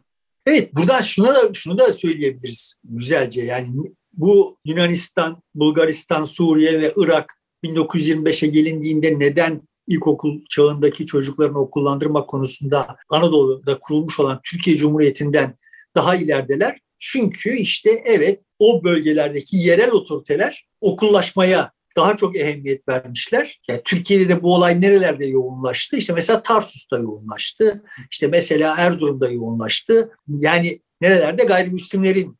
Evet, 0.45 0.76
buradan 0.76 1.02
şuna 1.02 1.36
da 1.36 1.54
şunu 1.54 1.78
da 1.78 1.93
söyleyebiliriz 1.93 2.76
güzelce. 2.84 3.41
Yani 3.41 3.70
bu 4.14 4.58
Yunanistan, 4.66 5.43
Bulgaristan, 5.56 6.26
Suriye 6.26 6.82
ve 6.82 6.93
Irak 6.97 7.34
1925'e 7.64 8.47
gelindiğinde 8.47 9.20
neden 9.20 9.62
ilkokul 9.88 10.41
çağındaki 10.50 11.06
çocuklarını 11.06 11.60
okullandırma 11.60 12.26
konusunda 12.26 12.95
Anadolu'da 13.10 13.80
kurulmuş 13.80 14.20
olan 14.20 14.39
Türkiye 14.43 14.78
Cumhuriyeti'nden 14.78 15.58
daha 15.95 16.16
ilerideler. 16.16 16.80
Çünkü 16.97 17.50
işte 17.50 18.02
evet 18.06 18.41
o 18.60 18.84
bölgelerdeki 18.84 19.58
yerel 19.58 19.91
otoriteler 19.91 20.66
okullaşmaya 20.82 21.72
daha 22.00 22.16
çok 22.16 22.38
ehemmiyet 22.38 22.88
vermişler. 22.88 23.62
Yani 23.70 23.82
Türkiye'de 23.86 24.30
de 24.30 24.41
bu 24.41 24.56
olay 24.56 24.82
nerelerde 24.82 25.26
yoğunlaştı? 25.26 25.97
İşte 25.97 26.14
mesela 26.14 26.41
Tarsus'ta 26.41 26.97
yoğunlaştı. 26.97 27.84
İşte 28.12 28.28
mesela 28.28 28.76
Erzurum'da 28.78 29.30
yoğunlaştı. 29.30 30.12
Yani 30.28 30.80
nerelerde 31.02 31.43
gayrimüslimlerin 31.43 32.38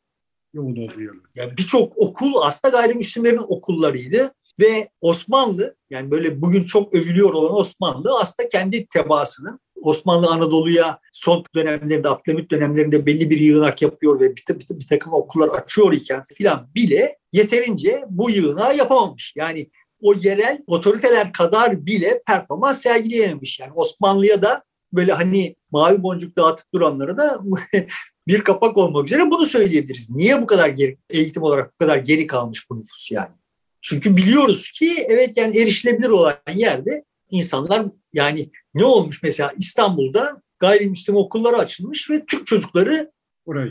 yoğun 0.54 0.76
oluyor. 0.76 1.14
Yani 1.34 1.56
birçok 1.56 1.98
okul 1.98 2.32
aslında 2.42 2.78
gayrimüslimlerin 2.78 3.44
okullarıydı 3.48 4.34
ve 4.60 4.88
Osmanlı 5.00 5.76
yani 5.90 6.10
böyle 6.10 6.42
bugün 6.42 6.64
çok 6.64 6.94
övülüyor 6.94 7.32
olan 7.32 7.58
Osmanlı 7.58 8.10
aslında 8.20 8.48
kendi 8.48 8.86
tebaasının 8.86 9.60
Osmanlı 9.82 10.28
Anadolu'ya 10.28 10.98
son 11.12 11.44
dönemlerinde, 11.54 12.08
Abdülhamit 12.08 12.50
dönemlerinde 12.50 13.06
belli 13.06 13.30
bir 13.30 13.40
yığınak 13.40 13.82
yapıyor 13.82 14.20
ve 14.20 14.36
bir, 14.36 14.44
bir, 14.48 14.80
bir 14.80 14.86
takım 14.86 15.12
okullar 15.12 15.48
açıyor 15.48 15.92
iken 15.92 16.22
filan 16.34 16.70
bile 16.74 17.16
yeterince 17.32 18.04
bu 18.10 18.30
yığınağı 18.30 18.76
yapamamış. 18.76 19.32
Yani 19.36 19.70
o 20.02 20.14
yerel 20.14 20.62
otoriteler 20.66 21.32
kadar 21.32 21.86
bile 21.86 22.22
performans 22.26 22.82
sergileyememiş. 22.82 23.60
Yani 23.60 23.72
Osmanlı'ya 23.74 24.42
da 24.42 24.62
böyle 24.92 25.12
hani 25.12 25.56
mavi 25.70 26.02
boncuk 26.02 26.36
dağıtıp 26.36 26.74
duranlara 26.74 27.18
da 27.18 27.40
bir 28.28 28.40
kapak 28.40 28.76
olmak 28.76 29.06
üzere 29.06 29.30
bunu 29.30 29.46
söyleyebiliriz. 29.46 30.10
Niye 30.10 30.42
bu 30.42 30.46
kadar 30.46 30.68
geri, 30.68 30.98
eğitim 31.10 31.42
olarak 31.42 31.72
bu 31.74 31.84
kadar 31.84 31.96
geri 31.96 32.26
kalmış 32.26 32.70
bu 32.70 32.78
nüfus 32.78 33.10
yani? 33.10 33.34
Çünkü 33.82 34.16
biliyoruz 34.16 34.70
ki 34.70 34.94
evet 35.08 35.36
yani 35.36 35.58
erişilebilir 35.58 36.08
olan 36.08 36.34
yerde 36.54 37.04
insanlar 37.30 37.86
yani 38.12 38.50
ne 38.74 38.84
olmuş 38.84 39.22
mesela 39.22 39.52
İstanbul'da 39.58 40.42
gayrimüslim 40.58 41.16
okulları 41.16 41.56
açılmış 41.56 42.10
ve 42.10 42.24
Türk 42.26 42.46
çocukları 42.46 43.10
oraya 43.46 43.70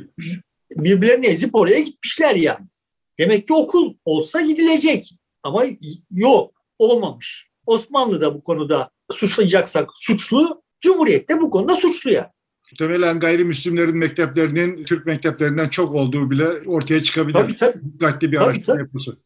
birbirlerini 0.78 1.26
ezip 1.26 1.56
oraya 1.56 1.80
gitmişler 1.80 2.36
yani. 2.36 2.66
Demek 3.20 3.48
ki 3.48 3.54
okul 3.54 3.94
olsa 4.06 4.42
gidilecek 4.42 5.16
ama 5.44 5.66
yok 6.12 6.52
olmamış. 6.80 7.48
Osmanlı 7.66 8.22
da 8.22 8.36
bu 8.36 8.44
konuda 8.44 8.90
suçlayacaksak 9.12 9.90
suçlu, 9.96 10.62
Cumhuriyet 10.82 11.30
de 11.30 11.42
bu 11.42 11.50
konuda 11.50 11.76
suçlu 11.76 12.12
yani. 12.12 12.28
Muhtemelen 12.72 13.20
gayrimüslimlerin 13.20 13.98
mekteplerinin 13.98 14.84
Türk 14.84 15.06
mekteplerinden 15.06 15.70
çok 15.70 15.94
olduğu 15.94 16.32
bile 16.32 16.48
ortaya 16.66 17.04
çıkabilir. 17.04 17.34
Tabii 17.34 17.56
tabii. 17.56 17.94
Dikkatli 17.94 18.32
bir 18.32 18.44
araştırma 18.44 18.80
yapması. 18.80 19.18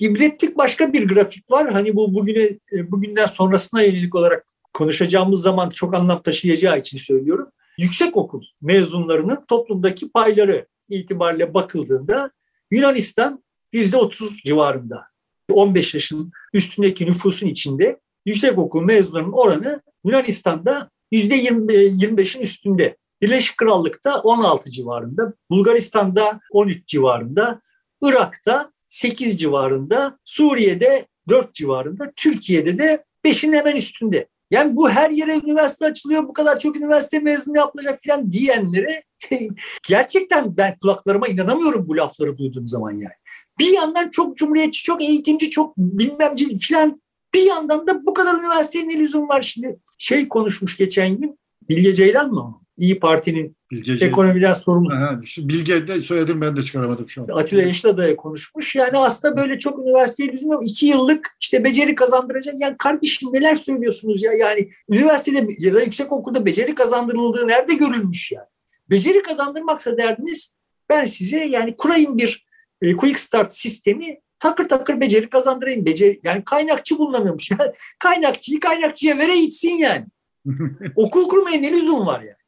İbretlik 0.00 0.58
başka 0.58 0.92
bir 0.92 1.08
grafik 1.08 1.50
var. 1.50 1.72
Hani 1.72 1.96
bu 1.96 2.14
bugüne 2.14 2.58
bugünden 2.72 3.26
sonrasına 3.26 3.82
yönelik 3.82 4.14
olarak 4.14 4.46
konuşacağımız 4.74 5.42
zaman 5.42 5.70
çok 5.70 5.94
anlam 5.94 6.22
taşıyacağı 6.22 6.78
için 6.78 6.98
söylüyorum. 6.98 7.48
Yüksek 7.78 8.16
okul 8.16 8.42
mezunlarının 8.60 9.44
toplumdaki 9.48 10.10
payları 10.10 10.66
itibariyle 10.88 11.54
bakıldığında 11.54 12.30
Yunanistan 12.70 13.44
%30 13.72 14.42
civarında. 14.44 15.02
15 15.50 15.94
yaşın 15.94 16.32
üstündeki 16.52 17.06
nüfusun 17.06 17.46
içinde 17.46 18.00
yüksek 18.26 18.58
okul 18.58 18.82
mezunlarının 18.82 19.32
oranı 19.32 19.82
Yunanistan'da 20.04 20.90
%25'in 21.12 22.42
üstünde. 22.42 22.96
Birleşik 23.22 23.56
Krallık'ta 23.56 24.20
16 24.20 24.70
civarında, 24.70 25.32
Bulgaristan'da 25.50 26.40
13 26.50 26.86
civarında, 26.86 27.60
Irak'ta 28.02 28.72
8 28.88 29.38
civarında, 29.38 30.18
Suriye'de 30.24 31.06
4 31.28 31.54
civarında, 31.54 32.12
Türkiye'de 32.16 32.78
de 32.78 33.04
5'in 33.24 33.52
hemen 33.52 33.76
üstünde. 33.76 34.26
Yani 34.52 34.76
bu 34.76 34.90
her 34.90 35.10
yere 35.10 35.36
üniversite 35.36 35.84
açılıyor, 35.84 36.28
bu 36.28 36.32
kadar 36.32 36.58
çok 36.58 36.76
üniversite 36.76 37.18
mezunu 37.18 37.56
yapılacak 37.56 37.98
falan 38.06 38.32
diyenlere 38.32 39.02
gerçekten 39.88 40.56
ben 40.56 40.78
kulaklarıma 40.78 41.28
inanamıyorum 41.28 41.88
bu 41.88 41.96
lafları 41.96 42.38
duyduğum 42.38 42.68
zaman 42.68 42.90
yani. 42.90 43.14
Bir 43.58 43.72
yandan 43.72 44.10
çok 44.10 44.36
cumhuriyetçi, 44.36 44.82
çok 44.82 45.02
eğitimci, 45.02 45.50
çok 45.50 45.76
bilmemci 45.76 46.58
falan 46.58 47.02
bir 47.34 47.42
yandan 47.42 47.86
da 47.86 48.06
bu 48.06 48.14
kadar 48.14 48.34
üniversitenin 48.34 49.00
lüzum 49.00 49.28
var. 49.28 49.42
Şimdi 49.42 49.76
şey 49.98 50.28
konuşmuş 50.28 50.76
geçen 50.76 51.20
gün, 51.20 51.38
Bilge 51.68 51.94
Ceylan 51.94 52.30
mı 52.30 52.40
o? 52.40 52.61
İyi 52.78 53.00
Parti'nin 53.00 53.56
Bilge 53.70 54.06
ekonomiden 54.06 54.54
sorumlu. 54.54 54.94
Aha, 54.94 55.20
Bilge 55.38 55.86
de 55.86 56.02
soyadım 56.02 56.40
ben 56.40 56.56
de 56.56 56.62
çıkaramadım 56.62 57.08
şu 57.08 57.22
an. 57.22 57.28
Atilla 57.32 57.62
Yeşilada 57.62 58.16
konuşmuş. 58.16 58.74
Yani 58.74 58.98
aslında 58.98 59.36
böyle 59.36 59.58
çok 59.58 59.78
üniversiteye 59.78 60.32
lüzum 60.32 60.52
yok. 60.52 60.62
İki 60.66 60.86
yıllık 60.86 61.36
işte 61.40 61.64
beceri 61.64 61.94
kazandıracak. 61.94 62.54
Yani 62.60 62.76
kardeşim 62.78 63.32
neler 63.32 63.56
söylüyorsunuz 63.56 64.22
ya? 64.22 64.32
Yani 64.32 64.70
üniversitede 64.90 65.48
ya 65.58 65.74
da 65.74 65.82
yüksek 65.82 66.12
okulda 66.12 66.46
beceri 66.46 66.74
kazandırıldığı 66.74 67.48
nerede 67.48 67.74
görülmüş 67.74 68.32
yani? 68.32 68.46
Beceri 68.90 69.22
kazandırmaksa 69.22 69.98
derdiniz 69.98 70.54
ben 70.90 71.04
size 71.04 71.44
yani 71.44 71.76
kurayım 71.76 72.18
bir 72.18 72.46
e, 72.82 72.96
quick 72.96 73.18
start 73.18 73.54
sistemi 73.54 74.20
takır 74.38 74.68
takır 74.68 75.00
beceri 75.00 75.30
kazandırayım. 75.30 75.86
Beceri, 75.86 76.20
yani 76.24 76.44
kaynakçı 76.44 76.98
bulunamıyormuş. 76.98 77.50
Kaynakçıyı 77.98 78.60
kaynakçıya 78.60 79.18
vere 79.18 79.40
gitsin 79.40 79.70
yani. 79.70 80.06
Okul 80.96 81.28
kurmaya 81.28 81.60
ne 81.60 81.72
lüzum 81.72 82.06
var 82.06 82.20
yani? 82.20 82.41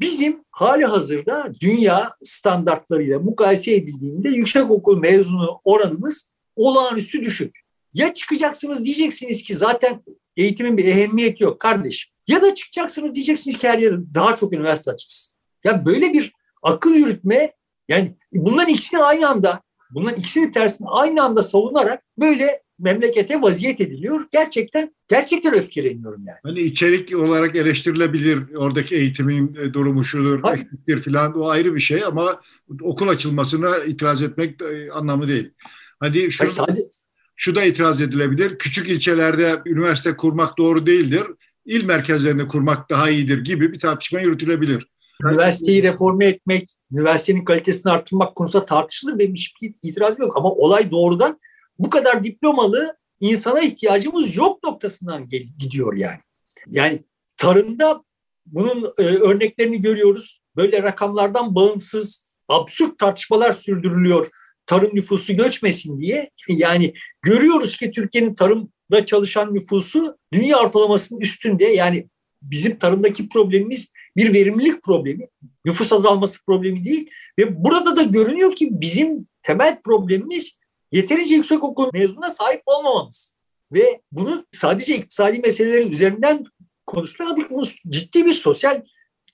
Bizim 0.00 0.44
hali 0.50 0.84
hazırda 0.84 1.52
dünya 1.60 2.10
standartlarıyla 2.24 3.18
mukayese 3.18 3.74
edildiğinde 3.74 4.28
yüksek 4.28 4.70
okul 4.70 4.98
mezunu 4.98 5.60
oranımız 5.64 6.30
olağanüstü 6.56 7.24
düşük. 7.24 7.56
Ya 7.94 8.12
çıkacaksınız 8.12 8.84
diyeceksiniz 8.84 9.42
ki 9.42 9.54
zaten 9.54 10.02
eğitimin 10.36 10.76
bir 10.76 10.84
ehemmiyeti 10.84 11.44
yok 11.44 11.60
kardeş. 11.60 12.10
Ya 12.28 12.42
da 12.42 12.54
çıkacaksınız 12.54 13.14
diyeceksiniz 13.14 13.58
ki 13.58 13.68
her 13.68 13.78
yere 13.78 13.96
daha 14.14 14.36
çok 14.36 14.52
üniversite 14.52 14.90
açılsın. 14.90 15.34
Ya 15.64 15.86
böyle 15.86 16.12
bir 16.12 16.32
akıl 16.62 16.94
yürütme 16.94 17.52
yani 17.88 18.16
bunların 18.32 18.68
ikisini 18.68 19.02
aynı 19.02 19.28
anda 19.28 19.62
bunların 19.90 20.18
ikisini 20.18 20.52
tersini 20.52 20.88
aynı 20.90 21.22
anda 21.22 21.42
savunarak 21.42 22.02
böyle 22.18 22.62
memlekete 22.78 23.42
vaziyet 23.42 23.80
ediliyor. 23.80 24.24
Gerçekten 24.32 24.94
gerçekten 25.08 25.54
öfkeleniyorum 25.54 26.24
yani. 26.26 26.38
Hani 26.42 26.60
içerik 26.60 27.16
olarak 27.16 27.56
eleştirilebilir. 27.56 28.54
Oradaki 28.54 28.96
eğitimin 28.96 29.54
e, 29.54 29.72
durumu 29.72 30.04
şudur, 30.04 30.40
eksiktir 30.52 31.02
falan 31.02 31.40
o 31.40 31.48
ayrı 31.48 31.74
bir 31.74 31.80
şey 31.80 32.04
ama 32.04 32.40
okul 32.80 33.08
açılmasına 33.08 33.78
itiraz 33.78 34.22
etmek 34.22 34.62
e, 34.62 34.90
anlamı 34.90 35.28
değil. 35.28 35.50
Hadi 36.00 36.32
şu, 36.32 36.46
sadece... 36.46 36.86
şu 37.36 37.54
da 37.54 37.64
itiraz 37.64 38.00
edilebilir. 38.00 38.58
Küçük 38.58 38.88
ilçelerde 38.88 39.60
üniversite 39.66 40.16
kurmak 40.16 40.58
doğru 40.58 40.86
değildir. 40.86 41.22
İl 41.64 41.84
merkezlerinde 41.84 42.48
kurmak 42.48 42.90
daha 42.90 43.10
iyidir 43.10 43.44
gibi 43.44 43.72
bir 43.72 43.78
tartışma 43.78 44.20
yürütülebilir. 44.20 44.86
Üniversiteyi 45.24 45.82
reforme 45.82 46.26
etmek, 46.26 46.70
üniversitenin 46.92 47.44
kalitesini 47.44 47.92
arttırmak 47.92 48.34
konusunda 48.34 48.66
tartışılır. 48.66 49.18
Benim 49.18 49.34
hiçbir 49.34 49.74
itirazım 49.82 50.22
yok. 50.22 50.38
Ama 50.38 50.50
olay 50.50 50.90
doğrudan 50.90 51.40
bu 51.78 51.90
kadar 51.90 52.24
diplomalı 52.24 52.96
insana 53.20 53.60
ihtiyacımız 53.60 54.36
yok 54.36 54.64
noktasından 54.64 55.28
gidiyor 55.58 55.96
yani. 55.96 56.18
Yani 56.66 57.04
tarımda 57.36 58.02
bunun 58.46 58.94
e, 58.98 59.02
örneklerini 59.02 59.80
görüyoruz. 59.80 60.40
Böyle 60.56 60.82
rakamlardan 60.82 61.54
bağımsız 61.54 62.36
absürt 62.48 62.98
tartışmalar 62.98 63.52
sürdürülüyor. 63.52 64.26
Tarım 64.66 64.90
nüfusu 64.94 65.36
göçmesin 65.36 66.00
diye. 66.00 66.30
Yani 66.48 66.94
görüyoruz 67.22 67.76
ki 67.76 67.90
Türkiye'nin 67.90 68.34
tarımda 68.34 69.06
çalışan 69.06 69.54
nüfusu 69.54 70.18
dünya 70.32 70.58
ortalamasının 70.58 71.20
üstünde. 71.20 71.64
Yani 71.64 72.08
bizim 72.42 72.78
tarımdaki 72.78 73.28
problemimiz 73.28 73.92
bir 74.16 74.34
verimlilik 74.34 74.82
problemi, 74.82 75.26
nüfus 75.64 75.92
azalması 75.92 76.44
problemi 76.44 76.84
değil. 76.84 77.10
Ve 77.38 77.64
burada 77.64 77.96
da 77.96 78.02
görünüyor 78.02 78.54
ki 78.54 78.68
bizim 78.70 79.26
temel 79.42 79.82
problemimiz 79.82 80.58
yeterince 80.96 81.34
yüksek 81.34 81.64
okul 81.64 81.90
mezununa 81.92 82.30
sahip 82.30 82.62
olmamamız. 82.66 83.36
Ve 83.72 84.00
bunu 84.12 84.46
sadece 84.52 84.96
iktisadi 84.96 85.38
meselelerin 85.38 85.90
üzerinden 85.90 86.44
konuşmak 86.86 87.50
bunun 87.50 87.68
ciddi 87.88 88.26
bir 88.26 88.34
sosyal 88.34 88.82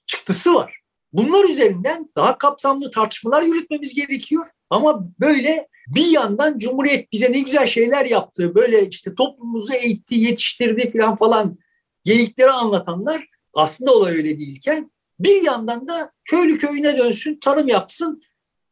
çıktısı 0.07 0.55
var. 0.55 0.81
Bunlar 1.13 1.45
üzerinden 1.45 2.11
daha 2.17 2.39
kapsamlı 2.39 2.91
tartışmalar 2.91 3.43
yürütmemiz 3.43 3.95
gerekiyor. 3.95 4.47
Ama 4.71 5.09
böyle 5.21 5.69
bir 5.89 6.07
yandan 6.07 6.59
Cumhuriyet 6.59 7.13
bize 7.13 7.33
ne 7.33 7.41
güzel 7.41 7.67
şeyler 7.67 8.07
yaptı, 8.07 8.55
böyle 8.55 8.89
işte 8.89 9.15
toplumumuzu 9.15 9.73
eğitti, 9.73 10.15
yetiştirdi 10.15 10.93
falan 10.93 11.17
falan 11.17 11.59
geyikleri 12.05 12.51
anlatanlar 12.51 13.27
aslında 13.55 13.93
olay 13.93 14.17
öyle 14.17 14.39
değilken 14.39 14.91
bir 15.21 15.43
yandan 15.43 15.89
da 15.89 16.13
köylü 16.25 16.57
köyüne 16.57 16.99
dönsün, 16.99 17.39
tarım 17.41 17.69
yapsın, 17.69 18.23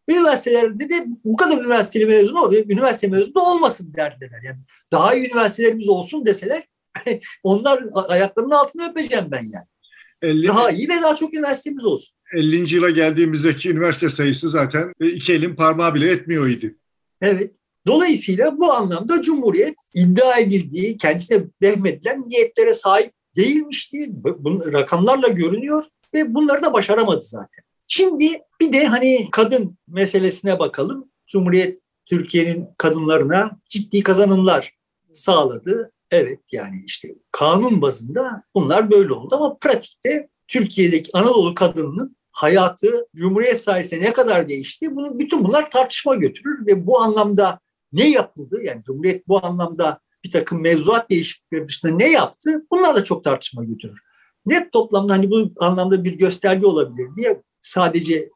Üniversitelerde 0.09 0.91
de 0.91 1.07
bu 1.25 1.37
kadar 1.37 1.59
üniversiteli 1.59 2.07
mezun 2.07 2.37
oluyor. 2.37 2.65
Üniversite 2.69 3.07
mezunu 3.07 3.43
olmasın 3.43 3.93
derdiler. 3.97 4.41
Yani 4.45 4.59
daha 4.93 5.15
iyi 5.15 5.31
üniversitelerimiz 5.31 5.89
olsun 5.89 6.27
deseler 6.27 6.63
onlar 7.43 7.85
ayaklarının 8.09 8.55
altına 8.55 8.91
öpeceğim 8.91 9.27
ben 9.31 9.43
yani. 9.43 9.67
50, 10.23 10.49
daha 10.49 10.71
iyi 10.71 10.89
ve 10.89 11.03
daha 11.03 11.17
çok 11.17 11.35
üniversitemiz 11.35 11.85
olsun. 11.85 12.17
50. 12.35 12.75
yıla 12.75 12.91
geldiğimizdeki 12.91 13.71
üniversite 13.71 14.11
sayısı 14.11 14.49
zaten 14.49 14.93
iki 15.01 15.33
elin 15.33 15.55
parmağı 15.55 15.95
bile 15.95 16.11
etmiyor 16.11 16.49
idi. 16.49 16.77
Evet. 17.21 17.57
Dolayısıyla 17.87 18.59
bu 18.59 18.73
anlamda 18.73 19.23
Cumhuriyet 19.23 19.75
iddia 19.95 20.39
edildiği, 20.39 20.97
kendisine 20.97 21.45
vehmedilen 21.63 22.25
niyetlere 22.29 22.75
sahip 22.75 23.13
değilmişti. 23.37 24.07
Bunun 24.11 24.73
rakamlarla 24.73 25.29
görünüyor 25.29 25.85
ve 26.15 26.35
bunları 26.35 26.63
da 26.63 26.73
başaramadı 26.73 27.23
zaten. 27.23 27.65
Şimdi 27.93 28.43
bir 28.61 28.73
de 28.73 28.87
hani 28.87 29.29
kadın 29.33 29.79
meselesine 29.89 30.59
bakalım. 30.59 31.11
Cumhuriyet 31.27 31.81
Türkiye'nin 32.07 32.67
kadınlarına 32.79 33.51
ciddi 33.69 34.03
kazanımlar 34.03 34.75
sağladı. 35.13 35.93
Evet 36.11 36.41
yani 36.53 36.77
işte 36.87 37.15
kanun 37.33 37.83
bazında 37.83 38.43
bunlar 38.55 38.91
böyle 38.91 39.13
oldu 39.13 39.35
ama 39.37 39.57
pratikte 39.59 40.29
Türkiye'deki 40.49 41.11
Anadolu 41.15 41.55
kadınının 41.55 42.17
hayatı 42.33 43.07
Cumhuriyet 43.17 43.61
sayesinde 43.61 44.01
ne 44.05 44.13
kadar 44.13 44.49
değişti? 44.49 44.97
Bunu, 44.97 45.19
bütün 45.19 45.45
bunlar 45.45 45.71
tartışma 45.71 46.15
götürür 46.15 46.67
ve 46.67 46.87
bu 46.87 47.01
anlamda 47.01 47.61
ne 47.93 48.11
yapıldı? 48.11 48.63
Yani 48.63 48.83
Cumhuriyet 48.83 49.29
bu 49.29 49.47
anlamda 49.47 50.01
bir 50.25 50.31
takım 50.31 50.63
mevzuat 50.63 51.11
değişiklikleri 51.11 51.69
dışında 51.69 51.93
ne 51.93 52.11
yaptı? 52.11 52.67
Bunlar 52.73 52.97
da 52.97 53.05
çok 53.05 53.25
tartışma 53.25 53.65
götürür. 53.65 54.01
Net 54.47 54.73
toplamda 54.73 55.13
hani 55.13 55.31
bu 55.31 55.53
anlamda 55.61 56.05
bir 56.05 56.13
gösterge 56.13 56.67
olabilir 56.67 57.09
diye 57.17 57.43
sadece 57.61 58.29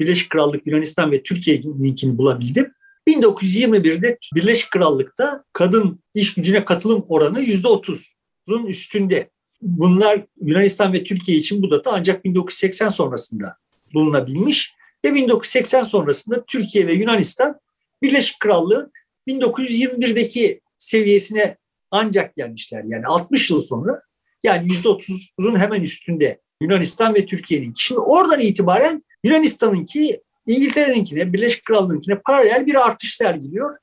Birleşik 0.00 0.30
Krallık, 0.30 0.66
Yunanistan 0.66 1.12
ve 1.12 1.22
Türkiye'ninkini 1.22 2.18
bulabildim. 2.18 2.72
1921'de 3.08 4.18
Birleşik 4.34 4.70
Krallık'ta 4.70 5.44
kadın 5.52 6.00
iş 6.14 6.34
gücüne 6.34 6.64
katılım 6.64 7.04
oranı 7.08 7.42
%30'un 7.42 8.66
üstünde. 8.66 9.30
Bunlar 9.62 10.24
Yunanistan 10.40 10.92
ve 10.92 11.04
Türkiye 11.04 11.38
için 11.38 11.62
bu 11.62 11.70
data 11.70 11.90
ancak 11.92 12.24
1980 12.24 12.88
sonrasında 12.88 13.56
bulunabilmiş 13.94 14.74
ve 15.04 15.14
1980 15.14 15.82
sonrasında 15.82 16.44
Türkiye 16.44 16.86
ve 16.86 16.94
Yunanistan 16.94 17.60
Birleşik 18.02 18.40
Krallığı 18.40 18.90
1921'deki 19.28 20.60
seviyesine 20.78 21.56
ancak 21.90 22.36
gelmişler. 22.36 22.84
Yani 22.86 23.06
60 23.06 23.50
yıl 23.50 23.60
sonra 23.60 24.02
yani 24.44 24.68
%30'un 24.68 25.58
hemen 25.58 25.82
üstünde 25.82 26.40
Yunanistan 26.62 27.14
ve 27.14 27.26
Türkiye'nin. 27.26 27.72
Şimdi 27.76 28.00
oradan 28.00 28.40
itibaren 28.40 29.04
Yunanistan'ınki 29.24 30.20
İngiltere'ninkine, 30.46 31.32
Birleşik 31.32 31.64
Krallığı'nkine 31.64 32.20
paralel 32.26 32.66
bir 32.66 32.86
artış 32.86 33.14
sergiliyor. 33.14 33.76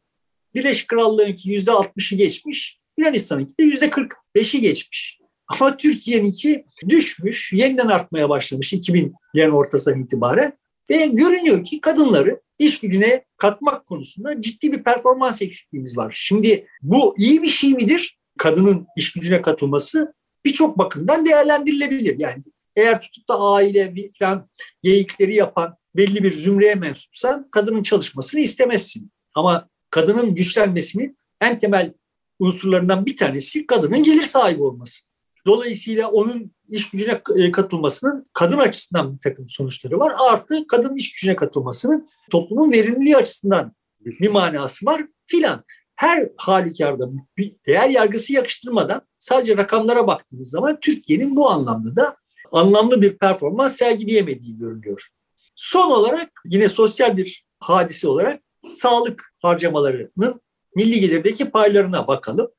Birleşik 0.55 0.87
Krallığı'nınki 0.87 1.49
%60'ı 1.49 2.17
geçmiş, 2.17 2.79
Yunanistan'ınki 2.97 3.53
de 3.59 3.63
%45'i 3.63 4.61
geçmiş. 4.61 5.19
Ama 5.47 5.77
Türkiye'ninki 5.77 6.65
düşmüş, 6.89 7.53
yeniden 7.53 7.87
artmaya 7.87 8.29
başlamış 8.29 8.73
2000'lerin 8.73 9.51
ortasından 9.51 9.99
itibaren. 9.99 10.53
Ve 10.89 11.05
görünüyor 11.05 11.63
ki 11.63 11.81
kadınları 11.81 12.41
iş 12.59 12.79
gücüne 12.79 13.25
katmak 13.37 13.85
konusunda 13.85 14.41
ciddi 14.41 14.71
bir 14.71 14.83
performans 14.83 15.41
eksikliğimiz 15.41 15.97
var. 15.97 16.11
Şimdi 16.17 16.67
bu 16.81 17.13
iyi 17.17 17.41
bir 17.41 17.47
şey 17.47 17.73
midir? 17.73 18.17
Kadının 18.37 18.87
iş 18.97 19.13
gücüne 19.13 19.41
katılması 19.41 20.13
birçok 20.45 20.77
bakımdan 20.77 21.25
değerlendirilebilir. 21.25 22.19
Yani 22.19 22.43
eğer 22.75 23.01
tutup 23.01 23.29
da 23.29 23.39
aile 23.39 23.95
falan 24.19 24.49
geyikleri 24.83 25.35
yapan 25.35 25.77
belli 25.95 26.23
bir 26.23 26.31
zümreye 26.31 26.75
mensupsan 26.75 27.47
kadının 27.51 27.83
çalışmasını 27.83 28.41
istemezsin. 28.41 29.11
Ama 29.33 29.69
kadının 29.89 30.35
güçlenmesinin 30.35 31.17
en 31.41 31.59
temel 31.59 31.93
unsurlarından 32.39 33.05
bir 33.05 33.17
tanesi 33.17 33.67
kadının 33.67 34.03
gelir 34.03 34.25
sahibi 34.25 34.63
olması. 34.63 35.03
Dolayısıyla 35.47 36.07
onun 36.11 36.51
iş 36.69 36.89
gücüne 36.89 37.21
e, 37.37 37.51
katılmasının 37.51 38.29
kadın 38.33 38.57
açısından 38.57 39.13
bir 39.13 39.19
takım 39.19 39.49
sonuçları 39.49 39.99
var. 39.99 40.13
Artı 40.31 40.67
kadın 40.67 40.95
iş 40.95 41.11
gücüne 41.11 41.35
katılmasının 41.35 42.07
toplumun 42.31 42.71
verimliliği 42.71 43.17
açısından 43.17 43.73
bir 43.99 44.29
manası 44.29 44.85
var 44.85 45.01
filan. 45.25 45.63
Her 45.95 46.29
halükarda 46.37 47.09
bir 47.37 47.51
değer 47.67 47.89
yargısı 47.89 48.33
yakıştırmadan 48.33 49.01
sadece 49.19 49.57
rakamlara 49.57 50.07
baktığımız 50.07 50.49
zaman 50.49 50.79
Türkiye'nin 50.79 51.35
bu 51.35 51.49
anlamda 51.49 51.95
da 51.95 52.17
anlamlı 52.51 53.01
bir 53.01 53.17
performans 53.17 53.77
sergileyemediği 53.77 54.57
görülüyor. 54.57 55.07
Son 55.55 55.91
olarak 55.91 56.31
yine 56.45 56.69
sosyal 56.69 57.17
bir 57.17 57.45
hadise 57.59 58.07
olarak 58.07 58.41
sağlık 58.67 59.33
harcamalarının 59.41 60.41
milli 60.75 60.99
gelirdeki 60.99 61.49
paylarına 61.49 62.07
bakalım. 62.07 62.51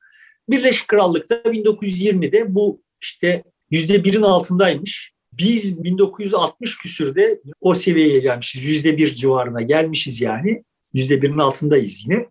Birleşik 0.49 0.87
Krallık'ta 0.87 1.35
1920'de 1.35 2.55
bu 2.55 2.81
işte 3.01 3.43
yüzde 3.71 4.03
birin 4.03 4.21
altındaymış. 4.21 5.13
Biz 5.33 5.83
1960 5.83 6.77
küsürde 6.77 7.41
o 7.61 7.75
seviyeye 7.75 8.19
gelmişiz. 8.19 8.63
Yüzde 8.63 8.97
bir 8.97 9.15
civarına 9.15 9.61
gelmişiz 9.61 10.21
yani. 10.21 10.63
Yüzde 10.93 11.21
birin 11.21 11.37
altındayız 11.37 12.03
yine. 12.05 12.29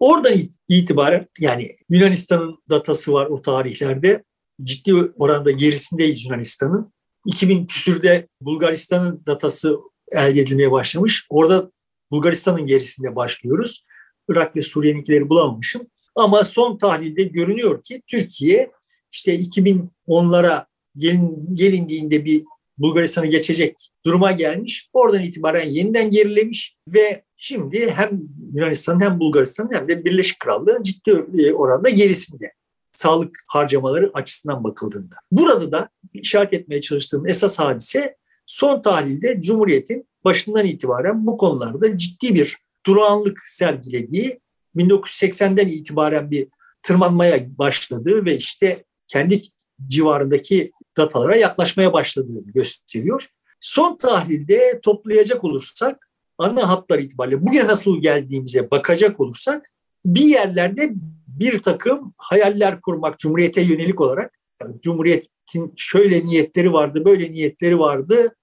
Oradan 0.00 0.34
itibaren 0.68 1.26
yani 1.40 1.70
Yunanistan'ın 1.90 2.58
datası 2.70 3.12
var 3.12 3.26
o 3.26 3.42
tarihlerde. 3.42 4.24
Ciddi 4.62 4.94
oranda 4.94 5.50
gerisindeyiz 5.50 6.24
Yunanistan'ın. 6.24 6.92
2000 7.28 7.66
küsürde 7.66 8.28
Bulgaristan'ın 8.40 9.22
datası 9.26 9.78
elde 10.12 10.40
edilmeye 10.40 10.70
başlamış. 10.70 11.26
Orada 11.30 11.70
Bulgaristan'ın 12.10 12.66
gerisinde 12.66 13.16
başlıyoruz. 13.16 13.84
Irak 14.28 14.56
ve 14.56 14.62
Suriye'ninkileri 14.62 15.28
bulamamışım. 15.28 15.82
Ama 16.14 16.44
son 16.44 16.78
tahlilde 16.78 17.22
görünüyor 17.22 17.82
ki 17.82 18.02
Türkiye 18.06 18.70
işte 19.12 19.40
2010'lara 19.40 20.64
gelin, 20.96 21.54
gelindiğinde 21.54 22.24
bir 22.24 22.44
Bulgaristan'ı 22.78 23.26
geçecek 23.26 23.74
duruma 24.06 24.32
gelmiş. 24.32 24.88
Oradan 24.92 25.22
itibaren 25.22 25.68
yeniden 25.68 26.10
gerilemiş 26.10 26.76
ve 26.88 27.24
şimdi 27.36 27.90
hem 27.90 28.20
Yunanistan 28.54 29.00
hem 29.00 29.20
Bulgaristan 29.20 29.68
hem 29.72 29.88
de 29.88 30.04
Birleşik 30.04 30.40
Krallığı 30.40 30.82
ciddi 30.82 31.10
e, 31.38 31.52
oranda 31.52 31.90
gerisinde 31.90 32.52
sağlık 32.98 33.38
harcamaları 33.46 34.10
açısından 34.14 34.64
bakıldığında. 34.64 35.16
Burada 35.32 35.72
da 35.72 35.88
işaret 36.14 36.52
etmeye 36.52 36.80
çalıştığım 36.80 37.26
esas 37.26 37.58
hadise 37.58 38.16
son 38.46 38.82
tahlilde 38.82 39.40
Cumhuriyet'in 39.40 40.08
başından 40.24 40.66
itibaren 40.66 41.26
bu 41.26 41.36
konularda 41.36 41.98
ciddi 41.98 42.34
bir 42.34 42.56
durağanlık 42.86 43.38
sergilediği 43.46 44.40
1980'den 44.76 45.66
itibaren 45.66 46.30
bir 46.30 46.48
tırmanmaya 46.82 47.58
başladığı 47.58 48.24
ve 48.24 48.36
işte 48.36 48.82
kendi 49.08 49.42
civarındaki 49.86 50.72
datalara 50.96 51.36
yaklaşmaya 51.36 51.92
başladığını 51.92 52.52
gösteriyor. 52.52 53.24
Son 53.60 53.96
tahlilde 53.96 54.80
toplayacak 54.82 55.44
olursak 55.44 56.10
ana 56.38 56.68
hatlar 56.68 56.98
itibariyle 56.98 57.46
bugüne 57.46 57.66
nasıl 57.66 58.02
geldiğimize 58.02 58.70
bakacak 58.70 59.20
olursak 59.20 59.66
bir 60.04 60.24
yerlerde 60.24 60.94
bir 61.40 61.62
takım 61.62 62.14
hayaller 62.16 62.80
kurmak 62.80 63.18
Cumhuriyete 63.18 63.60
yönelik 63.60 64.00
olarak 64.00 64.38
yani 64.62 64.80
Cumhuriyet'in 64.80 65.72
şöyle 65.76 66.26
niyetleri 66.26 66.72
vardı, 66.72 67.02
böyle 67.04 67.32
niyetleri 67.32 67.78
vardı 67.78 68.36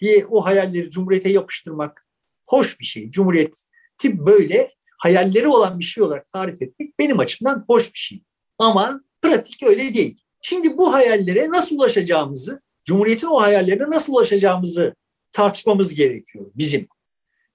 diye 0.00 0.26
o 0.26 0.44
hayalleri 0.44 0.90
Cumhuriyete 0.90 1.28
yapıştırmak 1.28 2.06
hoş 2.46 2.80
bir 2.80 2.84
şey. 2.84 3.10
Cumhuriyeti 3.10 3.56
böyle 4.04 4.70
hayalleri 4.98 5.48
olan 5.48 5.78
bir 5.78 5.84
şey 5.84 6.04
olarak 6.04 6.28
tarif 6.28 6.62
etmek 6.62 6.98
benim 6.98 7.18
açımdan 7.18 7.64
hoş 7.68 7.94
bir 7.94 7.98
şey. 7.98 8.22
Ama 8.58 9.00
pratik 9.22 9.62
öyle 9.62 9.94
değil. 9.94 10.20
Şimdi 10.40 10.78
bu 10.78 10.94
hayallere 10.94 11.50
nasıl 11.50 11.76
ulaşacağımızı, 11.76 12.62
Cumhuriyet'in 12.84 13.26
o 13.26 13.40
hayallerine 13.40 13.90
nasıl 13.90 14.12
ulaşacağımızı 14.12 14.94
tartışmamız 15.32 15.94
gerekiyor 15.94 16.50
bizim. 16.54 16.88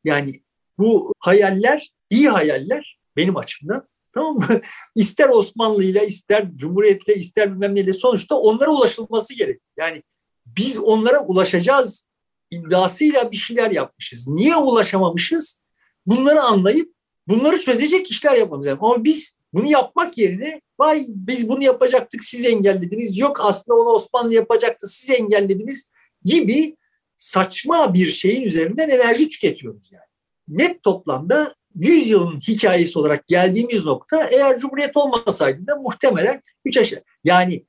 Yani 0.04 0.32
bu 0.78 1.14
hayaller, 1.20 1.92
iyi 2.10 2.30
hayaller 2.30 3.00
benim 3.16 3.38
açımdan 3.38 3.88
Tamam 4.14 4.36
mı? 4.36 4.62
İster 4.96 5.30
Osmanlı'yla, 5.30 6.04
ister 6.04 6.48
Cumhuriyet'le, 6.56 7.18
ister 7.18 7.52
bilmem 7.52 7.76
neyle 7.76 7.94
sonuçta 7.94 8.36
onlara 8.36 8.70
ulaşılması 8.70 9.34
gerek. 9.34 9.62
Yani 9.78 10.04
biz 10.46 10.80
onlara 10.80 11.26
ulaşacağız 11.26 12.08
iddiasıyla 12.52 13.32
bir 13.32 13.38
şeyler 13.38 13.72
yapmışız. 13.72 14.28
Niye 14.28 14.56
ulaşamamışız? 14.56 15.62
Bunları 16.06 16.42
anlayıp 16.42 16.94
bunları 17.28 17.58
çözecek 17.58 18.12
işler 18.12 18.38
yapmamız 18.38 18.68
lazım. 18.68 18.80
Ama 18.82 19.04
biz 19.04 19.40
bunu 19.54 19.70
yapmak 19.70 20.18
yerine 20.18 20.62
vay 20.80 21.06
biz 21.08 21.50
bunu 21.50 21.64
yapacaktık 21.64 22.24
siz 22.24 22.46
engellediniz. 22.46 23.18
Yok 23.18 23.40
aslında 23.44 23.80
onu 23.80 23.90
Osmanlı 23.90 24.34
yapacaktı 24.34 24.88
siz 24.88 25.12
engellediniz 25.12 25.90
gibi 26.26 26.78
saçma 27.18 27.94
bir 27.94 28.08
şeyin 28.08 28.42
üzerinden 28.42 28.90
enerji 28.90 29.30
tüketiyoruz 29.30 29.92
yani. 29.92 30.07
Net 30.48 30.84
toplamda 30.84 31.54
100 31.76 32.10
yılın 32.10 32.40
hikayesi 32.40 33.00
olarak 33.00 33.28
geldiğimiz 33.28 33.86
nokta 33.86 34.28
eğer 34.28 34.58
Cumhuriyet 34.58 34.98
olmasaydı 34.98 35.68
da 35.68 35.76
muhtemelen 35.76 36.42
3 36.66 36.78
aşağı 36.78 37.04
yani 37.24 37.66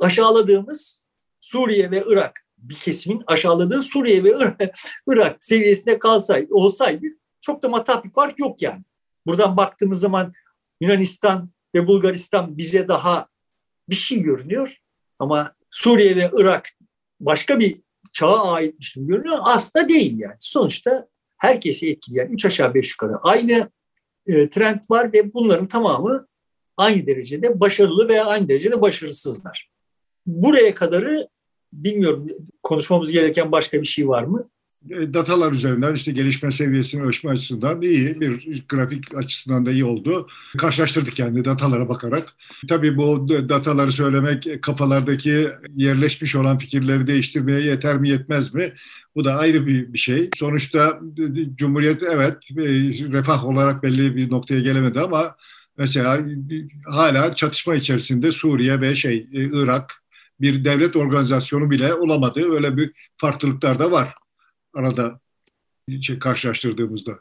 aşağıladığımız 0.00 1.04
Suriye 1.40 1.90
ve 1.90 2.04
Irak 2.06 2.40
bir 2.58 2.74
kesimin 2.74 3.22
aşağıladığı 3.26 3.82
Suriye 3.82 4.24
ve 4.24 4.34
Irak 5.08 5.44
seviyesinde 5.44 5.98
kalsaydı, 5.98 6.54
olsaydı 6.54 7.06
çok 7.40 7.62
da 7.62 7.68
matah 7.68 8.04
bir 8.04 8.12
fark 8.12 8.38
yok 8.38 8.62
yani. 8.62 8.82
Buradan 9.26 9.56
baktığımız 9.56 10.00
zaman 10.00 10.32
Yunanistan 10.80 11.50
ve 11.74 11.86
Bulgaristan 11.86 12.58
bize 12.58 12.88
daha 12.88 13.28
bir 13.88 13.94
şey 13.94 14.22
görünüyor 14.22 14.78
ama 15.18 15.54
Suriye 15.70 16.16
ve 16.16 16.30
Irak 16.32 16.68
başka 17.20 17.60
bir 17.60 17.76
çağa 18.12 18.52
aitmiş 18.52 18.94
gibi 18.94 19.06
görünüyor. 19.06 19.38
Aslında 19.42 19.88
değil 19.88 20.18
yani. 20.18 20.36
Sonuçta 20.40 21.08
herkesi 21.44 21.90
etkileyen 21.90 22.28
üç 22.28 22.46
aşağı 22.46 22.74
beş 22.74 22.90
yukarı 22.90 23.12
aynı 23.22 23.70
e, 24.26 24.50
trend 24.50 24.80
var 24.90 25.12
ve 25.12 25.34
bunların 25.34 25.68
tamamı 25.68 26.26
aynı 26.76 27.06
derecede 27.06 27.60
başarılı 27.60 28.08
veya 28.08 28.26
aynı 28.26 28.48
derecede 28.48 28.80
başarısızlar. 28.80 29.70
Buraya 30.26 30.74
kadarı 30.74 31.28
bilmiyorum 31.72 32.28
konuşmamız 32.62 33.12
gereken 33.12 33.52
başka 33.52 33.80
bir 33.80 33.86
şey 33.86 34.08
var 34.08 34.24
mı? 34.24 34.50
E, 34.90 35.14
datalar 35.14 35.52
üzerinden 35.52 35.94
işte 35.94 36.12
gelişme 36.12 36.50
seviyesini 36.50 37.02
ölçme 37.02 37.30
açısından 37.30 37.82
iyi, 37.82 38.20
bir 38.20 38.64
grafik 38.68 39.14
açısından 39.14 39.66
da 39.66 39.70
iyi 39.70 39.84
oldu. 39.84 40.28
Karşılaştırdık 40.58 41.18
yani 41.18 41.44
datalara 41.44 41.88
bakarak. 41.88 42.28
Tabii 42.68 42.96
bu 42.96 43.28
dataları 43.28 43.92
söylemek 43.92 44.62
kafalardaki 44.62 45.48
yerleşmiş 45.76 46.36
olan 46.36 46.56
fikirleri 46.56 47.06
değiştirmeye 47.06 47.60
yeter 47.60 47.96
mi 47.96 48.08
yetmez 48.08 48.54
mi? 48.54 48.72
Bu 49.14 49.24
da 49.24 49.34
ayrı 49.34 49.66
bir, 49.66 49.92
bir 49.92 49.98
şey. 49.98 50.30
Sonuçta 50.36 51.00
Cumhuriyet 51.54 52.02
evet 52.02 52.36
e, 52.50 52.62
refah 53.12 53.44
olarak 53.44 53.82
belli 53.82 54.16
bir 54.16 54.30
noktaya 54.30 54.60
gelemedi 54.60 55.00
ama 55.00 55.36
mesela 55.78 56.20
hala 56.86 57.34
çatışma 57.34 57.74
içerisinde 57.74 58.32
Suriye 58.32 58.80
ve 58.80 58.96
şey 58.96 59.16
e, 59.16 59.44
Irak 59.52 60.02
bir 60.40 60.64
devlet 60.64 60.96
organizasyonu 60.96 61.70
bile 61.70 61.94
olamadı. 61.94 62.54
Öyle 62.54 62.76
bir 62.76 62.92
farklılıklar 63.16 63.78
da 63.78 63.90
var 63.90 64.14
arada 64.74 65.20
şey, 66.00 66.18
karşılaştırdığımızda. 66.18 67.18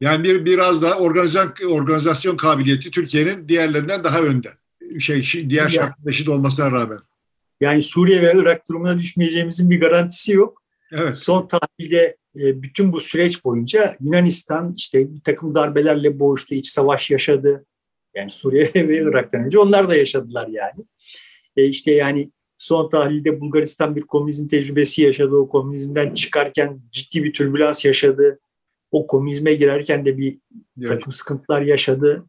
Yani 0.00 0.24
bir 0.24 0.44
biraz 0.44 0.82
da 0.82 0.98
organizasyon, 0.98 1.70
organizasyon 1.70 2.36
kabiliyeti 2.36 2.90
Türkiye'nin 2.90 3.48
diğerlerinden 3.48 4.04
daha 4.04 4.20
önde. 4.20 4.52
Şey, 4.98 5.50
diğer 5.50 5.68
şartlar 5.68 6.12
eşit 6.12 6.28
olmasına 6.28 6.70
rağmen. 6.70 6.98
Yani 7.60 7.82
Suriye 7.82 8.22
ve 8.22 8.32
Irak 8.36 8.68
durumuna 8.68 8.98
düşmeyeceğimizin 8.98 9.70
bir 9.70 9.80
garantisi 9.80 10.32
yok. 10.32 10.62
Evet. 10.92 11.18
Son 11.18 11.48
tahlilde 11.48 12.16
e, 12.36 12.62
bütün 12.62 12.92
bu 12.92 13.00
süreç 13.00 13.44
boyunca 13.44 13.94
Yunanistan 14.00 14.74
işte 14.76 15.14
bir 15.14 15.20
takım 15.20 15.54
darbelerle 15.54 16.18
boğuştu, 16.18 16.54
iç 16.54 16.66
savaş 16.68 17.10
yaşadı. 17.10 17.66
Yani 18.14 18.30
Suriye 18.30 18.72
ve 18.74 19.02
Irak'tan 19.02 19.44
önce 19.44 19.58
onlar 19.58 19.88
da 19.88 19.96
yaşadılar 19.96 20.48
yani. 20.48 20.84
E 21.56 21.64
işte 21.64 21.92
yani 21.92 22.30
Son 22.60 22.90
tahlilde 22.90 23.40
Bulgaristan 23.40 23.96
bir 23.96 24.00
komünizm 24.00 24.48
tecrübesi 24.48 25.02
yaşadı. 25.02 25.36
O 25.36 25.48
komünizmden 25.48 26.14
çıkarken 26.14 26.80
ciddi 26.92 27.24
bir 27.24 27.32
türbülans 27.32 27.84
yaşadı. 27.84 28.40
O 28.90 29.06
komünizme 29.06 29.54
girerken 29.54 30.04
de 30.04 30.18
bir 30.18 30.38
evet. 30.78 30.88
takım 30.88 31.12
sıkıntılar 31.12 31.62
yaşadı. 31.62 32.26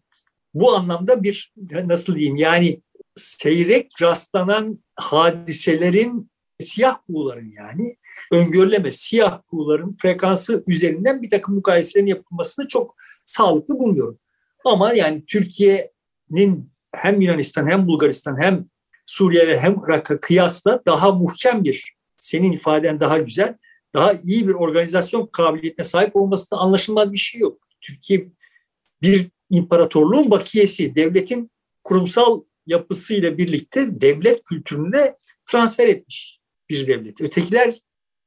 Bu 0.54 0.76
anlamda 0.76 1.24
bir 1.24 1.54
nasıl 1.86 2.16
diyeyim 2.16 2.36
yani 2.36 2.82
seyrek 3.16 3.92
rastlanan 4.02 4.84
hadiselerin 4.96 6.32
siyah 6.60 6.98
kuğuların 7.08 7.54
yani 7.58 7.98
öngörüleme 8.32 8.92
siyah 8.92 9.42
kuğuların 9.48 9.96
frekansı 10.02 10.64
üzerinden 10.68 11.22
bir 11.22 11.30
takım 11.30 11.56
mukayeselerin 11.56 12.08
yapılmasını 12.08 12.68
çok 12.68 12.96
sağlıklı 13.26 13.80
bulmuyorum. 13.80 14.20
Ama 14.66 14.94
yani 14.94 15.26
Türkiye'nin 15.26 16.72
hem 16.96 17.22
Yunanistan 17.22 17.72
hem 17.72 17.88
Bulgaristan 17.88 18.42
hem 18.42 18.71
Suriye 19.12 19.48
ve 19.48 19.60
hem 19.60 19.76
Irak'a 19.88 20.20
kıyasla 20.20 20.82
daha 20.86 21.12
muhkem 21.12 21.64
bir, 21.64 21.96
senin 22.18 22.52
ifaden 22.52 23.00
daha 23.00 23.18
güzel, 23.18 23.58
daha 23.94 24.14
iyi 24.24 24.48
bir 24.48 24.54
organizasyon 24.54 25.28
kabiliyetine 25.28 25.84
sahip 25.84 26.16
olmasında 26.16 26.60
anlaşılmaz 26.60 27.12
bir 27.12 27.18
şey 27.18 27.42
yok. 27.42 27.68
Türkiye 27.82 28.26
bir 29.02 29.30
imparatorluğun 29.50 30.32
bakiyesi, 30.32 30.96
devletin 30.96 31.52
kurumsal 31.84 32.42
yapısıyla 32.68 33.38
birlikte 33.38 34.02
devlet 34.02 34.44
kültürüne 34.44 35.16
transfer 35.46 35.88
etmiş 35.88 36.40
bir 36.70 36.88
devlet. 36.88 37.22
Ötekiler 37.22 37.80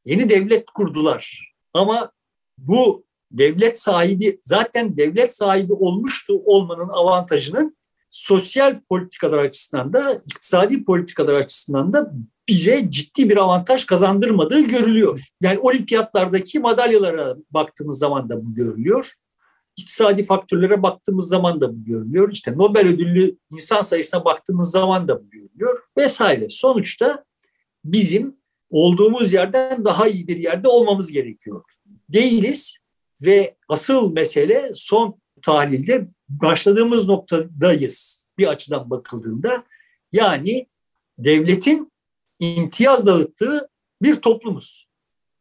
yeni 0.05 0.31
devlet 0.31 0.67
kurdular. 0.67 1.53
Ama 1.73 2.13
bu 2.59 3.07
devlet 3.31 3.81
sahibi 3.81 4.41
zaten 4.43 4.97
devlet 4.97 5.37
sahibi 5.37 5.73
olmuştu 5.73 6.43
olmanın 6.45 6.89
avantajının 6.89 7.77
sosyal 8.15 8.77
politikalar 8.89 9.39
açısından 9.39 9.93
da 9.93 10.13
iktisadi 10.13 10.85
politikalar 10.85 11.35
açısından 11.35 11.93
da 11.93 12.13
bize 12.49 12.91
ciddi 12.91 13.29
bir 13.29 13.37
avantaj 13.37 13.87
kazandırmadığı 13.87 14.61
görülüyor. 14.61 15.21
Yani 15.41 15.59
olimpiyatlardaki 15.59 16.59
madalyalara 16.59 17.37
baktığımız 17.51 17.99
zaman 17.99 18.29
da 18.29 18.45
bu 18.45 18.55
görülüyor. 18.55 19.13
İktisadi 19.77 20.25
faktörlere 20.25 20.83
baktığımız 20.83 21.29
zaman 21.29 21.61
da 21.61 21.77
bu 21.77 21.85
görülüyor. 21.85 22.33
İşte 22.33 22.59
Nobel 22.59 22.87
ödüllü 22.87 23.37
insan 23.51 23.81
sayısına 23.81 24.25
baktığımız 24.25 24.71
zaman 24.71 25.09
da 25.09 25.23
bu 25.23 25.31
görülüyor 25.31 25.79
vesaire. 25.99 26.49
Sonuçta 26.49 27.25
bizim 27.85 28.37
olduğumuz 28.71 29.33
yerden 29.33 29.85
daha 29.85 30.07
iyi 30.07 30.29
bir 30.29 30.37
yerde 30.37 30.69
olmamız 30.69 31.13
gerekiyor. 31.13 31.63
Değiliz 32.09 32.79
ve 33.25 33.57
asıl 33.69 34.13
mesele 34.13 34.71
son 34.75 35.21
tahlilde 35.43 36.09
başladığımız 36.29 37.07
noktadayız 37.07 38.29
bir 38.39 38.47
açıdan 38.47 38.91
bakıldığında. 38.91 39.65
Yani 40.13 40.67
devletin 41.19 41.93
imtiyaz 42.39 43.07
dağıttığı 43.07 43.69
bir 44.03 44.17
toplumuz. 44.17 44.89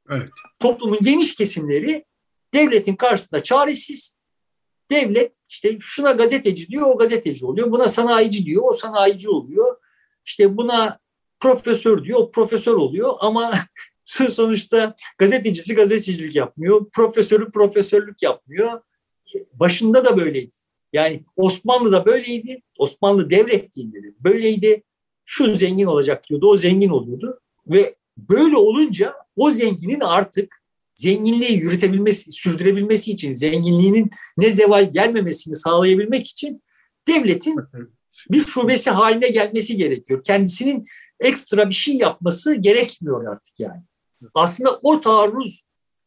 Evet. 0.10 0.30
Toplumun 0.60 0.98
geniş 1.02 1.36
kesimleri 1.36 2.06
devletin 2.54 2.96
karşısında 2.96 3.44
çaresiz. 3.44 4.18
Devlet 4.92 5.38
işte 5.50 5.78
şuna 5.80 6.12
gazeteci 6.12 6.68
diyor, 6.68 6.88
o 6.88 6.98
gazeteci 6.98 7.46
oluyor. 7.46 7.72
Buna 7.72 7.88
sanayici 7.88 8.46
diyor, 8.46 8.64
o 8.70 8.74
sanayici 8.74 9.30
oluyor. 9.30 9.78
İşte 10.26 10.58
buna 10.58 11.00
profesör 11.40 12.04
diyor, 12.04 12.20
o 12.20 12.32
profesör 12.32 12.74
oluyor. 12.74 13.14
Ama 13.20 13.54
sonuçta 14.06 14.96
gazetecisi 15.18 15.76
gazetecilik 15.76 16.36
yapmıyor, 16.36 16.90
profesörü 16.92 17.52
profesörlük 17.52 18.24
yapmıyor. 18.24 18.82
Başında 19.54 20.06
da 20.06 20.18
böyleydi. 20.18 20.58
Yani 20.94 21.24
Osmanlı 21.36 21.92
da 21.92 22.06
böyleydi. 22.06 22.62
Osmanlı 22.78 23.30
devletliğinde 23.30 24.04
de 24.04 24.14
böyleydi. 24.20 24.84
Şu 25.26 25.56
zengin 25.56 25.86
olacak 25.86 26.30
diyordu. 26.30 26.48
O 26.48 26.58
zengin 26.58 26.90
oluyordu. 26.90 27.40
Ve 27.68 27.96
böyle 28.18 28.58
olunca 28.58 29.14
o 29.36 29.52
zenginin 29.52 30.00
artık 30.00 30.64
zenginliği 30.96 31.60
yürütebilmesi, 31.60 32.32
sürdürebilmesi 32.32 33.12
için, 33.12 33.32
zenginliğinin 33.32 34.12
ne 34.38 34.52
zeval 34.52 34.92
gelmemesini 34.92 35.56
sağlayabilmek 35.56 36.28
için 36.28 36.64
devletin 37.08 37.56
bir 38.30 38.42
şubesi 38.42 38.90
haline 38.90 39.28
gelmesi 39.28 39.78
gerekiyor. 39.78 40.24
Kendisinin 40.24 40.86
ekstra 41.20 41.70
bir 41.70 41.76
şey 41.76 41.96
yapması 41.96 42.56
gerekmiyor 42.56 43.28
artık 43.28 43.60
yani. 43.60 43.82
Aslında 44.34 44.80
o 44.84 45.02
taarruz 45.02 45.64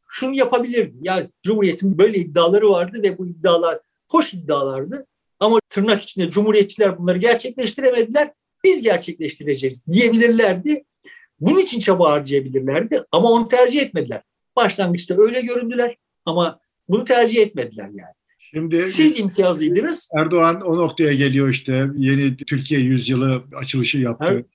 şunu 0.08 0.36
yapabilir. 0.36 0.92
Ya 1.02 1.26
Cumhuriyet'in 1.42 1.98
böyle 1.98 2.18
iddiaları 2.18 2.70
vardı 2.70 3.02
ve 3.02 3.18
bu 3.18 3.26
iddialar 3.26 3.78
hoş 4.12 4.34
iddialardı. 4.34 5.06
Ama 5.40 5.58
tırnak 5.68 6.02
içinde 6.02 6.30
cumhuriyetçiler 6.30 6.98
bunları 6.98 7.18
gerçekleştiremediler. 7.18 8.32
Biz 8.64 8.82
gerçekleştireceğiz 8.82 9.86
diyebilirlerdi. 9.92 10.84
Bunun 11.40 11.58
için 11.58 11.78
çaba 11.78 12.12
harcayabilirlerdi 12.12 13.02
ama 13.12 13.30
onu 13.30 13.48
tercih 13.48 13.82
etmediler. 13.82 14.22
Başlangıçta 14.56 15.14
öyle 15.18 15.40
göründüler 15.40 15.96
ama 16.24 16.60
bunu 16.88 17.04
tercih 17.04 17.42
etmediler 17.42 17.90
yani. 17.92 18.14
Şimdi 18.38 18.86
Siz 18.86 19.20
imtiyazlıydınız. 19.20 20.10
Erdoğan 20.18 20.60
o 20.60 20.76
noktaya 20.76 21.12
geliyor 21.12 21.48
işte 21.48 21.86
yeni 21.96 22.36
Türkiye 22.36 22.80
yüzyılı 22.80 23.42
açılışı 23.56 23.98
yaptı. 23.98 24.26
Evet. 24.30 24.46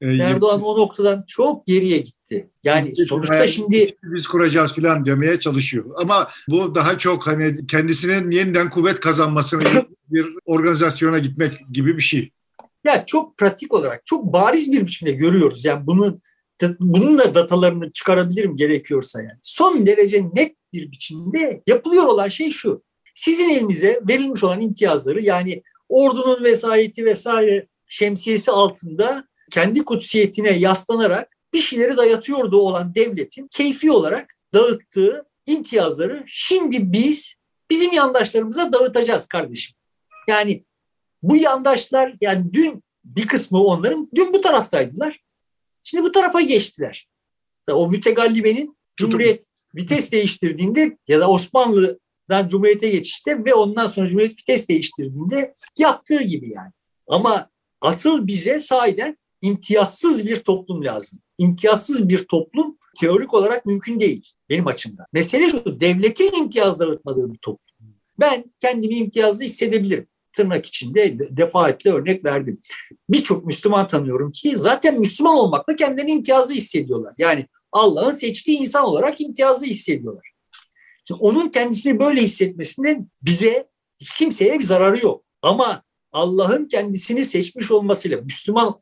Ee, 0.00 0.16
Erdoğan 0.16 0.62
o 0.62 0.76
noktadan 0.76 1.24
çok 1.26 1.66
geriye 1.66 1.98
gitti. 1.98 2.50
Yani 2.64 2.96
sonuçta 2.96 3.46
şimdi 3.46 3.96
biz 4.02 4.26
kuracağız 4.26 4.72
filan 4.72 5.04
demeye 5.04 5.40
çalışıyor. 5.40 5.84
Ama 5.96 6.28
bu 6.48 6.74
daha 6.74 6.98
çok 6.98 7.26
hani 7.26 7.66
kendisine 7.66 8.36
yeniden 8.36 8.70
kuvvet 8.70 9.00
kazanmasını 9.00 9.62
bir 10.10 10.26
organizasyona 10.44 11.18
gitmek 11.18 11.54
gibi 11.72 11.96
bir 11.96 12.02
şey. 12.02 12.30
Ya 12.84 13.06
çok 13.06 13.38
pratik 13.38 13.74
olarak 13.74 14.06
çok 14.06 14.24
bariz 14.24 14.72
bir 14.72 14.86
biçimde 14.86 15.12
görüyoruz. 15.12 15.64
Yani 15.64 15.86
bunu 15.86 16.20
bunun 16.80 17.18
da 17.18 17.34
datalarını 17.34 17.92
çıkarabilirim 17.92 18.56
gerekiyorsa 18.56 19.22
yani. 19.22 19.38
Son 19.42 19.86
derece 19.86 20.24
net 20.34 20.56
bir 20.72 20.90
biçimde 20.90 21.62
yapılıyor 21.66 22.04
olan 22.04 22.28
şey 22.28 22.50
şu. 22.50 22.82
Sizin 23.14 23.50
elinize 23.50 24.00
verilmiş 24.08 24.44
olan 24.44 24.60
imtiyazları 24.60 25.22
yani 25.22 25.62
ordunun 25.88 26.44
vesayeti 26.44 27.04
vesaire 27.04 27.66
şemsiyesi 27.86 28.50
altında 28.50 29.27
kendi 29.50 29.84
kutsiyetine 29.84 30.50
yaslanarak 30.50 31.36
bir 31.52 31.58
şeyleri 31.58 31.96
dayatıyordu 31.96 32.58
olan 32.58 32.94
devletin 32.94 33.48
keyfi 33.50 33.92
olarak 33.92 34.34
dağıttığı 34.54 35.24
imtiyazları 35.46 36.24
şimdi 36.26 36.92
biz 36.92 37.34
bizim 37.70 37.92
yandaşlarımıza 37.92 38.72
dağıtacağız 38.72 39.26
kardeşim. 39.26 39.76
Yani 40.28 40.64
bu 41.22 41.36
yandaşlar 41.36 42.14
yani 42.20 42.52
dün 42.52 42.82
bir 43.04 43.26
kısmı 43.26 43.64
onların 43.64 44.10
dün 44.14 44.32
bu 44.32 44.40
taraftaydılar. 44.40 45.20
Şimdi 45.82 46.04
bu 46.04 46.12
tarafa 46.12 46.40
geçtiler. 46.40 47.08
O 47.70 47.88
mütegallibenin 47.88 48.78
Cumhuriyet 48.96 49.46
vites 49.74 50.12
değiştirdiğinde 50.12 50.98
ya 51.08 51.20
da 51.20 51.30
Osmanlı'dan 51.30 52.48
Cumhuriyet'e 52.48 52.90
geçişte 52.90 53.44
ve 53.44 53.54
ondan 53.54 53.86
sonra 53.86 54.06
Cumhuriyet 54.06 54.38
vites 54.38 54.68
değiştirdiğinde 54.68 55.54
yaptığı 55.78 56.22
gibi 56.22 56.52
yani. 56.52 56.72
Ama 57.08 57.50
asıl 57.80 58.26
bize 58.26 58.60
sahiden 58.60 59.18
imtiyazsız 59.42 60.26
bir 60.26 60.36
toplum 60.36 60.84
lazım. 60.84 61.18
İmtiyazsız 61.38 62.08
bir 62.08 62.18
toplum 62.18 62.78
teorik 63.00 63.34
olarak 63.34 63.66
mümkün 63.66 64.00
değil 64.00 64.32
benim 64.50 64.66
açımdan. 64.66 65.06
Mesele 65.12 65.50
şu, 65.50 65.80
devletin 65.80 66.32
imtiyaz 66.32 66.80
dağıtmadığı 66.80 67.32
bir 67.32 67.38
toplum. 67.38 67.68
Ben 68.20 68.44
kendimi 68.58 68.94
imtiyazlı 68.94 69.44
hissedebilirim. 69.44 70.06
Tırnak 70.32 70.66
içinde 70.66 71.18
defaatle 71.18 71.90
örnek 71.90 72.24
verdim. 72.24 72.62
Birçok 73.08 73.46
Müslüman 73.46 73.88
tanıyorum 73.88 74.32
ki 74.32 74.58
zaten 74.58 75.00
Müslüman 75.00 75.38
olmakla 75.38 75.76
kendilerini 75.76 76.10
imtiyazlı 76.10 76.54
hissediyorlar. 76.54 77.14
Yani 77.18 77.46
Allah'ın 77.72 78.10
seçtiği 78.10 78.58
insan 78.58 78.84
olarak 78.84 79.20
imtiyazlı 79.20 79.66
hissediyorlar. 79.66 80.32
Şimdi 81.04 81.20
onun 81.20 81.48
kendisini 81.48 82.00
böyle 82.00 82.22
hissetmesinin 82.22 83.10
bize 83.22 83.68
hiç 84.00 84.14
kimseye 84.14 84.58
bir 84.58 84.64
zararı 84.64 84.98
yok. 85.04 85.24
Ama 85.42 85.82
Allah'ın 86.12 86.68
kendisini 86.68 87.24
seçmiş 87.24 87.70
olmasıyla 87.70 88.20
Müslüman 88.20 88.80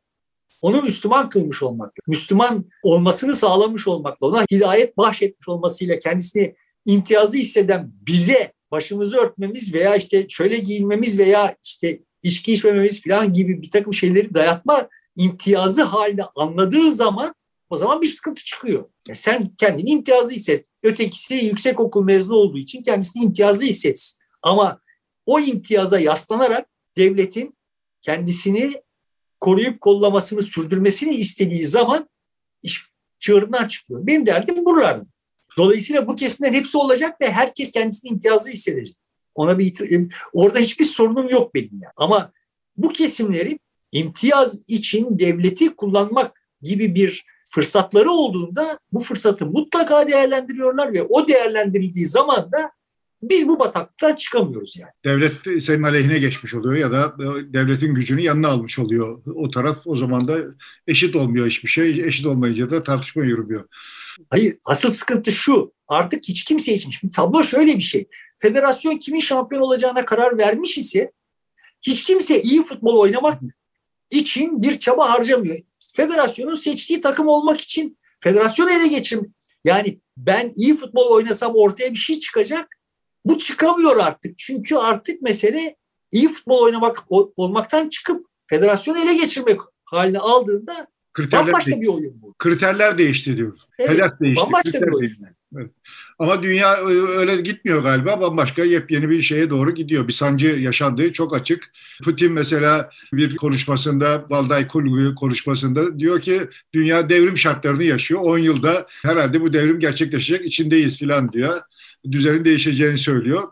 onu 0.61 0.81
Müslüman 0.81 1.29
kılmış 1.29 1.63
olmakla, 1.63 2.01
Müslüman 2.07 2.65
olmasını 2.83 3.35
sağlamış 3.35 3.87
olmakla, 3.87 4.27
ona 4.27 4.45
hidayet 4.51 4.97
bahşetmiş 4.97 5.49
olmasıyla 5.49 5.99
kendisini 5.99 6.55
imtiyazlı 6.85 7.37
hisseden 7.37 7.91
bize 8.07 8.53
başımızı 8.71 9.17
örtmemiz 9.17 9.73
veya 9.73 9.95
işte 9.95 10.25
şöyle 10.29 10.57
giyinmemiz 10.57 11.19
veya 11.19 11.55
işte 11.63 11.99
içki 12.23 12.53
içmememiz 12.53 13.03
falan 13.03 13.33
gibi 13.33 13.61
bir 13.61 13.71
takım 13.71 13.93
şeyleri 13.93 14.33
dayatma 14.33 14.89
imtiyazı 15.15 15.83
haline 15.83 16.23
anladığı 16.35 16.91
zaman 16.91 17.35
o 17.69 17.77
zaman 17.77 18.01
bir 18.01 18.07
sıkıntı 18.07 18.43
çıkıyor. 18.43 18.85
Ya 19.07 19.15
sen 19.15 19.55
kendini 19.57 19.89
imtiyazlı 19.89 20.31
hisset. 20.31 20.65
Ötekisi 20.83 21.35
yüksek 21.35 21.79
okul 21.79 22.03
mezunu 22.03 22.35
olduğu 22.35 22.57
için 22.57 22.83
kendisini 22.83 23.23
imtiyazlı 23.23 23.63
hissetsin. 23.63 24.19
Ama 24.41 24.79
o 25.25 25.39
imtiyaza 25.39 25.99
yaslanarak 25.99 26.69
devletin 26.97 27.57
kendisini 28.01 28.81
koruyup 29.39 29.81
kollamasını 29.81 30.43
sürdürmesini 30.43 31.15
istediği 31.15 31.63
zaman 31.63 32.09
iş 32.63 32.81
çığırından 33.19 33.67
çıkıyor. 33.67 34.07
Benim 34.07 34.25
derdim 34.25 34.65
buralarda. 34.65 35.05
Dolayısıyla 35.57 36.07
bu 36.07 36.15
kesimlerin 36.15 36.53
hepsi 36.53 36.77
olacak 36.77 37.21
ve 37.21 37.31
herkes 37.31 37.71
kendisini 37.71 38.11
imtiyazlı 38.11 38.51
hissedecek. 38.51 38.97
Ona 39.35 39.59
bir 39.59 39.73
orada 40.33 40.59
hiçbir 40.59 40.85
sorunum 40.85 41.29
yok 41.29 41.55
benim 41.55 41.69
yani. 41.71 41.93
Ama 41.97 42.31
bu 42.77 42.89
kesimlerin 42.89 43.59
imtiyaz 43.91 44.69
için 44.69 45.19
devleti 45.19 45.75
kullanmak 45.75 46.41
gibi 46.61 46.95
bir 46.95 47.25
fırsatları 47.49 48.11
olduğunda 48.11 48.79
bu 48.93 48.99
fırsatı 48.99 49.45
mutlaka 49.45 50.07
değerlendiriyorlar 50.07 50.93
ve 50.93 51.03
o 51.03 51.27
değerlendirildiği 51.27 52.05
zaman 52.05 52.51
da 52.51 52.71
biz 53.21 53.47
bu 53.47 53.59
bataklıktan 53.59 54.15
çıkamıyoruz 54.15 54.77
yani. 54.77 54.91
Devlet 55.05 55.63
senin 55.63 55.83
aleyhine 55.83 56.19
geçmiş 56.19 56.53
oluyor 56.53 56.75
ya 56.75 56.91
da 56.91 57.15
devletin 57.53 57.93
gücünü 57.93 58.21
yanına 58.21 58.47
almış 58.47 58.79
oluyor. 58.79 59.21
O 59.35 59.49
taraf 59.49 59.77
o 59.85 59.95
zaman 59.95 60.27
da 60.27 60.37
eşit 60.87 61.15
olmuyor 61.15 61.47
hiçbir 61.47 61.69
şey. 61.69 62.05
Eşit 62.05 62.25
olmayınca 62.25 62.69
da 62.69 62.83
tartışma 62.83 63.23
yürümüyor. 63.23 63.67
Hayır 64.29 64.55
asıl 64.65 64.89
sıkıntı 64.89 65.31
şu 65.31 65.73
artık 65.87 66.23
hiç 66.27 66.43
kimse 66.43 66.73
için. 66.73 66.91
Şimdi 66.91 67.13
tablo 67.13 67.43
şöyle 67.43 67.77
bir 67.77 67.81
şey. 67.81 68.07
Federasyon 68.37 68.97
kimin 68.97 69.19
şampiyon 69.19 69.61
olacağına 69.61 70.05
karar 70.05 70.37
vermiş 70.37 70.77
ise 70.77 71.11
hiç 71.81 72.03
kimse 72.03 72.41
iyi 72.41 72.61
futbol 72.61 72.97
oynamak 72.97 73.41
için 74.11 74.63
bir 74.63 74.79
çaba 74.79 75.09
harcamıyor. 75.09 75.57
Federasyonun 75.93 76.55
seçtiği 76.55 77.01
takım 77.01 77.27
olmak 77.27 77.61
için 77.61 77.97
federasyonu 78.19 78.71
ele 78.71 78.87
geçirmek. 78.87 79.29
Yani 79.65 79.99
ben 80.17 80.51
iyi 80.55 80.73
futbol 80.73 81.11
oynasam 81.11 81.51
ortaya 81.55 81.91
bir 81.91 81.95
şey 81.95 82.19
çıkacak. 82.19 82.76
Bu 83.27 83.37
çıkamıyor 83.37 83.97
artık. 83.97 84.37
Çünkü 84.37 84.75
artık 84.75 85.21
mesele 85.21 85.75
iyi 86.11 86.27
futbol 86.27 86.61
oynamak 86.61 86.97
olmaktan 87.09 87.89
çıkıp 87.89 88.25
federasyonu 88.47 88.99
ele 88.99 89.15
geçirmek 89.15 89.59
haline 89.85 90.19
aldığında 90.19 90.87
kriterler 91.13 91.47
bambaşka 91.47 91.71
de, 91.71 91.81
bir 91.81 91.87
oyun 91.87 92.21
bu. 92.21 92.33
Kriterler 92.33 92.97
değişti 92.97 93.37
diyor. 93.37 93.57
Evet, 93.79 93.89
Hedef 93.89 94.19
değişti. 94.19 94.45
Bambaşka 94.45 94.81
bir 94.81 94.87
oyun. 94.87 95.01
Değişti. 95.01 95.25
Evet. 95.57 95.71
Ama 96.19 96.43
dünya 96.43 96.85
öyle 97.17 97.35
gitmiyor 97.35 97.83
galiba. 97.83 98.21
Bambaşka 98.21 98.63
yepyeni 98.63 99.09
bir 99.09 99.21
şeye 99.21 99.49
doğru 99.49 99.73
gidiyor. 99.73 100.07
Bir 100.07 100.13
sancı 100.13 100.47
yaşandığı 100.47 101.13
çok 101.13 101.35
açık. 101.35 101.73
Putin 102.03 102.31
mesela 102.31 102.89
bir 103.13 103.35
konuşmasında, 103.35 104.25
Valday 104.29 104.67
Kulgu 104.67 105.15
konuşmasında 105.15 105.99
diyor 105.99 106.21
ki 106.21 106.41
dünya 106.73 107.09
devrim 107.09 107.37
şartlarını 107.37 107.83
yaşıyor. 107.83 108.21
10 108.23 108.37
yılda 108.37 108.87
herhalde 108.89 109.41
bu 109.41 109.53
devrim 109.53 109.79
gerçekleşecek, 109.79 110.45
içindeyiz 110.45 110.97
filan 110.97 111.31
diyor 111.31 111.61
düzenin 112.11 112.45
değişeceğini 112.45 112.97
söylüyor. 112.97 113.43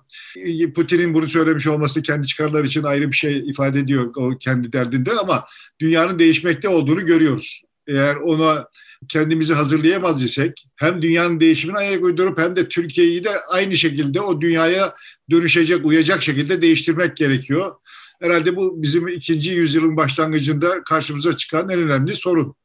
Putin'in 0.75 1.13
bunu 1.13 1.29
söylemiş 1.29 1.67
olması 1.67 2.01
kendi 2.01 2.27
çıkarları 2.27 2.67
için 2.67 2.83
ayrı 2.83 3.11
bir 3.11 3.15
şey 3.15 3.49
ifade 3.49 3.79
ediyor 3.79 4.11
o 4.15 4.37
kendi 4.37 4.73
derdinde 4.73 5.11
ama 5.11 5.45
dünyanın 5.79 6.19
değişmekte 6.19 6.69
olduğunu 6.69 7.05
görüyoruz. 7.05 7.61
Eğer 7.87 8.15
ona 8.15 8.67
kendimizi 9.09 9.53
hazırlayamaz 9.53 10.23
isek 10.23 10.65
hem 10.75 11.01
dünyanın 11.01 11.39
değişimine 11.39 11.77
ayak 11.77 12.03
uydurup 12.03 12.39
hem 12.39 12.55
de 12.55 12.69
Türkiye'yi 12.69 13.23
de 13.23 13.29
aynı 13.49 13.77
şekilde 13.77 14.21
o 14.21 14.41
dünyaya 14.41 14.95
dönüşecek, 15.31 15.85
uyacak 15.85 16.23
şekilde 16.23 16.61
değiştirmek 16.61 17.17
gerekiyor. 17.17 17.75
Herhalde 18.21 18.55
bu 18.55 18.81
bizim 18.81 19.07
ikinci 19.07 19.51
yüzyılın 19.51 19.97
başlangıcında 19.97 20.83
karşımıza 20.83 21.37
çıkan 21.37 21.69
en 21.69 21.79
önemli 21.79 22.15
sorun. 22.15 22.55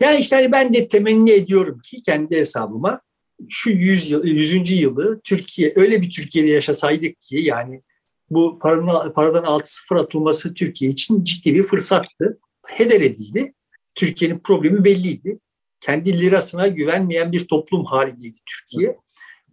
Yani 0.00 0.18
işte 0.18 0.36
hani 0.36 0.52
ben 0.52 0.74
de 0.74 0.88
temenni 0.88 1.30
ediyorum 1.30 1.80
ki 1.84 2.02
kendi 2.02 2.36
hesabıma 2.36 3.00
şu 3.48 3.70
100 3.70 4.10
yıl, 4.10 4.24
100. 4.24 4.70
yılı 4.70 5.20
Türkiye 5.24 5.72
öyle 5.76 6.02
bir 6.02 6.10
Türkiye'de 6.10 6.50
yaşasaydık 6.50 7.20
ki 7.20 7.40
yani 7.40 7.82
bu 8.30 8.58
paranın, 8.58 9.12
paradan 9.12 9.44
6-0 9.44 10.00
atılması 10.00 10.54
Türkiye 10.54 10.90
için 10.90 11.24
ciddi 11.24 11.54
bir 11.54 11.62
fırsattı. 11.62 12.38
Heder 12.66 13.00
edildi. 13.00 13.54
Türkiye'nin 13.94 14.38
problemi 14.38 14.84
belliydi. 14.84 15.38
Kendi 15.80 16.20
lirasına 16.20 16.66
güvenmeyen 16.66 17.32
bir 17.32 17.48
toplum 17.48 17.84
halindeydi 17.84 18.38
Türkiye. 18.46 18.96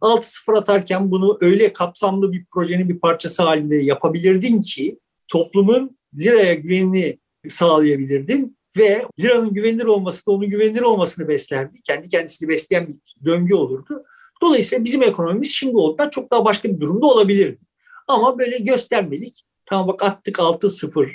6-0 0.02 0.58
atarken 0.58 1.12
bunu 1.12 1.38
öyle 1.42 1.74
kapsamlı 1.74 2.32
bir 2.32 2.46
projenin 2.54 2.90
bir 2.90 3.00
parçası 3.00 3.44
halinde 3.44 3.78
yapabilirdin 3.78 4.62
ki 4.62 5.00
toplumun 5.28 5.98
liraya 6.16 6.54
güvenini 6.54 7.20
sağlayabilirdin 7.50 8.58
ve 8.78 9.02
liranın 9.20 9.54
güvenilir 9.54 9.86
olması 9.86 10.26
da 10.26 10.32
onun 10.32 10.50
güvenilir 10.50 10.82
olmasını 10.82 11.28
beslerdi. 11.28 11.82
Kendi 11.82 12.10
kendisini 12.10 12.50
besleyen 12.50 12.88
bir 12.88 12.96
döngü 13.26 13.54
olurdu. 13.54 14.04
Dolayısıyla 14.42 14.86
bizim 14.86 15.04
ekonomimiz 15.04 15.54
şimdi 15.54 15.78
olduğundan 15.78 16.10
çok 16.10 16.32
daha 16.32 16.46
başka 16.46 16.70
bir 16.70 16.80
durumda 16.80 17.06
olabilirdi. 17.06 17.64
Ama 18.08 18.40
böyle 18.40 18.58
göstermelik. 18.58 19.44
Tamam 19.66 19.88
bak 19.88 20.04
attık 20.04 20.36
6-0 20.40 21.12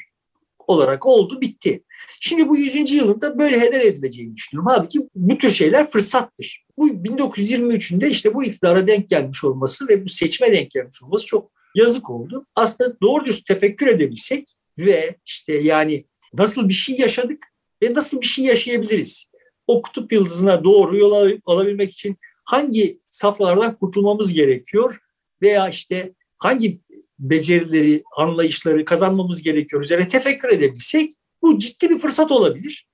olarak 0.66 1.06
oldu 1.06 1.40
bitti. 1.40 1.84
Şimdi 2.20 2.48
bu 2.48 2.56
100. 2.56 2.92
yılında 2.92 3.38
böyle 3.38 3.60
heder 3.60 3.80
edileceğini 3.80 4.36
düşünüyorum. 4.36 4.72
Halbuki 4.74 5.08
bu 5.14 5.38
tür 5.38 5.50
şeyler 5.50 5.90
fırsattır. 5.90 6.64
Bu 6.78 6.88
1923'ünde 6.88 8.08
işte 8.08 8.34
bu 8.34 8.44
iktidara 8.44 8.86
denk 8.86 9.08
gelmiş 9.08 9.44
olması 9.44 9.88
ve 9.88 10.04
bu 10.04 10.08
seçime 10.08 10.52
denk 10.52 10.70
gelmiş 10.70 11.02
olması 11.02 11.26
çok 11.26 11.50
yazık 11.74 12.10
oldu. 12.10 12.46
Aslında 12.54 13.00
doğru 13.02 13.24
düz 13.24 13.44
tefekkür 13.44 13.86
edebilsek 13.86 14.56
ve 14.78 15.16
işte 15.26 15.52
yani 15.52 16.04
nasıl 16.34 16.68
bir 16.68 16.74
şey 16.74 16.96
yaşadık 16.98 17.44
ve 17.82 17.94
nasıl 17.94 18.20
bir 18.20 18.26
şey 18.26 18.44
yaşayabiliriz? 18.44 19.31
O 19.66 19.82
kutup 19.82 20.12
yıldızına 20.12 20.64
doğru 20.64 20.96
yol 20.96 21.38
alabilmek 21.46 21.92
için 21.92 22.16
hangi 22.44 23.00
saflardan 23.10 23.76
kurtulmamız 23.76 24.32
gerekiyor 24.32 24.98
veya 25.42 25.68
işte 25.68 26.12
hangi 26.38 26.80
becerileri, 27.18 28.02
anlayışları 28.16 28.84
kazanmamız 28.84 29.42
gerekiyor 29.42 29.82
üzerine 29.82 30.08
tefekkür 30.08 30.48
edebilsek 30.48 31.12
bu 31.42 31.58
ciddi 31.58 31.90
bir 31.90 31.98
fırsat 31.98 32.32
olabilir. 32.32 32.88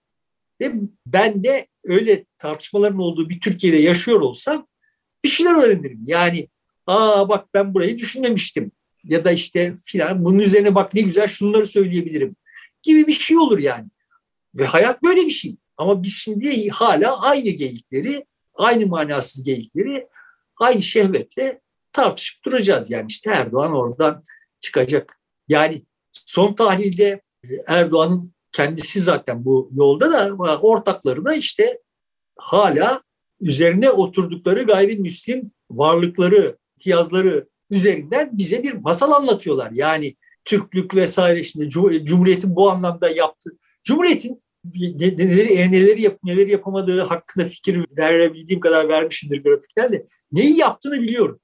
Ve 0.60 0.72
ben 1.06 1.44
de 1.44 1.66
öyle 1.84 2.24
tartışmaların 2.38 2.98
olduğu 2.98 3.28
bir 3.28 3.40
Türkiye'de 3.40 3.76
yaşıyor 3.76 4.20
olsam 4.20 4.66
bir 5.24 5.28
şeyler 5.28 5.64
öğrenirim. 5.64 6.02
Yani 6.06 6.48
aa 6.86 7.28
bak 7.28 7.48
ben 7.54 7.74
burayı 7.74 7.98
düşünmemiştim 7.98 8.72
ya 9.04 9.24
da 9.24 9.32
işte 9.32 9.74
filan 9.84 10.24
bunun 10.24 10.38
üzerine 10.38 10.74
bak 10.74 10.94
ne 10.94 11.00
güzel 11.00 11.26
şunları 11.26 11.66
söyleyebilirim 11.66 12.36
gibi 12.82 13.06
bir 13.06 13.12
şey 13.12 13.38
olur 13.38 13.58
yani. 13.58 13.88
Ve 14.54 14.64
hayat 14.64 15.02
böyle 15.02 15.26
bir 15.26 15.30
şey. 15.30 15.56
Ama 15.78 16.02
biz 16.02 16.14
şimdi 16.14 16.68
hala 16.68 17.22
aynı 17.22 17.50
geyikleri, 17.50 18.26
aynı 18.54 18.86
manasız 18.86 19.44
geyikleri 19.44 20.08
aynı 20.56 20.82
şehvetle 20.82 21.60
tartışıp 21.92 22.44
duracağız. 22.44 22.90
Yani 22.90 23.06
işte 23.08 23.30
Erdoğan 23.30 23.72
oradan 23.72 24.24
çıkacak. 24.60 25.18
Yani 25.48 25.82
son 26.12 26.54
tahlilde 26.54 27.20
e, 27.44 27.48
Erdoğan'ın 27.66 28.34
kendisi 28.52 29.00
zaten 29.00 29.44
bu 29.44 29.70
yolda 29.74 30.10
da 30.12 30.36
ortakları 30.56 31.24
da 31.24 31.34
işte 31.34 31.78
hala 32.36 33.00
üzerine 33.40 33.90
oturdukları 33.90 34.62
gayrimüslim 34.62 35.52
varlıkları, 35.70 36.58
tiyazları 36.78 37.48
üzerinden 37.70 38.30
bize 38.32 38.62
bir 38.62 38.74
masal 38.74 39.12
anlatıyorlar. 39.12 39.70
Yani 39.74 40.16
Türklük 40.44 40.94
vesaire 40.94 41.44
şimdi 41.44 41.68
Cumhuriyet'in 42.04 42.56
bu 42.56 42.70
anlamda 42.70 43.10
yaptığı 43.10 43.50
Cumhuriyet'in 43.84 44.42
neleri, 44.74 45.72
neleri, 45.72 46.02
yap, 46.02 46.18
neleri 46.24 46.50
yapamadığı 46.50 47.00
hakkında 47.00 47.44
fikir 47.44 47.86
verebildiğim 47.98 48.60
kadar 48.60 48.88
vermişimdir 48.88 49.42
grafiklerle. 49.42 50.06
Neyi 50.32 50.58
yaptığını 50.58 51.02
biliyorum. 51.02 51.40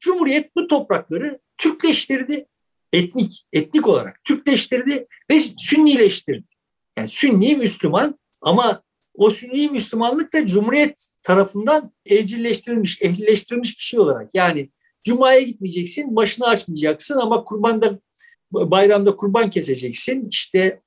Cumhuriyet 0.00 0.56
bu 0.56 0.66
toprakları 0.66 1.38
Türkleştirdi. 1.58 2.46
Etnik, 2.92 3.46
etnik 3.52 3.88
olarak 3.88 4.24
Türkleştirdi 4.24 5.06
ve 5.30 5.40
Sünnileştirdi. 5.58 6.52
Yani 6.98 7.08
Sünni 7.08 7.56
Müslüman 7.56 8.18
ama 8.40 8.82
o 9.14 9.30
Sünni 9.30 9.68
Müslümanlık 9.68 10.32
da 10.32 10.46
Cumhuriyet 10.46 11.12
tarafından 11.22 11.92
evcilleştirilmiş, 12.06 13.02
ehlileştirilmiş 13.02 13.78
bir 13.78 13.82
şey 13.82 14.00
olarak. 14.00 14.30
Yani 14.34 14.70
Cuma'ya 15.04 15.40
gitmeyeceksin, 15.40 16.16
başını 16.16 16.46
açmayacaksın 16.46 17.16
ama 17.16 17.44
kurbanda 17.44 17.98
bayramda 18.52 19.16
kurban 19.16 19.50
keseceksin. 19.50 20.28
İşte 20.28 20.80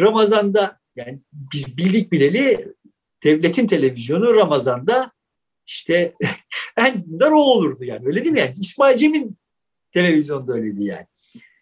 Ramazan'da 0.00 0.78
yani 0.96 1.20
biz 1.32 1.78
bildik 1.78 2.12
bileli 2.12 2.74
devletin 3.24 3.66
televizyonu 3.66 4.34
Ramazan'da 4.34 5.12
işte 5.66 6.12
en 6.78 7.20
dar 7.20 7.30
o 7.30 7.40
olurdu 7.40 7.84
yani 7.84 8.06
öyle 8.06 8.24
değil 8.24 8.32
mi? 8.32 8.40
Yani 8.40 8.54
İsmail 8.58 8.96
Cem'in 8.96 9.36
televizyonda 9.92 10.52
öyleydi 10.52 10.84
yani. 10.84 11.06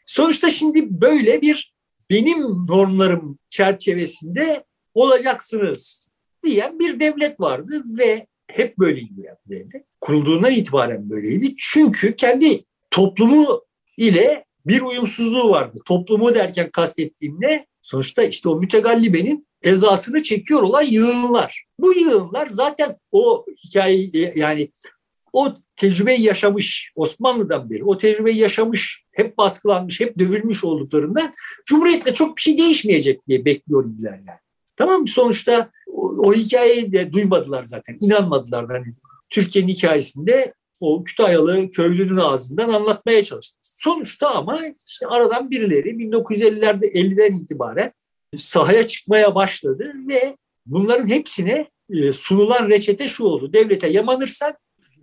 Sonuçta 0.06 0.50
şimdi 0.50 1.00
böyle 1.00 1.42
bir 1.42 1.74
benim 2.10 2.66
normlarım 2.66 3.38
çerçevesinde 3.50 4.64
olacaksınız 4.94 6.12
diyen 6.42 6.78
bir 6.78 7.00
devlet 7.00 7.40
vardı 7.40 7.84
ve 7.98 8.26
hep 8.48 8.78
böyleydi 8.78 9.20
yani 9.22 9.38
devlet. 9.46 9.84
Kurulduğundan 10.00 10.52
itibaren 10.52 11.10
böyleydi. 11.10 11.54
Çünkü 11.58 12.16
kendi 12.16 12.60
toplumu 12.90 13.62
ile 13.96 14.44
bir 14.66 14.80
uyumsuzluğu 14.80 15.50
vardı. 15.50 15.76
Toplumu 15.84 16.34
derken 16.34 16.70
kastettiğim 16.70 17.40
ne? 17.40 17.66
Sonuçta 17.84 18.22
işte 18.22 18.48
o 18.48 18.56
mütegallibenin 18.56 19.46
ezasını 19.62 20.22
çekiyor 20.22 20.62
olan 20.62 20.82
yığınlar. 20.82 21.64
Bu 21.78 21.92
yığınlar 21.94 22.46
zaten 22.46 22.96
o 23.12 23.46
hikayeyi 23.64 24.32
yani 24.36 24.72
o 25.32 25.52
tecrübeyi 25.76 26.22
yaşamış 26.22 26.92
Osmanlı'dan 26.96 27.70
beri 27.70 27.84
o 27.84 27.98
tecrübeyi 27.98 28.36
yaşamış 28.36 29.04
hep 29.12 29.38
baskılanmış 29.38 30.00
hep 30.00 30.18
dövülmüş 30.18 30.64
olduklarından 30.64 31.34
Cumhuriyet'le 31.66 32.14
çok 32.14 32.36
bir 32.36 32.42
şey 32.42 32.58
değişmeyecek 32.58 33.28
diye 33.28 33.44
bekliyor 33.44 33.88
idiler 33.88 34.20
yani. 34.26 34.38
Tamam 34.76 35.00
mı? 35.00 35.08
Sonuçta 35.08 35.70
o, 35.86 36.28
o 36.28 36.32
hikayeyi 36.34 36.92
de 36.92 37.12
duymadılar 37.12 37.64
zaten. 37.64 37.96
inanmadılar. 38.00 38.74
Yani 38.74 38.94
Türkiye'nin 39.30 39.72
hikayesinde 39.72 40.54
o 40.80 41.04
Kütahyalı 41.04 41.70
köylünün 41.70 42.16
ağzından 42.16 42.68
anlatmaya 42.68 43.24
çalıştı. 43.24 43.58
Sonuçta 43.62 44.34
ama 44.34 44.60
işte 44.86 45.06
aradan 45.06 45.50
birileri 45.50 45.88
1950'lerde 45.88 46.92
50'den 46.92 47.38
itibaren 47.38 47.92
sahaya 48.36 48.86
çıkmaya 48.86 49.34
başladı 49.34 49.92
ve 50.08 50.36
bunların 50.66 51.08
hepsine 51.08 51.70
e, 51.90 52.12
sunulan 52.12 52.68
reçete 52.70 53.08
şu 53.08 53.24
oldu. 53.24 53.52
Devlete 53.52 53.88
yamanırsan 53.88 54.54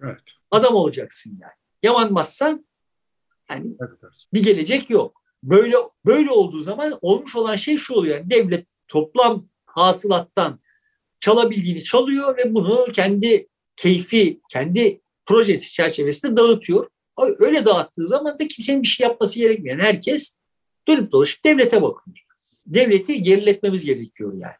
evet. 0.03 0.19
adam 0.51 0.75
olacaksın 0.75 1.39
yani. 1.41 1.53
Yamanmazsan 1.83 2.65
yani 3.49 3.75
evet. 3.81 4.11
bir 4.33 4.43
gelecek 4.43 4.89
yok. 4.89 5.21
Böyle 5.43 5.75
böyle 6.05 6.31
olduğu 6.31 6.61
zaman 6.61 6.99
olmuş 7.01 7.35
olan 7.35 7.55
şey 7.55 7.77
şu 7.77 7.93
oluyor. 7.93 8.17
Yani 8.17 8.29
devlet 8.29 8.65
toplam 8.87 9.47
hasılattan 9.65 10.59
çalabildiğini 11.19 11.83
çalıyor 11.83 12.37
ve 12.37 12.55
bunu 12.55 12.85
kendi 12.93 13.47
keyfi, 13.75 14.41
kendi 14.49 15.00
projesi 15.25 15.71
çerçevesinde 15.71 16.37
dağıtıyor. 16.37 16.87
Öyle 17.39 17.65
dağıttığı 17.65 18.07
zaman 18.07 18.39
da 18.39 18.47
kimsenin 18.47 18.81
bir 18.81 18.87
şey 18.87 19.07
yapması 19.07 19.39
gerekmiyor. 19.39 19.77
Yani 19.77 19.87
herkes 19.87 20.37
dönüp 20.87 21.11
dolaşıp 21.11 21.45
devlete 21.45 21.81
bakıyor. 21.81 22.17
Devleti 22.65 23.21
geriletmemiz 23.21 23.85
gerekiyor 23.85 24.33
yani. 24.33 24.53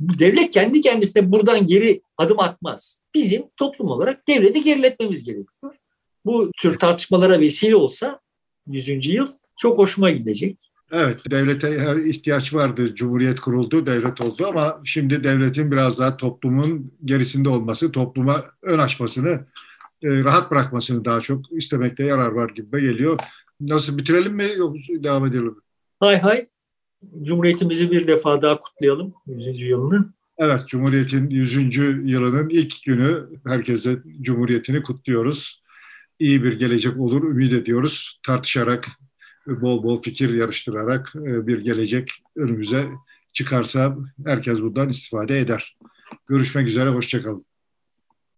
Devlet 0.00 0.50
kendi 0.50 0.80
kendisine 0.80 1.32
buradan 1.32 1.66
geri 1.66 2.00
adım 2.18 2.40
atmaz. 2.40 3.00
Bizim 3.14 3.42
toplum 3.56 3.88
olarak 3.88 4.28
devleti 4.28 4.62
geriletmemiz 4.62 5.24
gerekiyor. 5.24 5.74
Bu 6.24 6.50
tür 6.60 6.78
tartışmalara 6.78 7.40
vesile 7.40 7.76
olsa 7.76 8.20
100. 8.66 9.06
yıl 9.06 9.26
çok 9.58 9.78
hoşuma 9.78 10.10
gidecek. 10.10 10.58
Evet, 10.92 11.20
devlete 11.30 11.80
her 11.80 11.96
ihtiyaç 11.96 12.54
vardı. 12.54 12.94
Cumhuriyet 12.94 13.40
kuruldu, 13.40 13.86
devlet 13.86 14.20
oldu 14.20 14.46
ama 14.46 14.80
şimdi 14.84 15.24
devletin 15.24 15.70
biraz 15.70 15.98
daha 15.98 16.16
toplumun 16.16 16.92
gerisinde 17.04 17.48
olması, 17.48 17.92
topluma 17.92 18.44
ön 18.62 18.78
açmasını, 18.78 19.46
rahat 20.04 20.50
bırakmasını 20.50 21.04
daha 21.04 21.20
çok 21.20 21.52
istemekte 21.52 22.04
yarar 22.04 22.32
var 22.32 22.50
gibi 22.50 22.80
geliyor. 22.80 23.18
Nasıl 23.60 23.98
bitirelim 23.98 24.34
mi 24.34 24.46
yoksa 24.56 24.92
devam 25.02 25.26
edelim? 25.26 25.56
Hay 26.00 26.18
hay. 26.18 26.46
Cumhuriyetimizi 27.22 27.90
bir 27.90 28.08
defa 28.08 28.42
daha 28.42 28.60
kutlayalım 28.60 29.14
100. 29.26 29.62
yılını. 29.62 30.14
Evet, 30.38 30.60
Cumhuriyet'in 30.68 31.30
100. 31.30 31.76
yılının 32.12 32.48
ilk 32.48 32.84
günü 32.84 33.26
herkese 33.46 34.02
Cumhuriyet'ini 34.20 34.82
kutluyoruz. 34.82 35.62
İyi 36.18 36.44
bir 36.44 36.58
gelecek 36.58 37.00
olur, 37.00 37.22
ümit 37.22 37.52
ediyoruz. 37.52 38.20
Tartışarak, 38.22 38.86
bol 39.46 39.82
bol 39.82 40.02
fikir 40.02 40.34
yarıştırarak 40.34 41.12
e, 41.16 41.46
bir 41.46 41.64
gelecek 41.64 42.10
önümüze 42.36 42.88
çıkarsa 43.32 43.96
herkes 44.26 44.60
bundan 44.60 44.88
istifade 44.88 45.38
eder. 45.40 45.76
Görüşmek 46.26 46.68
üzere, 46.68 46.90
hoşçakalın. 46.90 47.42